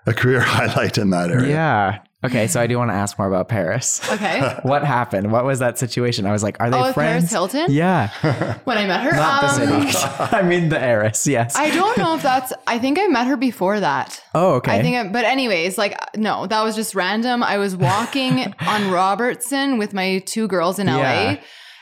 a 0.06 0.14
career 0.14 0.40
highlight 0.46 0.98
in 0.98 1.10
that 1.10 1.30
area. 1.30 1.50
Yeah. 1.50 2.00
Okay. 2.24 2.48
So 2.48 2.62
I 2.62 2.68
do 2.68 2.78
want 2.78 2.90
to 2.92 2.96
ask 2.96 3.18
more 3.18 3.28
about 3.28 3.50
Paris. 3.50 4.02
Okay. 4.12 4.58
what 4.64 4.84
happened? 4.84 5.32
What 5.32 5.46
was 5.46 5.60
that 5.60 5.78
situation? 5.78 6.26
I 6.26 6.32
was 6.32 6.44
like, 6.44 6.58
are 6.60 6.70
they 6.70 6.78
oh, 6.78 6.94
friends? 6.94 7.30
Paris 7.30 7.32
Hilton? 7.32 7.66
Yeah. 7.70 8.10
When 8.64 8.78
I 8.78 8.86
met 8.88 9.02
her? 9.02 9.12
Not 9.12 9.42
the 9.58 9.64
Um, 9.76 9.88
city. 9.92 9.98
I 10.20 10.42
mean 10.42 10.70
the 10.70 10.80
heiress. 10.82 11.28
Yes. 11.28 11.56
I 11.56 11.70
don't 11.72 11.98
know 11.98 12.16
if 12.16 12.22
that's, 12.24 12.54
I 12.68 12.80
think 12.80 12.98
I 13.00 13.08
met 13.08 13.28
her 13.28 13.36
before 13.38 13.80
that. 13.80 14.22
oh, 14.34 14.54
okay. 14.56 14.72
I 14.78 14.82
think, 14.82 14.96
I, 14.96 15.08
but 15.10 15.26
anyways, 15.26 15.78
like, 15.78 15.98
no, 16.16 16.48
that 16.48 16.62
was 16.64 16.76
just 16.76 16.96
random. 16.96 17.44
I 17.44 17.58
was 17.58 17.76
walking 17.76 18.54
on 18.62 18.90
Robertson 18.92 19.78
with 19.78 19.94
my 19.94 20.20
two 20.26 20.48
girls 20.48 20.80
in 20.80 20.88
LA. 20.88 20.94
Yeah. 21.02 21.40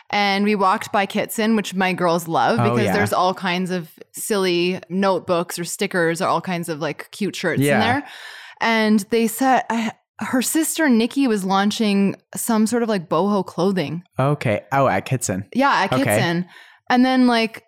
And 0.09 0.43
we 0.43 0.55
walked 0.55 0.91
by 0.91 1.05
Kitson, 1.05 1.55
which 1.55 1.73
my 1.73 1.93
girls 1.93 2.27
love 2.27 2.59
Oh, 2.59 2.63
because 2.71 2.85
yeah. 2.87 2.93
there's 2.93 3.13
all 3.13 3.33
kinds 3.33 3.71
of 3.71 3.89
silly 4.11 4.81
notebooks 4.89 5.57
or 5.57 5.63
stickers 5.63 6.21
or 6.21 6.27
all 6.27 6.41
kinds 6.41 6.67
of 6.67 6.79
like 6.79 7.09
cute 7.11 7.35
shirts 7.35 7.61
Yeah. 7.61 7.75
in 7.75 7.79
there. 7.79 8.09
And 8.59 8.99
they 9.09 9.27
said 9.27 9.63
I, 9.69 9.91
her 10.21 10.41
sister 10.41 10.87
Nikki 10.89 11.27
was 11.27 11.43
launching 11.43 12.15
some 12.35 12.65
sort 12.67 12.83
of 12.83 12.89
like 12.89 13.09
boho 13.09 13.45
clothing. 13.45 14.03
okay. 14.19 14.61
Oh, 14.71 14.87
at 14.87 15.05
Kitson. 15.05 15.45
Yeah, 15.53 15.71
at 15.71 15.91
Okay. 15.93 16.03
Kitson. 16.03 16.45
And 16.89 17.03
then 17.05 17.27
like 17.27 17.63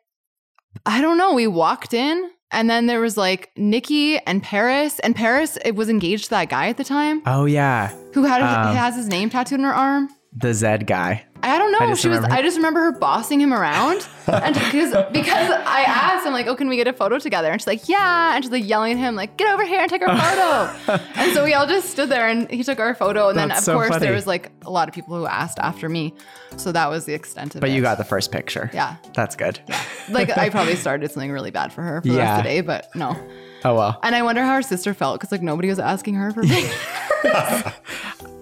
I 0.86 1.02
don't 1.02 1.18
know, 1.18 1.34
we 1.34 1.48
walked 1.48 1.94
in 1.94 2.30
and 2.52 2.70
then 2.70 2.86
there 2.88 3.00
was 3.02 3.18
like 3.18 3.50
Nikki 3.58 4.18
and 4.20 4.42
Paris 4.44 5.00
and 5.00 5.16
Paris 5.16 5.58
it 5.66 5.76
was 5.76 5.90
engaged 5.90 6.26
to 6.26 6.30
that 6.32 6.50
guy 6.50 6.68
at 6.70 6.78
the 6.78 6.84
time 6.84 7.22
Oh 7.26 7.46
yeah. 7.46 7.90
who 8.14 8.24
had 8.24 8.42
Um, 8.42 8.76
has 8.76 8.96
his 8.96 9.08
name 9.08 9.30
tattooed 9.30 9.60
on 9.60 9.66
her 9.66 9.74
arm. 9.74 10.10
The 10.36 10.54
Zed 10.54 10.88
guy? 10.88 11.26
I 11.46 11.58
don't 11.58 11.74
know. 11.74 11.80
I 11.80 11.94
she 11.96 12.08
was. 12.08 12.24
I 12.24 12.42
just 12.42 12.56
remember 12.56 12.80
her 12.86 12.94
bossing 12.94 13.42
him 13.42 13.54
around, 13.54 14.08
and 14.28 14.56
because 14.72 14.94
because 15.12 15.50
I 15.52 15.82
asked, 15.86 16.26
I'm 16.26 16.32
like, 16.32 16.48
"Oh, 16.48 16.56
can 16.56 16.70
we 16.70 16.78
get 16.78 16.88
a 16.88 16.94
photo 16.94 17.20
together?" 17.20 17.52
And 17.52 17.60
she's 17.60 17.68
like, 17.68 17.90
"Yeah," 17.90 18.34
and 18.34 18.42
she's 18.42 18.50
like 18.52 18.66
yelling 18.66 18.94
at 18.94 18.98
him, 19.00 19.16
like, 19.18 19.36
"Get 19.36 19.54
over 19.54 19.66
here 19.66 19.82
and 19.82 19.90
take 19.90 20.08
our 20.08 20.18
photo!" 20.18 21.02
and 21.16 21.34
so 21.34 21.44
we 21.44 21.54
all 21.54 21.68
just 21.68 21.90
stood 21.90 22.08
there, 22.08 22.30
and 22.30 22.50
he 22.50 22.64
took 22.64 22.80
our 22.80 22.96
photo, 22.96 23.28
and 23.28 23.38
then 23.38 23.52
of 23.52 23.58
so 23.58 23.74
course 23.74 23.90
funny. 23.90 24.00
there 24.06 24.14
was 24.14 24.26
like 24.26 24.52
a 24.66 24.70
lot 24.72 24.88
of 24.88 24.96
people 24.96 25.18
who 25.18 25.26
asked 25.26 25.60
after 25.60 25.90
me, 25.90 26.14
so 26.56 26.72
that 26.72 26.90
was 26.90 27.04
the 27.04 27.14
extent 27.14 27.56
of 27.56 27.60
But 27.60 27.68
it. 27.68 27.72
But 27.72 27.76
you 27.76 27.82
got 27.82 27.98
the 27.98 28.06
first 28.06 28.32
picture. 28.32 28.70
yeah. 28.74 28.96
That's 29.14 29.36
good. 29.36 29.60
Yeah. 29.68 29.82
Like 30.12 30.38
I 30.38 30.50
probably 30.50 30.76
started 30.78 31.12
something 31.12 31.30
really 31.32 31.52
bad 31.52 31.74
for 31.74 31.82
her 31.82 32.02
for 32.02 32.08
the 32.08 32.14
Yeah. 32.14 32.20
rest 32.24 32.38
of 32.40 32.44
the 32.46 32.50
day, 32.52 32.62
but 32.62 32.88
no. 32.96 33.18
Oh 33.66 33.76
well. 33.76 34.00
And 34.04 34.16
I 34.16 34.22
wonder 34.22 34.44
how 34.44 34.56
her 34.56 34.62
sister 34.62 34.94
felt 34.94 35.20
because 35.20 35.32
like 35.32 35.42
nobody 35.42 35.70
was 35.70 35.80
asking 35.80 36.16
her 36.16 36.32
for 36.32 36.42
pictures. 36.44 36.72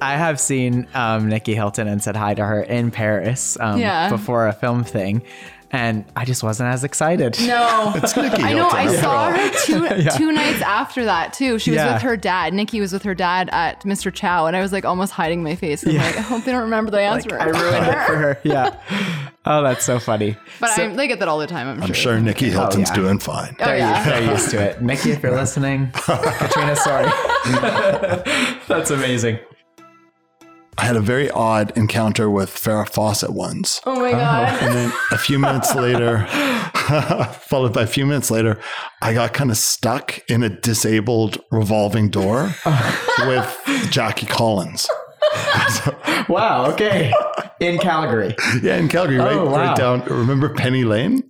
I 0.02 0.16
have 0.18 0.40
seen 0.40 0.88
um, 0.94 1.30
Nikki 1.30 1.54
Hilton 1.54 1.88
and 1.88 2.02
said 2.02 2.16
hi 2.16 2.34
to 2.34 2.44
her 2.44 2.64
in 2.64 2.90
Paris 2.92 3.58
um, 3.60 3.80
Yeah. 3.80 4.10
before 4.10 4.48
a 4.48 4.54
film 4.54 4.84
thing, 4.84 5.22
and 5.70 6.04
I 6.16 6.26
just 6.26 6.42
wasn't 6.42 6.74
as 6.74 6.84
excited. 6.84 7.38
No. 7.42 7.94
It's 7.98 8.16
Nikki 8.18 8.42
I 8.42 8.54
know. 8.54 8.70
Hilton, 8.70 8.78
I 8.80 8.96
saw 8.96 9.30
her 9.32 9.50
two 9.64 10.10
two 10.18 10.32
nights 10.32 10.62
after 10.64 11.06
that 11.06 11.34
too. 11.34 11.60
She 11.60 11.70
was 11.72 11.78
Yeah. 11.78 11.94
with 11.94 12.02
her 12.02 12.18
dad. 12.18 12.54
Nikki 12.56 12.82
was 12.82 12.92
with 12.92 13.04
her 13.04 13.14
dad 13.14 13.50
at 13.52 13.82
Mr. 13.84 14.12
Chow, 14.12 14.48
and 14.48 14.56
I 14.58 14.62
was 14.62 14.72
like 14.72 14.86
almost 14.86 15.12
hiding 15.14 15.44
my 15.44 15.56
face. 15.56 15.86
I'm 15.86 15.96
like, 15.96 16.18
I 16.18 16.22
hope 16.22 16.44
they 16.46 16.52
don't 16.52 16.64
remember 16.64 16.90
the 16.90 17.00
answer. 17.02 17.40
I 17.40 17.46
ruined 17.46 17.86
it 17.86 18.06
for 18.08 18.16
her. 18.16 18.40
Yeah. 18.44 18.76
Oh, 19.46 19.64
that's 19.64 19.84
so 19.84 20.00
funny. 20.00 20.38
But 20.60 20.72
So- 20.72 20.84
I'm, 20.84 20.96
they 20.96 21.08
get 21.08 21.20
that 21.20 21.28
all 21.28 21.40
the 21.40 21.48
time. 21.48 21.68
I'm 21.68 21.78
sure. 21.80 21.88
I'm 21.88 21.94
sure 21.94 22.20
Nikki 22.20 22.50
oh, 22.50 22.60
Hilton's 22.60 22.90
yeah. 22.90 22.96
doing 22.96 23.20
fine. 23.20 23.56
Oh, 23.60 23.66
They're, 23.66 23.78
yeah. 23.78 23.98
used, 23.98 24.10
they're 24.10 24.32
used 24.32 24.50
to 24.52 24.62
it. 24.62 24.82
Nikki, 24.84 25.12
if 25.12 25.24
you're 25.24 25.36
listening, 25.36 25.92
Katrina, 25.94 26.76
sorry. 26.76 27.10
That's 28.68 28.92
amazing. 28.92 29.40
I 30.78 30.86
had 30.86 30.96
a 30.96 31.02
very 31.02 31.30
odd 31.30 31.76
encounter 31.76 32.30
with 32.30 32.50
Farrah 32.50 32.90
Fawcett 32.90 33.32
once. 33.32 33.82
Oh 33.86 34.00
my 34.00 34.10
oh. 34.10 34.12
god. 34.12 34.64
And 34.64 34.74
then 34.74 34.94
a 35.12 35.18
few 35.18 35.38
minutes 35.38 35.76
later, 35.76 36.26
followed 37.42 37.74
by 37.74 37.84
a 37.84 37.88
few 37.88 38.06
minutes 38.06 38.32
later, 38.32 38.60
I 39.02 39.14
got 39.14 39.34
kind 39.34 39.52
of 39.52 39.58
stuck 39.58 40.20
in 40.30 40.44
a 40.44 40.50
disabled 40.50 41.40
revolving 41.52 42.10
door 42.10 42.54
with 43.20 43.88
Jackie 43.90 44.28
Collins. 44.28 44.88
Wow. 46.30 46.72
Okay. 46.72 47.12
In 47.62 47.78
Calgary. 47.78 48.36
Yeah, 48.62 48.78
in 48.78 48.88
Calgary, 48.88 49.18
right, 49.18 49.34
Oh, 49.34 49.46
wow. 49.46 49.52
right 49.68 49.78
down. 49.78 50.02
Remember 50.06 50.50
Penny 50.50 50.84
Lane? 50.84 51.24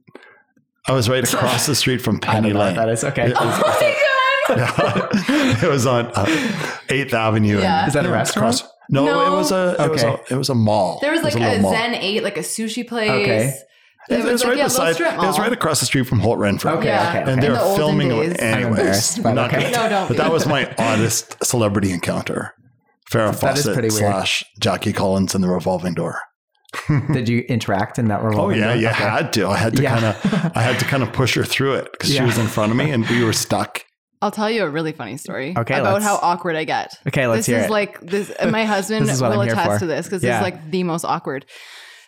I 0.88 0.94
was 0.94 1.08
right 1.10 1.24
across 1.32 1.66
the 1.68 1.76
street 1.76 2.00
from 2.02 2.20
Penny 2.20 2.50
don't 2.50 2.60
Lane. 2.60 2.76
that 2.76 2.90
is. 2.90 3.04
Okay. 3.04 3.32
Oh 3.36 3.46
my 3.46 4.56
god. 4.56 5.10
it 5.64 5.70
was 5.70 5.86
on 5.86 6.08
uh, 6.08 6.26
8th 6.88 7.14
Avenue. 7.14 7.60
and- 7.60 7.88
Is 7.88 7.94
that 7.94 8.06
a 8.06 8.10
restaurant? 8.10 8.56
across- 8.60 8.72
No, 8.90 9.06
No. 9.06 9.34
it 9.34 9.38
was 9.38 9.52
a 9.52 9.76
it 9.80 9.92
was 9.92 10.04
Okay. 10.04 10.22
a 10.30 10.34
it 10.34 10.38
was 10.38 10.50
a 10.50 10.56
mall. 10.56 11.00
There 11.02 11.12
was 11.12 11.22
It 11.22 11.26
like 11.26 11.36
a 11.36 11.58
a 11.58 11.62
mall. 11.62 11.72
Zen 11.74 11.96
Eight, 11.96 12.24
like 12.24 12.38
a 12.38 12.42
sushi 12.42 12.88
place. 12.88 13.10
Okay. 13.12 13.46
It, 14.10 14.14
It 14.14 14.24
was, 14.24 14.26
was 14.32 14.42
like 14.42 14.50
right 14.50 14.58
yeah, 14.58 14.64
beside. 14.66 15.00
It 15.00 15.18
was 15.18 15.38
right 15.40 15.54
across 15.54 15.80
the 15.80 15.86
street 15.86 16.08
from 16.08 16.20
Holt 16.20 16.40
Renfrew. 16.40 16.72
Okay. 16.72 16.88
Yeah. 16.88 17.10
Okay. 17.22 17.32
And 17.32 17.42
they 17.42 17.48
In 17.48 17.54
were 17.54 17.60
the 17.60 17.76
filming 17.76 18.10
days. 18.10 18.32
it 18.32 18.42
I'm 18.42 18.48
anyways. 18.54 18.78
embarrassed, 18.80 19.24
but 19.24 19.34
Not 19.34 19.54
okay. 19.54 19.72
gonna- 19.72 19.84
No, 19.84 19.90
don't 19.90 20.08
But 20.08 20.18
that 20.18 20.32
was 20.32 20.48
my 20.48 20.74
oddest 20.78 21.44
celebrity 21.46 21.92
encounter. 21.92 22.54
Farrah 23.12 23.38
That 23.42 23.58
is 23.58 23.64
Fawcett 23.66 23.74
pretty 23.74 23.90
weird. 23.90 24.00
slash 24.00 24.44
Jackie 24.60 24.94
Collins 24.94 25.36
in 25.36 25.42
the 25.42 25.50
revolving 25.50 25.94
door. 25.94 26.20
Did 27.12 27.28
you 27.28 27.40
interact 27.42 28.00
in 28.00 28.08
that 28.08 28.24
revolving 28.24 28.60
door? 28.60 28.70
Oh 28.70 28.72
revolving 28.72 28.82
yeah, 28.82 28.82
door? 28.82 28.82
you 28.82 28.88
Okay. 28.88 29.04
had 29.04 29.34
to. 29.34 29.48
I 29.48 29.58
had 29.58 29.76
to 29.76 29.84
Yeah. 29.84 30.00
kind 30.00 30.06
of, 30.06 30.52
I 30.58 30.62
had 30.62 30.80
to 30.80 30.86
kind 30.86 31.04
of 31.04 31.12
push 31.12 31.36
her 31.36 31.44
through 31.44 31.76
it 31.76 31.92
because 31.92 32.14
she 32.14 32.22
was 32.22 32.38
in 32.38 32.48
front 32.48 32.72
of 32.72 32.78
me 32.78 32.92
and 32.92 33.06
we 33.10 33.24
were 33.24 33.34
stuck. 33.34 33.84
I'll 34.22 34.32
tell 34.32 34.50
you 34.52 34.64
a 34.64 34.70
really 34.70 34.92
funny 34.92 35.18
story 35.18 35.56
Okay, 35.58 35.80
about 35.80 36.04
how 36.04 36.16
awkward 36.22 36.56
I 36.56 36.64
get. 36.64 36.94
Okay, 37.08 37.26
let's 37.28 37.40
this 37.40 37.46
hear 37.48 37.58
is 37.60 37.66
it. 37.66 37.72
like 37.72 38.00
this. 38.02 38.32
My 38.50 38.66
husband 38.66 39.08
This 39.10 39.20
will 39.20 39.32
I'm 39.40 39.50
attest 39.50 39.80
to 39.80 39.88
this 39.88 40.06
because 40.06 40.24
Yeah. 40.24 40.40
this 40.40 40.48
is 40.48 40.54
like 40.54 40.72
the 40.72 40.84
most 40.84 41.04
awkward. 41.06 41.46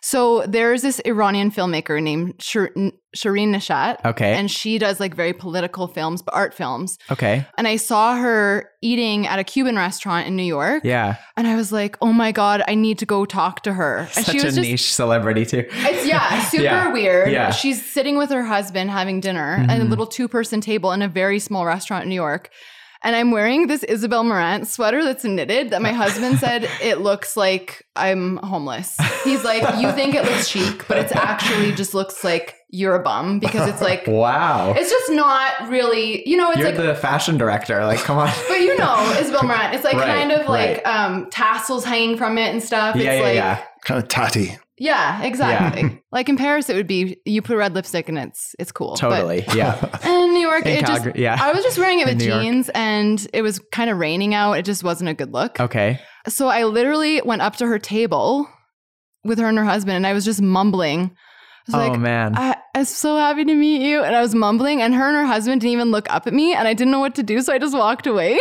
So 0.04 0.44
there's 0.46 0.82
this 0.82 1.00
Iranian 1.06 1.50
filmmaker 1.50 2.00
named 2.02 2.34
Shir- 2.38 2.74
Shirin 3.16 3.54
Neshat. 3.54 4.04
Okay. 4.04 4.34
And 4.34 4.50
she 4.50 4.78
does 4.78 5.00
like 5.00 5.14
very 5.14 5.32
political 5.32 5.88
films, 5.88 6.20
but 6.20 6.34
art 6.34 6.52
films. 6.52 6.98
Okay. 7.10 7.46
And 7.56 7.66
I 7.66 7.76
saw 7.76 8.14
her 8.14 8.68
eating 8.82 9.26
at 9.26 9.38
a 9.38 9.44
Cuban 9.44 9.76
restaurant 9.76 10.26
in 10.26 10.36
New 10.36 10.42
York. 10.42 10.84
Yeah. 10.84 11.16
And 11.38 11.46
I 11.46 11.56
was 11.56 11.72
like, 11.72 11.96
oh 12.02 12.12
my 12.12 12.32
God, 12.32 12.62
I 12.68 12.74
need 12.74 12.98
to 12.98 13.06
go 13.06 13.24
talk 13.24 13.62
to 13.62 13.72
her. 13.72 14.00
And 14.00 14.26
Such 14.26 14.26
she 14.26 14.44
was 14.44 14.58
a 14.58 14.60
just 14.60 14.68
niche 14.68 14.92
celebrity 14.92 15.46
too. 15.46 15.64
it's 15.70 16.06
yeah, 16.06 16.42
super 16.50 16.64
Yeah. 16.64 16.92
weird. 16.92 17.32
Yeah. 17.32 17.50
She's 17.50 17.82
sitting 17.82 18.18
with 18.18 18.28
her 18.28 18.44
husband 18.44 18.90
having 18.90 19.20
dinner 19.20 19.56
at 19.56 19.70
a 19.70 19.80
mm-hmm. 19.80 19.88
little 19.88 20.06
two 20.06 20.28
person 20.28 20.60
table 20.60 20.92
in 20.92 21.00
a 21.00 21.08
very 21.08 21.38
small 21.38 21.64
restaurant 21.64 22.02
in 22.02 22.10
New 22.10 22.14
York. 22.14 22.50
And 23.04 23.14
I'm 23.14 23.30
wearing 23.30 23.66
this 23.66 23.82
Isabel 23.84 24.24
Marant 24.24 24.66
sweater 24.66 25.04
that's 25.04 25.24
knitted 25.24 25.70
that 25.70 25.82
my 25.82 25.92
husband 26.02 26.38
said 26.38 26.68
it 26.82 27.00
looks 27.00 27.36
like 27.36 27.86
I'm 27.94 28.38
homeless. 28.38 28.96
He's 29.22 29.44
like, 29.44 29.62
You 29.80 29.92
think 29.92 30.14
it 30.14 30.24
looks 30.24 30.48
chic, 30.48 30.88
but 30.88 30.96
it's 30.98 31.12
actually 31.12 31.72
just 31.72 31.92
looks 31.94 32.24
like 32.24 32.56
you're 32.70 32.94
a 32.96 33.02
bum 33.02 33.38
because 33.38 33.68
it's 33.68 33.80
like, 33.82 34.04
Wow. 34.08 34.72
it's 34.76 34.90
just 34.90 35.12
not 35.12 35.68
really, 35.68 36.28
you 36.28 36.36
know, 36.36 36.50
it's 36.50 36.58
You're 36.58 36.70
like, 36.72 36.76
the 36.78 36.94
fashion 36.94 37.36
director. 37.36 37.84
Like, 37.84 38.00
come 38.00 38.16
on. 38.18 38.30
but 38.48 38.60
you 38.60 38.76
know, 38.78 39.16
Isabel 39.20 39.42
Marant, 39.46 39.74
it's 39.74 39.84
like 39.84 39.94
Right, 39.94 40.06
kind 40.06 40.32
of 40.32 40.48
like 40.48 40.82
right. 40.84 40.86
um, 40.86 41.28
tassels 41.30 41.84
hanging 41.84 42.16
from 42.16 42.38
it 42.38 42.52
and 42.52 42.62
stuff. 42.62 42.96
yeah, 42.96 43.12
it's 43.12 43.18
yeah, 43.20 43.24
like, 43.24 43.34
yeah. 43.34 43.64
Kind 43.84 44.02
of 44.02 44.08
tatty. 44.08 44.56
yeah, 44.78 45.22
exactly. 45.22 46.02
like 46.12 46.28
in 46.28 46.36
Paris, 46.36 46.68
it 46.70 46.74
would 46.76 46.86
be 46.86 47.18
you 47.24 47.42
put 47.42 47.56
red 47.56 47.74
lipstick 47.74 48.08
and 48.08 48.18
it's 48.18 48.54
it's 48.58 48.72
cool. 48.72 48.92
But 48.92 48.98
Totally. 49.00 49.44
yeah. 49.54 49.76
in 50.04 50.32
New 50.34 50.40
York, 50.40 50.66
In 50.66 50.72
it 50.78 50.84
Calgary, 50.84 51.12
just 51.12 51.16
yeah. 51.18 51.36
I 51.40 51.52
was 51.52 51.62
just 51.62 51.78
wearing 51.78 52.00
it 52.00 52.06
with 52.08 52.18
New 52.18 52.26
York. 52.26 52.42
jeans 52.42 52.70
and 52.74 53.26
it 53.32 53.42
was 53.42 53.60
kind 53.72 53.90
of 53.90 53.98
raining 53.98 54.34
out. 54.34 54.54
It 54.54 54.64
just 54.64 54.82
wasn't 54.82 55.10
a 55.10 55.14
good 55.14 55.32
look. 55.32 55.60
Okay. 55.60 56.00
So 56.28 56.48
I 56.48 56.64
literally 56.64 57.20
went 57.22 57.42
up 57.42 57.56
to 57.56 57.66
her 57.66 57.78
table 57.78 58.48
with 59.24 59.38
her 59.38 59.46
and 59.48 59.58
her 59.58 59.64
husband, 59.64 59.96
and 59.96 60.06
I 60.06 60.12
was 60.12 60.24
just 60.24 60.40
mumbling. 60.42 61.14
I 61.68 61.70
was 61.70 61.74
oh 61.74 61.88
like, 61.92 62.00
man. 62.00 62.36
I, 62.36 62.56
I'm 62.74 62.84
so 62.84 63.16
happy 63.16 63.44
to 63.44 63.54
meet 63.54 63.80
you. 63.82 64.02
And 64.02 64.14
I 64.14 64.20
was 64.20 64.34
mumbling, 64.34 64.82
and 64.82 64.94
her 64.94 65.06
and 65.08 65.16
her 65.16 65.24
husband 65.26 65.60
didn't 65.62 65.72
even 65.72 65.90
look 65.90 66.06
up 66.10 66.26
at 66.26 66.34
me, 66.34 66.54
and 66.54 66.66
I 66.68 66.74
didn't 66.74 66.90
know 66.90 66.98
what 67.00 67.14
to 67.14 67.22
do, 67.22 67.40
so 67.40 67.52
I 67.52 67.58
just 67.58 67.74
walked 67.74 68.06
away. 68.06 68.38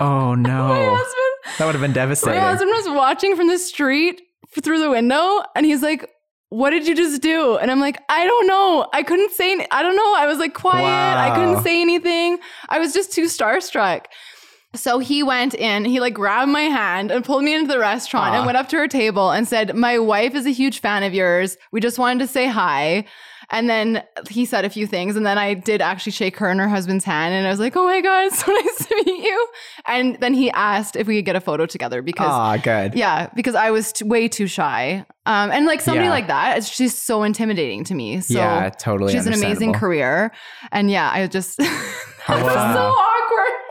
oh 0.00 0.34
my 0.34 0.48
no. 0.48 0.96
husband 0.96 1.58
That 1.58 1.66
would 1.66 1.74
have 1.76 1.82
been 1.82 1.92
devastating. 1.92 2.40
my 2.40 2.48
husband 2.50 2.70
was 2.72 2.88
watching 2.90 3.36
from 3.36 3.46
the 3.46 3.58
street 3.58 4.20
f- 4.20 4.25
through 4.60 4.80
the 4.80 4.90
window 4.90 5.42
and 5.54 5.64
he's 5.66 5.82
like, 5.82 6.08
What 6.48 6.70
did 6.70 6.86
you 6.86 6.94
just 6.94 7.22
do? 7.22 7.56
And 7.56 7.70
I'm 7.70 7.80
like, 7.80 8.00
I 8.08 8.26
don't 8.26 8.46
know. 8.46 8.88
I 8.92 9.02
couldn't 9.02 9.32
say, 9.32 9.52
any- 9.52 9.66
I 9.70 9.82
don't 9.82 9.96
know. 9.96 10.14
I 10.16 10.26
was 10.26 10.38
like 10.38 10.54
quiet. 10.54 10.84
I 11.18 11.34
couldn't 11.34 11.62
say 11.62 11.80
anything. 11.80 12.38
I 12.68 12.78
was 12.78 12.92
just 12.92 13.12
too 13.12 13.24
starstruck. 13.24 14.06
So 14.74 14.98
he 14.98 15.22
went 15.22 15.54
in, 15.54 15.84
he 15.86 16.00
like 16.00 16.12
grabbed 16.14 16.50
my 16.52 16.62
hand 16.62 17.10
and 17.10 17.24
pulled 17.24 17.42
me 17.44 17.54
into 17.54 17.68
the 17.72 17.78
restaurant 17.78 18.34
Aw. 18.34 18.36
and 18.38 18.46
went 18.46 18.58
up 18.58 18.68
to 18.70 18.76
her 18.76 18.88
table 18.88 19.30
and 19.30 19.48
said, 19.48 19.74
My 19.74 19.98
wife 19.98 20.34
is 20.34 20.44
a 20.46 20.50
huge 20.50 20.80
fan 20.80 21.02
of 21.02 21.14
yours. 21.14 21.56
We 21.72 21.80
just 21.80 21.98
wanted 21.98 22.18
to 22.20 22.26
say 22.26 22.46
hi. 22.46 23.06
And 23.50 23.68
then 23.70 24.02
he 24.28 24.44
said 24.44 24.64
a 24.64 24.70
few 24.70 24.86
things. 24.86 25.16
And 25.16 25.24
then 25.24 25.38
I 25.38 25.54
did 25.54 25.80
actually 25.80 26.12
shake 26.12 26.36
her 26.38 26.48
and 26.48 26.58
her 26.60 26.68
husband's 26.68 27.04
hand. 27.04 27.34
And 27.34 27.46
I 27.46 27.50
was 27.50 27.60
like, 27.60 27.76
Oh 27.76 27.84
my 27.84 28.00
God, 28.00 28.26
it's 28.26 28.44
so 28.44 28.52
nice 28.52 28.86
to 28.86 28.94
meet 29.06 29.24
you. 29.24 29.48
And 29.86 30.16
then 30.20 30.34
he 30.34 30.50
asked 30.50 30.96
if 30.96 31.06
we 31.06 31.16
could 31.16 31.24
get 31.26 31.36
a 31.36 31.40
photo 31.40 31.66
together 31.66 32.02
because 32.02 32.26
Ah, 32.30 32.56
good. 32.56 32.94
yeah, 32.94 33.28
because 33.34 33.54
I 33.54 33.70
was 33.70 33.92
t- 33.92 34.04
way 34.04 34.28
too 34.28 34.46
shy. 34.46 35.04
Um, 35.26 35.50
and 35.50 35.66
like 35.66 35.80
somebody 35.80 36.06
Yeah. 36.06 36.10
like 36.12 36.26
that, 36.28 36.58
it's 36.58 36.76
just 36.76 37.04
so 37.06 37.22
intimidating 37.22 37.84
to 37.84 37.94
me. 37.94 38.20
So 38.20 38.34
yeah, 38.34 38.70
totally. 38.70 39.12
She's 39.12 39.26
an 39.26 39.32
amazing 39.32 39.72
career. 39.72 40.32
And 40.72 40.90
yeah, 40.90 41.10
I 41.12 41.26
just, 41.26 41.56
that 41.58 42.28
was 42.28 42.52
so 42.52 42.58
awkward. 42.60 43.15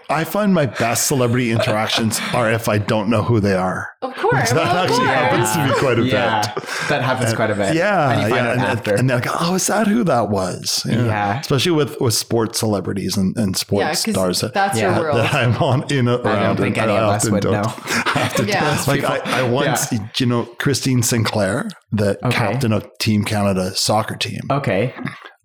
I 0.10 0.24
find 0.24 0.54
my 0.54 0.66
best 0.68 1.08
celebrity 1.08 1.52
interactions 1.58 2.20
are 2.34 2.52
if 2.52 2.68
I 2.70 2.78
don't 2.78 3.10
know 3.10 3.24
who 3.24 3.40
they 3.40 3.54
are. 3.56 3.90
Of 4.02 4.16
course. 4.16 4.52
That 4.56 4.56
well, 4.56 4.78
of 4.86 4.90
actually 4.90 4.98
course. 5.06 5.10
happens 5.10 5.52
to 5.54 5.74
be 5.74 5.80
quite 5.80 6.00
a 6.00 6.04
yeah, 6.04 6.54
bit. 6.54 6.64
that 6.90 7.02
happens 7.02 7.34
quite 7.34 7.50
a 7.52 7.56
bit. 7.56 7.76
Yeah, 7.76 8.12
and 8.12 8.22
you 8.22 8.30
find 8.30 8.46
yeah, 8.46 8.52
and, 8.54 8.62
after. 8.62 8.96
and 8.96 9.10
they're 9.10 9.18
like, 9.18 9.28
"Oh, 9.42 9.56
is 9.56 9.68
that 9.68 9.88
who 9.88 10.04
that 10.04 10.30
was?" 10.30 10.84
You 10.86 10.96
know, 10.96 11.06
Yeah. 11.06 11.40
especially 11.40 11.72
with 11.74 12.00
with 12.00 12.14
sports 12.14 12.60
celebrities 12.60 13.18
and, 13.18 13.36
and 13.38 13.62
Yeah, 13.72 13.94
stars. 13.94 14.42
that- 14.42 14.54
that's 14.54 14.78
Yeah. 14.78 14.94
your 14.96 15.04
world. 15.06 15.18
that 15.20 15.34
I'm 15.34 15.56
on 15.58 15.92
in 15.92 16.08
a, 16.08 16.18
around. 16.18 16.58
think 16.58 16.78
and 16.78 16.90
any 16.90 16.98
I 17.00 17.04
of 17.04 17.10
us 17.10 17.22
often 17.24 17.34
would 17.34 17.44
don't 17.44 17.54
know. 17.54 17.70
have 18.14 18.34
to- 18.36 18.46
Yeah. 18.46 18.84
Like 18.88 19.04
I, 19.04 19.40
I 19.40 19.44
once, 19.44 19.92
you 20.20 20.26
know, 20.28 20.46
Christine 20.60 21.02
Sinclair, 21.04 21.68
the 21.92 22.18
Okay. 22.26 22.32
captain 22.38 22.72
of 22.74 22.88
Team 23.00 23.24
Canada 23.24 23.76
soccer 23.76 24.16
team. 24.16 24.42
okay. 24.52 24.94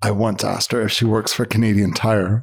I 0.02 0.10
once 0.12 0.42
asked 0.44 0.72
her 0.72 0.80
if 0.80 0.92
she 0.92 1.04
works 1.04 1.34
for 1.34 1.44
Canadian 1.44 1.92
Tire. 1.92 2.42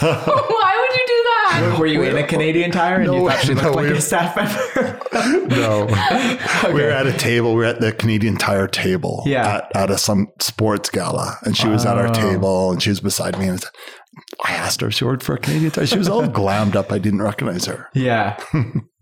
Why 0.00 0.76
would 0.80 0.96
you 0.96 1.04
do 1.06 1.22
that? 1.28 1.45
Were 1.78 1.86
you 1.86 2.02
in 2.02 2.16
a 2.16 2.26
Canadian 2.26 2.70
Tire 2.70 2.96
and 2.96 3.06
No, 3.06 3.14
you 3.22 3.28
thought 3.28 3.40
she 3.44 3.54
no, 3.54 3.62
looked 3.62 3.76
like 3.76 3.86
a 3.86 4.00
staff 4.00 4.36
member? 4.36 5.46
no, 5.48 5.86
we 6.72 6.82
were 6.82 6.90
at 6.90 7.06
a 7.06 7.12
table. 7.12 7.50
We 7.50 7.58
were 7.58 7.64
at 7.64 7.80
the 7.80 7.92
Canadian 7.92 8.36
Tire 8.36 8.66
table. 8.68 9.22
Yeah. 9.26 9.56
at, 9.56 9.76
at 9.76 9.90
a 9.90 9.98
some 9.98 10.28
sports 10.40 10.90
gala, 10.90 11.38
and 11.42 11.56
she 11.56 11.68
was 11.68 11.84
at 11.86 11.96
our 11.98 12.08
Oh. 12.08 12.12
table, 12.12 12.72
and 12.72 12.82
she 12.82 12.90
was 12.90 13.00
beside 13.00 13.38
me, 13.38 13.46
and 13.48 13.54
I 13.54 13.56
said- 13.56 13.70
I 14.44 14.52
asked 14.52 14.80
her 14.80 14.88
if 14.88 14.94
she 14.94 15.04
worked 15.04 15.22
for 15.22 15.34
a 15.34 15.38
Canadian 15.38 15.70
Tire. 15.72 15.86
She 15.86 15.98
was 15.98 16.08
all 16.08 16.22
glammed 16.26 16.74
up. 16.76 16.90
I 16.92 16.98
didn't 16.98 17.20
recognize 17.22 17.66
her, 17.66 17.88
yeah, 17.94 18.36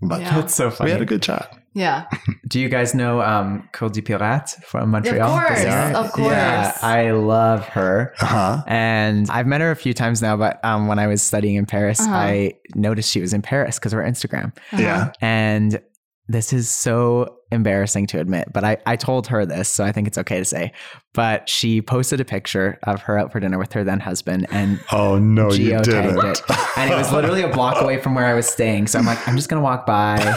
but 0.02 0.20
Yeah. 0.20 0.40
that's 0.40 0.55
so 0.55 0.70
funny. 0.70 0.88
we 0.88 0.92
had 0.92 1.02
a 1.02 1.07
good 1.07 1.22
chat. 1.22 1.57
Yeah. 1.75 2.07
Do 2.49 2.61
you 2.61 2.68
guys 2.68 2.95
know 2.95 3.20
um, 3.20 3.68
Coeur 3.72 3.89
de 3.89 4.01
Pirate 4.01 4.49
from 4.64 4.91
Montreal? 4.91 5.29
course, 5.41 5.62
Yeah. 5.64 5.99
of 5.99 6.12
course. 6.12 6.29
Yeah, 6.29 6.77
I 6.83 7.11
love 7.11 7.66
her. 7.68 8.14
Uh 8.20 8.27
huh. 8.27 8.62
And 8.68 9.29
I've 9.31 9.47
met 9.47 9.61
her 9.61 9.70
a 9.72 9.77
few 9.77 9.93
times 9.93 10.22
now, 10.22 10.37
but 10.37 10.64
um, 10.64 10.87
when 10.87 10.99
I 10.99 11.07
was 11.09 11.20
studying 11.20 11.57
in 11.57 11.66
Paris, 11.66 12.01
Uh-huh. 12.01 12.14
I 12.14 12.55
noticed 12.75 13.11
she 13.11 13.20
was 13.20 13.33
in 13.35 13.43
Paris 13.43 13.79
because 13.79 13.93
of 13.93 13.99
her 13.99 14.05
Instagram. 14.05 14.57
Yeah. 14.77 15.12
And 15.20 15.81
this 16.29 16.53
is 16.53 16.70
so 16.70 17.37
embarrassing 17.51 18.07
to 18.09 18.18
admit, 18.18 18.49
but 18.53 18.64
I, 18.64 18.79
I 18.87 18.97
told 18.97 19.27
her 19.29 19.45
this, 19.45 19.68
so 19.68 19.85
I 19.85 19.93
think 19.93 20.09
it's 20.09 20.16
okay 20.18 20.39
to 20.39 20.45
say. 20.45 20.72
But 21.12 21.49
she 21.49 21.83
posted 21.83 22.20
a 22.20 22.25
picture 22.25 22.79
of 22.85 23.03
her 23.03 23.18
out 23.18 23.31
for 23.31 23.39
dinner 23.41 23.59
with 23.59 23.72
her 23.75 23.85
then 23.85 24.01
husband 24.01 24.47
and 24.51 24.81
Oh 24.91 25.18
no, 25.18 25.53
you 25.53 25.72
geotagged 25.72 25.85
didn't. 25.85 26.25
it. 26.25 26.41
And 26.77 26.91
it 26.91 26.97
was 26.97 27.12
literally 27.12 27.43
a 27.43 27.49
block 27.49 27.81
away 27.83 27.99
from 28.01 28.14
where 28.14 28.25
I 28.27 28.35
was 28.35 28.49
staying. 28.49 28.87
So 28.89 28.99
I'm 28.99 29.07
like, 29.07 29.27
I'm 29.29 29.37
just 29.37 29.49
gonna 29.49 29.62
walk 29.62 29.87
by. 29.87 30.35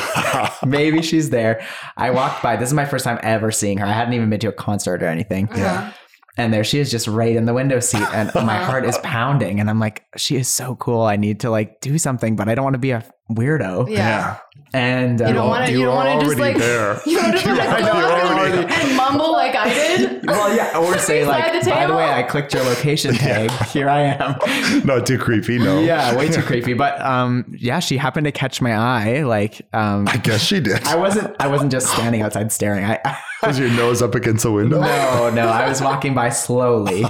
Maybe 0.66 1.02
she's 1.02 1.30
there. 1.30 1.66
I 1.96 2.12
walked 2.12 2.44
by. 2.44 2.58
This 2.58 2.68
is 2.70 2.74
my 2.74 2.86
first 2.86 3.06
time 3.06 3.20
ever 3.24 3.50
seeing 3.52 3.78
her. 3.80 3.86
I 3.86 3.94
hadn't 3.94 4.14
even 4.14 4.30
been 4.30 4.40
to 4.42 4.50
a 4.50 4.54
concert 4.54 5.02
or 5.02 5.08
anything. 5.08 5.48
Yeah. 5.56 5.94
And 6.38 6.54
there 6.54 6.64
she 6.64 6.80
is 6.80 6.92
just 6.92 7.08
right 7.08 7.36
in 7.36 7.46
the 7.46 7.54
window 7.54 7.80
seat. 7.80 8.02
And 8.14 8.32
my 8.36 8.58
heart 8.64 8.86
is 8.86 8.98
pounding. 9.00 9.60
And 9.60 9.70
I'm 9.70 9.80
like, 9.80 10.04
she 10.18 10.36
is 10.36 10.48
so 10.48 10.76
cool. 10.76 11.02
I 11.02 11.16
need 11.16 11.40
to 11.42 11.50
like 11.50 11.82
do 11.82 11.98
something, 11.98 12.36
but 12.36 12.48
I 12.48 12.56
don't 12.56 12.64
want 12.64 12.76
to 12.76 12.80
be 12.80 12.92
a 12.92 13.04
weirdo. 13.32 13.90
Yeah. 13.90 14.38
And 14.74 15.20
You 15.20 15.28
don't 15.28 15.38
uh, 15.38 15.48
want 15.48 15.66
to. 15.66 15.72
You 15.72 15.80
You're 15.80 15.88
don't 15.88 15.96
want 15.96 16.22
to 16.22 16.26
just 16.28 16.40
like. 16.40 16.58
there. 16.58 17.00
You 17.06 17.18
don't 17.22 17.32
just 17.32 17.46
You're 17.48 17.56
like 17.56 17.80
go 17.80 17.92
up 17.92 18.52
there. 18.52 18.70
and 18.70 18.98
mumble 18.98 19.32
like 19.32 19.56
I 19.56 19.70
did. 19.74 19.87
well, 20.24 20.56
yeah, 20.56 20.78
or 20.78 20.98
say 20.98 21.26
like, 21.26 21.64
the 21.64 21.70
by 21.70 21.86
the 21.86 21.96
way. 21.96 22.10
I 22.10 22.24
clicked 22.24 22.54
your 22.54 22.64
location 22.64 23.14
tag. 23.16 23.52
Here 23.68 23.90
I 23.90 24.02
am. 24.02 24.86
Not 24.86 25.06
too 25.06 25.18
creepy, 25.18 25.60
no. 25.60 25.80
yeah, 25.82 26.16
way 26.16 26.30
too 26.30 26.42
creepy. 26.42 26.74
But 26.74 27.00
um, 27.02 27.46
yeah, 27.58 27.80
she 27.80 27.98
happened 27.98 28.26
to 28.26 28.32
catch 28.32 28.62
my 28.62 28.76
eye. 28.76 29.24
Like, 29.24 29.62
um, 29.74 30.08
I 30.08 30.18
guess 30.18 30.42
she 30.42 30.60
did. 30.60 30.84
I 30.86 30.96
wasn't. 30.96 31.36
I 31.40 31.48
wasn't 31.48 31.72
just 31.72 31.88
standing 31.88 32.22
outside 32.22 32.52
staring. 32.52 32.86
I. 32.86 33.18
Was 33.44 33.60
your 33.60 33.70
nose 33.70 34.02
up 34.02 34.16
against 34.16 34.44
the 34.44 34.52
window? 34.52 34.82
no, 34.82 35.30
no, 35.30 35.48
I 35.48 35.70
was 35.70 35.80
walking 35.80 36.16
by 36.16 36.30
slowly, 36.30 37.06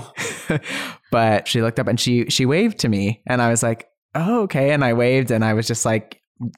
but 1.10 1.48
she 1.48 1.62
looked 1.62 1.80
up 1.80 1.88
and 1.88 1.98
she 1.98 2.26
she 2.30 2.46
waved 2.46 2.80
to 2.80 2.90
me, 2.90 3.22
and 3.26 3.42
I 3.42 3.50
was 3.50 3.64
like, 3.64 3.88
"Oh, 4.14 4.42
okay." 4.44 4.72
And 4.72 4.84
I 4.84 4.94
waved, 4.94 5.32
and 5.32 5.46
I 5.46 5.54
was 5.54 5.68
just 5.68 5.86
like 5.86 6.17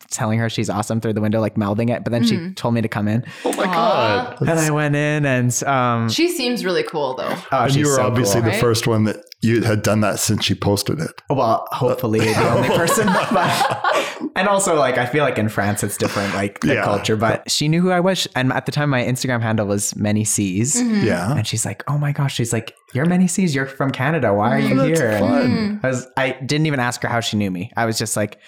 telling 0.10 0.40
her 0.40 0.50
she's 0.50 0.70
awesome 0.70 1.00
through 1.02 1.14
the 1.14 1.22
window, 1.22 1.40
like 1.40 1.56
melding 1.56 1.90
it. 1.90 2.04
But 2.04 2.12
then 2.12 2.24
she 2.24 2.52
told 2.54 2.74
me 2.74 2.82
to 2.82 2.88
come 2.88 3.08
in, 3.08 3.24
Oh 3.46 3.54
my 3.54 3.64
Aw. 3.66 4.36
god. 4.36 4.42
and 4.42 4.60
I 4.60 4.72
went 4.72 4.96
in, 4.96 5.26
and 5.26 5.64
um, 5.64 6.10
She 6.10 6.30
seems 6.30 6.66
really 6.66 6.84
cool 6.84 7.16
though. 7.16 7.34
oh, 7.52 7.64
and 7.64 7.68
she's 7.72 7.78
you 7.78 7.86
were 7.88 7.96
so 7.96 8.04
obviously 8.04 8.36
cool. 8.42 8.44
the 8.44 8.50
right? 8.52 8.60
first 8.62 8.88
one 8.88 9.06
that 9.06 9.18
you 9.42 9.62
had 9.62 9.82
done 9.84 10.02
that 10.02 10.20
since 10.20 10.44
she 10.44 10.54
posted 10.54 11.00
it. 11.00 11.12
Well, 11.30 11.66
hopefully 11.72 12.20
the 12.20 12.50
only 12.50 12.68
person. 12.78 13.08
But, 13.08 14.32
and 14.36 14.50
also, 14.50 14.76
like, 14.76 14.98
I 14.98 15.06
feel 15.06 15.24
like 15.24 15.38
in 15.38 15.48
France 15.48 15.82
it's 15.82 15.96
different, 15.96 16.34
like 16.34 16.60
the 16.60 16.74
Yeah. 16.74 16.84
culture. 16.84 17.16
But 17.16 17.50
she 17.50 17.70
knew 17.70 17.82
who 17.82 17.90
I 17.92 18.02
was, 18.02 18.28
and 18.36 18.52
at 18.52 18.66
the 18.66 18.74
time 18.74 18.90
my 18.90 19.02
Instagram 19.04 19.42
handle 19.42 19.66
was 19.66 19.96
Many 19.96 20.26
Seas, 20.26 20.76
Mm-hmm. 20.76 21.06
Yeah. 21.08 21.36
and 21.38 21.48
she's 21.48 21.66
like, 21.66 21.84
"Oh 21.88 21.98
my 21.98 22.12
gosh!" 22.12 22.36
She's 22.36 22.52
like, 22.52 22.76
"You're 22.94 23.06
Many 23.06 23.28
Seas. 23.28 23.56
You're 23.56 23.66
from 23.66 23.92
Canada. 23.92 24.34
Why 24.34 24.56
are 24.56 24.60
you 24.60 24.74
Oh, 24.80 24.88
that's 24.88 25.00
here?" 25.00 25.20
Fun. 25.20 25.80
I 25.84 25.88
was, 25.88 26.06
I 26.18 26.32
didn't 26.46 26.68
even 26.68 26.82
ask 26.82 27.02
her 27.04 27.08
how 27.10 27.22
she 27.22 27.38
knew 27.38 27.50
me. 27.50 27.72
I 27.78 27.86
was 27.86 27.98
just 27.98 28.18
like. 28.18 28.40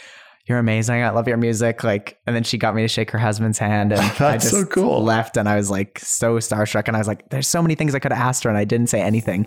You're 0.52 0.60
amazing. 0.60 1.02
I 1.02 1.12
love 1.12 1.30
your 1.30 1.38
music. 1.38 1.82
Like, 1.82 2.20
and 2.28 2.36
then 2.36 2.44
she 2.44 2.58
got 2.58 2.76
me 2.76 2.82
to 2.82 2.90
shake 2.90 3.10
her 3.12 3.18
husband's 3.18 3.58
hand, 3.58 3.94
and 3.94 4.02
I 4.02 4.10
That's 4.16 4.52
just 4.52 4.54
so 4.54 4.66
cool. 4.66 5.02
left. 5.02 5.38
And 5.38 5.48
I 5.48 5.56
was 5.56 5.72
like 5.72 5.98
so 6.00 6.36
starstruck, 6.40 6.90
and 6.90 6.98
I 6.98 7.00
was 7.00 7.08
like, 7.08 7.30
"There's 7.30 7.48
so 7.48 7.62
many 7.62 7.74
things 7.76 7.96
I 7.96 8.00
could 8.00 8.12
have 8.12 8.22
asked 8.22 8.44
her, 8.44 8.50
and 8.50 8.58
I 8.60 8.66
didn't 8.66 8.88
say 8.88 9.00
anything." 9.02 9.46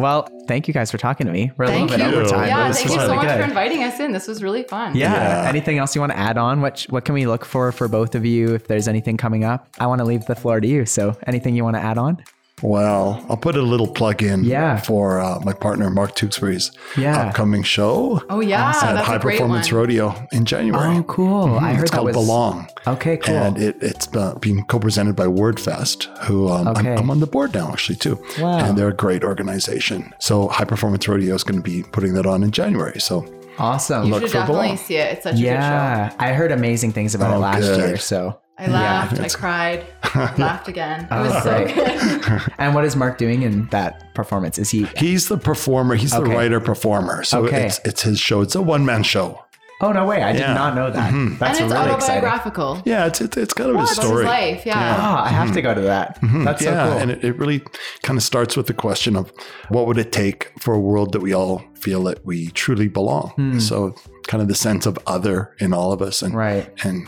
Well, 0.00 0.28
thank 0.48 0.66
you 0.66 0.74
guys 0.74 0.90
for 0.90 0.98
talking 0.98 1.28
to 1.28 1.32
me. 1.32 1.52
We're 1.56 1.66
a 1.66 1.68
Thank 1.68 1.90
little 1.92 2.04
bit 2.04 2.14
you. 2.14 2.20
over 2.20 2.28
time. 2.28 2.48
Yeah, 2.48 2.72
thank 2.72 2.84
was 2.88 2.96
you 2.96 3.00
so 3.00 3.14
much 3.14 3.28
good. 3.28 3.38
for 3.38 3.44
inviting 3.44 3.84
us 3.84 4.00
in. 4.00 4.10
This 4.10 4.26
was 4.26 4.42
really 4.42 4.64
fun. 4.64 4.96
Yeah. 4.96 5.12
Yeah. 5.44 5.48
Anything 5.48 5.78
else 5.78 5.94
you 5.94 6.00
want 6.00 6.10
to 6.12 6.18
add 6.18 6.36
on? 6.36 6.60
What 6.60 6.82
what 6.90 7.04
can 7.04 7.14
we 7.14 7.26
look 7.28 7.44
for 7.44 7.70
for 7.70 7.86
both 7.86 8.16
of 8.16 8.26
you 8.26 8.56
if 8.56 8.66
there's 8.66 8.88
anything 8.88 9.16
coming 9.16 9.44
up? 9.44 9.68
I 9.78 9.86
want 9.86 10.00
to 10.00 10.04
leave 10.04 10.26
the 10.26 10.34
floor 10.34 10.60
to 10.60 10.66
you. 10.66 10.84
So 10.84 11.16
anything 11.28 11.54
you 11.54 11.62
want 11.62 11.76
to 11.76 11.80
add 11.80 11.96
on? 11.96 12.24
Well, 12.62 13.22
I'll 13.28 13.36
put 13.36 13.54
a 13.54 13.60
little 13.62 13.86
plug 13.86 14.22
in 14.22 14.42
Yeah. 14.44 14.78
for 14.80 15.20
uh, 15.20 15.40
my 15.44 15.52
partner 15.52 15.90
Mark 15.90 16.14
Tewksbury's 16.14 16.72
Yeah. 16.96 17.26
upcoming 17.28 17.62
show 17.62 18.22
Oh 18.30 18.40
yeah, 18.40 18.70
at 18.70 18.80
that's 18.94 19.06
High 19.06 19.16
a 19.16 19.18
great 19.18 19.34
Performance 19.38 19.70
one. 19.70 19.80
Rodeo 19.82 20.26
in 20.32 20.46
January. 20.46 20.96
Oh, 20.96 21.02
cool. 21.02 21.58
I 21.58 21.74
heard 21.74 21.82
it's 21.82 21.90
that 21.90 21.96
called 21.98 22.06
was 22.06 22.16
Belong. 22.16 22.66
Okay, 22.86 23.18
cool. 23.18 23.34
And 23.34 23.58
it, 23.58 23.76
it's 23.82 24.08
uh, 24.16 24.36
being 24.40 24.64
co-presented 24.64 25.14
by 25.16 25.26
WordFest, 25.26 26.04
who 26.24 26.48
um, 26.48 26.68
Okay. 26.68 26.92
I'm, 26.92 26.98
I'm 27.00 27.10
on 27.10 27.20
the 27.20 27.26
board 27.26 27.52
now 27.52 27.72
actually 27.72 27.96
too. 27.96 28.18
Wow. 28.40 28.58
And 28.58 28.78
they're 28.78 28.88
a 28.88 28.94
great 28.96 29.22
organization. 29.22 30.14
So 30.18 30.48
High 30.48 30.64
Performance 30.64 31.06
Rodeo 31.06 31.34
is 31.34 31.44
going 31.44 31.62
to 31.62 31.62
be 31.62 31.82
putting 31.82 32.14
that 32.14 32.24
on 32.24 32.42
in 32.42 32.52
January. 32.52 33.00
So 33.00 33.26
awesome. 33.58 34.06
You 34.06 34.12
Look 34.12 34.22
should 34.22 34.32
definitely 34.32 34.68
Belong. 34.68 34.76
see 34.78 34.96
it. 34.96 35.12
It's 35.12 35.24
such 35.24 35.34
a 35.34 35.36
good 35.36 35.44
yeah, 35.44 36.14
I 36.18 36.32
heard 36.32 36.52
amazing 36.52 36.92
things 36.92 37.14
about 37.14 37.32
it 37.32 37.36
Oh, 37.36 37.40
last 37.40 37.60
good. 37.60 37.78
year. 37.80 37.96
So 37.98 38.30
show. 38.30 38.40
I 38.58 38.66
laughed. 38.68 39.12
I 39.14 39.16
it's- 39.16 39.36
cried. 39.36 39.86
laughed 40.38 40.68
again. 40.68 41.02
It 41.04 41.08
Oh, 41.10 41.22
was 41.24 41.42
so 41.42 41.64
great. 41.64 41.74
good. 41.74 42.42
and 42.58 42.74
what 42.74 42.84
is 42.84 42.96
Mark 42.96 43.18
doing 43.18 43.42
in 43.42 43.66
that 43.66 44.14
performance? 44.14 44.58
Is 44.58 44.70
he? 44.70 44.84
he's 44.96 45.28
the 45.28 45.36
performer. 45.36 45.94
He's 45.94 46.12
the 46.12 46.24
writer 46.24 46.60
performer. 46.60 47.22
So 47.24 47.44
Okay. 47.46 47.66
it's 47.66 47.80
it's 47.84 48.02
his 48.02 48.18
show. 48.18 48.40
It's 48.40 48.54
a 48.54 48.62
one 48.62 48.84
man 48.86 49.02
show. 49.02 49.42
Oh 49.82 49.92
no 49.92 50.06
way! 50.06 50.22
I 50.22 50.32
did 50.32 50.40
not 50.40 50.74
know 50.74 50.90
that. 50.90 51.12
Mm-hmm. 51.12 51.36
That's 51.36 51.60
and 51.60 51.70
it's 51.70 51.78
really 51.78 51.94
exciting. 51.94 52.82
Yeah, 52.86 53.04
it's 53.06 53.20
it's, 53.20 53.36
it's 53.36 53.52
kind 53.52 53.68
of 53.68 53.76
a 53.76 53.82
It's 53.82 53.92
story. 53.96 54.24
his 54.24 54.24
life. 54.24 54.64
Yeah. 54.64 54.96
Oh, 54.98 55.22
I 55.22 55.28
have 55.28 55.48
to 55.48 55.60
mm-hmm. 55.60 55.62
go 55.68 55.74
to 55.74 55.80
that. 55.82 56.18
Mm-hmm. 56.22 56.44
That's 56.44 56.64
so 56.64 56.70
yeah, 56.70 56.88
cool. 56.88 56.98
and 56.98 57.10
it, 57.10 57.22
it 57.22 57.32
really 57.36 57.62
kind 58.02 58.16
of 58.16 58.22
starts 58.22 58.56
with 58.56 58.68
the 58.68 58.72
question 58.72 59.16
of 59.16 59.30
what 59.68 59.86
would 59.86 59.98
it 59.98 60.12
take 60.12 60.50
for 60.60 60.72
a 60.72 60.80
world 60.80 61.12
that 61.12 61.20
we 61.20 61.34
all 61.34 61.62
feel 61.74 62.02
that 62.04 62.24
we 62.24 62.48
truly 62.52 62.88
belong. 62.88 63.32
Hmm. 63.36 63.58
So 63.58 63.94
kind 64.28 64.40
of 64.40 64.48
the 64.48 64.54
sense 64.54 64.86
of 64.86 64.98
other 65.06 65.54
in 65.58 65.74
all 65.74 65.92
of 65.92 66.00
us 66.00 66.22
and 66.22 66.34
Right. 66.34 66.72
and 66.82 67.06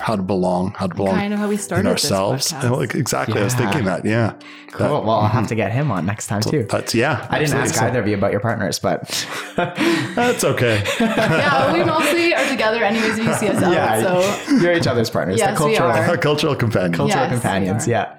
how 0.00 0.16
to 0.16 0.22
belong, 0.22 0.72
how 0.76 0.86
to 0.86 0.94
belong 0.94 1.14
Kind 1.14 1.32
of 1.32 1.38
how 1.38 1.48
we 1.48 1.56
started 1.56 1.86
in 1.86 1.92
this 1.92 2.04
ourselves. 2.04 2.52
Like, 2.52 2.94
exactly. 2.94 3.40
I 3.40 3.44
was 3.44 3.54
thinking 3.54 3.84
that. 3.84 4.04
Yeah. 4.04 4.34
cool. 4.72 4.78
That- 4.78 5.04
well, 5.04 5.10
I'll 5.10 5.28
have 5.28 5.42
mm-hmm. 5.42 5.48
to 5.48 5.54
get 5.54 5.72
him 5.72 5.90
on 5.90 6.06
next 6.06 6.26
time 6.26 6.42
too. 6.42 6.64
that's 6.64 6.94
yeah. 6.94 7.26
I 7.30 7.38
didn't 7.38 7.54
ask 7.54 7.70
absolutely. 7.70 7.88
either 7.90 8.00
of 8.00 8.08
you 8.08 8.14
about 8.14 8.32
your 8.32 8.40
partners, 8.40 8.78
but 8.78 9.02
That's 9.56 10.44
okay. 10.44 10.82
yeah, 10.98 11.72
we 11.72 11.84
mostly 11.84 12.34
are 12.34 12.48
together 12.48 12.82
anyways 12.82 13.18
if 13.18 13.26
you 13.26 13.34
see 13.34 13.48
us 13.48 13.62
out. 13.62 13.72
yeah, 13.72 14.02
So 14.02 14.54
you're 14.56 14.72
each 14.72 14.86
other's 14.86 15.10
partners. 15.10 15.38
Yes, 15.38 15.58
the 15.58 15.66
we 15.66 15.76
are. 15.76 16.16
Cultural 16.30 16.56
companions. 16.56 16.96
cultural 16.96 17.24
Yes, 17.24 17.32
companions. 17.32 17.86
Yeah. 17.86 18.16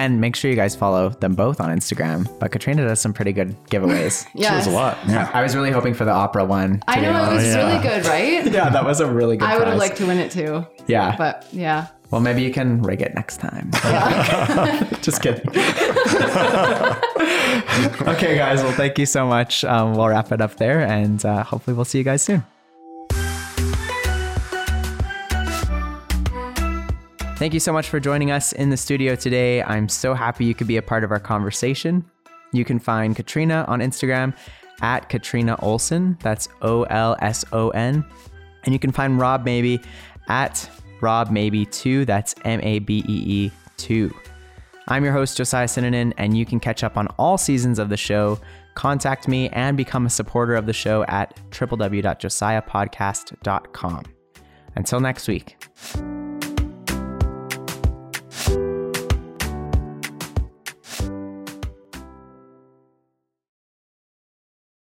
And 0.00 0.18
make 0.18 0.34
sure 0.34 0.50
you 0.50 0.56
guys 0.56 0.74
follow 0.74 1.10
them 1.10 1.34
both 1.34 1.60
on 1.60 1.68
Instagram. 1.68 2.26
But 2.38 2.52
Katrina 2.52 2.86
does 2.86 3.02
some 3.02 3.12
pretty 3.12 3.32
good 3.34 3.54
giveaways. 3.66 4.26
She 4.32 4.42
yeah, 4.44 4.56
does 4.56 4.66
a 4.66 4.70
lot. 4.70 4.96
Yeah. 5.06 5.30
I 5.34 5.42
was 5.42 5.54
really 5.54 5.70
hoping 5.70 5.92
for 5.92 6.06
the 6.06 6.10
opera 6.10 6.42
one. 6.42 6.82
I 6.88 7.00
know 7.00 7.10
it 7.10 7.14
honest. 7.16 7.34
was 7.34 7.54
yeah. 7.54 7.66
really 7.68 7.82
good, 7.82 8.06
right? 8.06 8.46
Yeah, 8.52 8.70
that 8.70 8.82
was 8.84 9.00
a 9.00 9.06
really 9.06 9.36
good 9.36 9.44
one. 9.44 9.52
I 9.52 9.58
would 9.58 9.68
have 9.68 9.76
liked 9.76 9.98
to 9.98 10.06
win 10.06 10.18
it 10.18 10.30
too, 10.32 10.66
Yeah. 10.86 11.16
but 11.18 11.46
yeah. 11.52 11.88
well, 12.10 12.22
maybe 12.22 12.40
you 12.42 12.50
can 12.50 12.80
rig 12.82 13.02
it 13.02 13.14
next 13.14 13.38
time. 13.40 13.70
Just 15.02 15.20
kidding. 15.20 15.46
okay, 18.08 18.36
guys. 18.36 18.62
Well, 18.62 18.72
thank 18.72 18.98
you 18.98 19.04
so 19.06 19.26
much. 19.26 19.64
Um, 19.64 19.94
we'll 19.94 20.08
wrap 20.08 20.32
it 20.32 20.40
up 20.40 20.56
there, 20.56 20.80
and 20.80 21.22
uh, 21.26 21.44
hopefully, 21.44 21.74
we'll 21.74 21.84
see 21.84 21.98
you 21.98 22.04
guys 22.04 22.22
soon. 22.22 22.42
Thank 27.40 27.54
you 27.54 27.60
so 27.60 27.72
much 27.72 27.88
for 27.88 27.98
joining 27.98 28.30
us 28.30 28.52
in 28.52 28.68
the 28.68 28.76
studio 28.76 29.16
today. 29.16 29.62
I'm 29.62 29.88
so 29.88 30.12
happy 30.12 30.44
you 30.44 30.54
could 30.54 30.66
be 30.66 30.76
a 30.76 30.82
part 30.82 31.04
of 31.04 31.10
our 31.10 31.18
conversation. 31.18 32.04
You 32.52 32.66
can 32.66 32.78
find 32.78 33.16
Katrina 33.16 33.64
on 33.66 33.80
Instagram 33.80 34.36
at 34.82 35.08
Katrina 35.08 35.56
Olson. 35.60 36.18
That's 36.20 36.50
O 36.60 36.82
L 36.82 37.16
S 37.22 37.46
O 37.52 37.70
N. 37.70 38.04
And 38.64 38.74
you 38.74 38.78
can 38.78 38.92
find 38.92 39.18
Rob 39.18 39.46
Mabee 39.46 39.80
at 40.28 40.68
Rob 41.00 41.30
Mabee 41.30 41.64
2. 41.64 42.04
That's 42.04 42.34
M 42.44 42.60
A 42.62 42.80
B 42.80 43.02
E 43.08 43.22
E 43.26 43.50
2. 43.78 44.14
I'm 44.88 45.02
your 45.02 45.14
host, 45.14 45.38
Josiah 45.38 45.64
Sinanen, 45.64 46.12
and 46.18 46.36
you 46.36 46.44
can 46.44 46.60
catch 46.60 46.84
up 46.84 46.98
on 46.98 47.06
all 47.18 47.38
seasons 47.38 47.78
of 47.78 47.88
the 47.88 47.96
show. 47.96 48.38
Contact 48.74 49.28
me 49.28 49.48
and 49.48 49.78
become 49.78 50.04
a 50.04 50.10
supporter 50.10 50.56
of 50.56 50.66
the 50.66 50.74
show 50.74 51.04
at 51.04 51.40
www.josiahpodcast.com. 51.52 54.04
Until 54.76 55.00
next 55.00 55.26
week. 55.26 55.56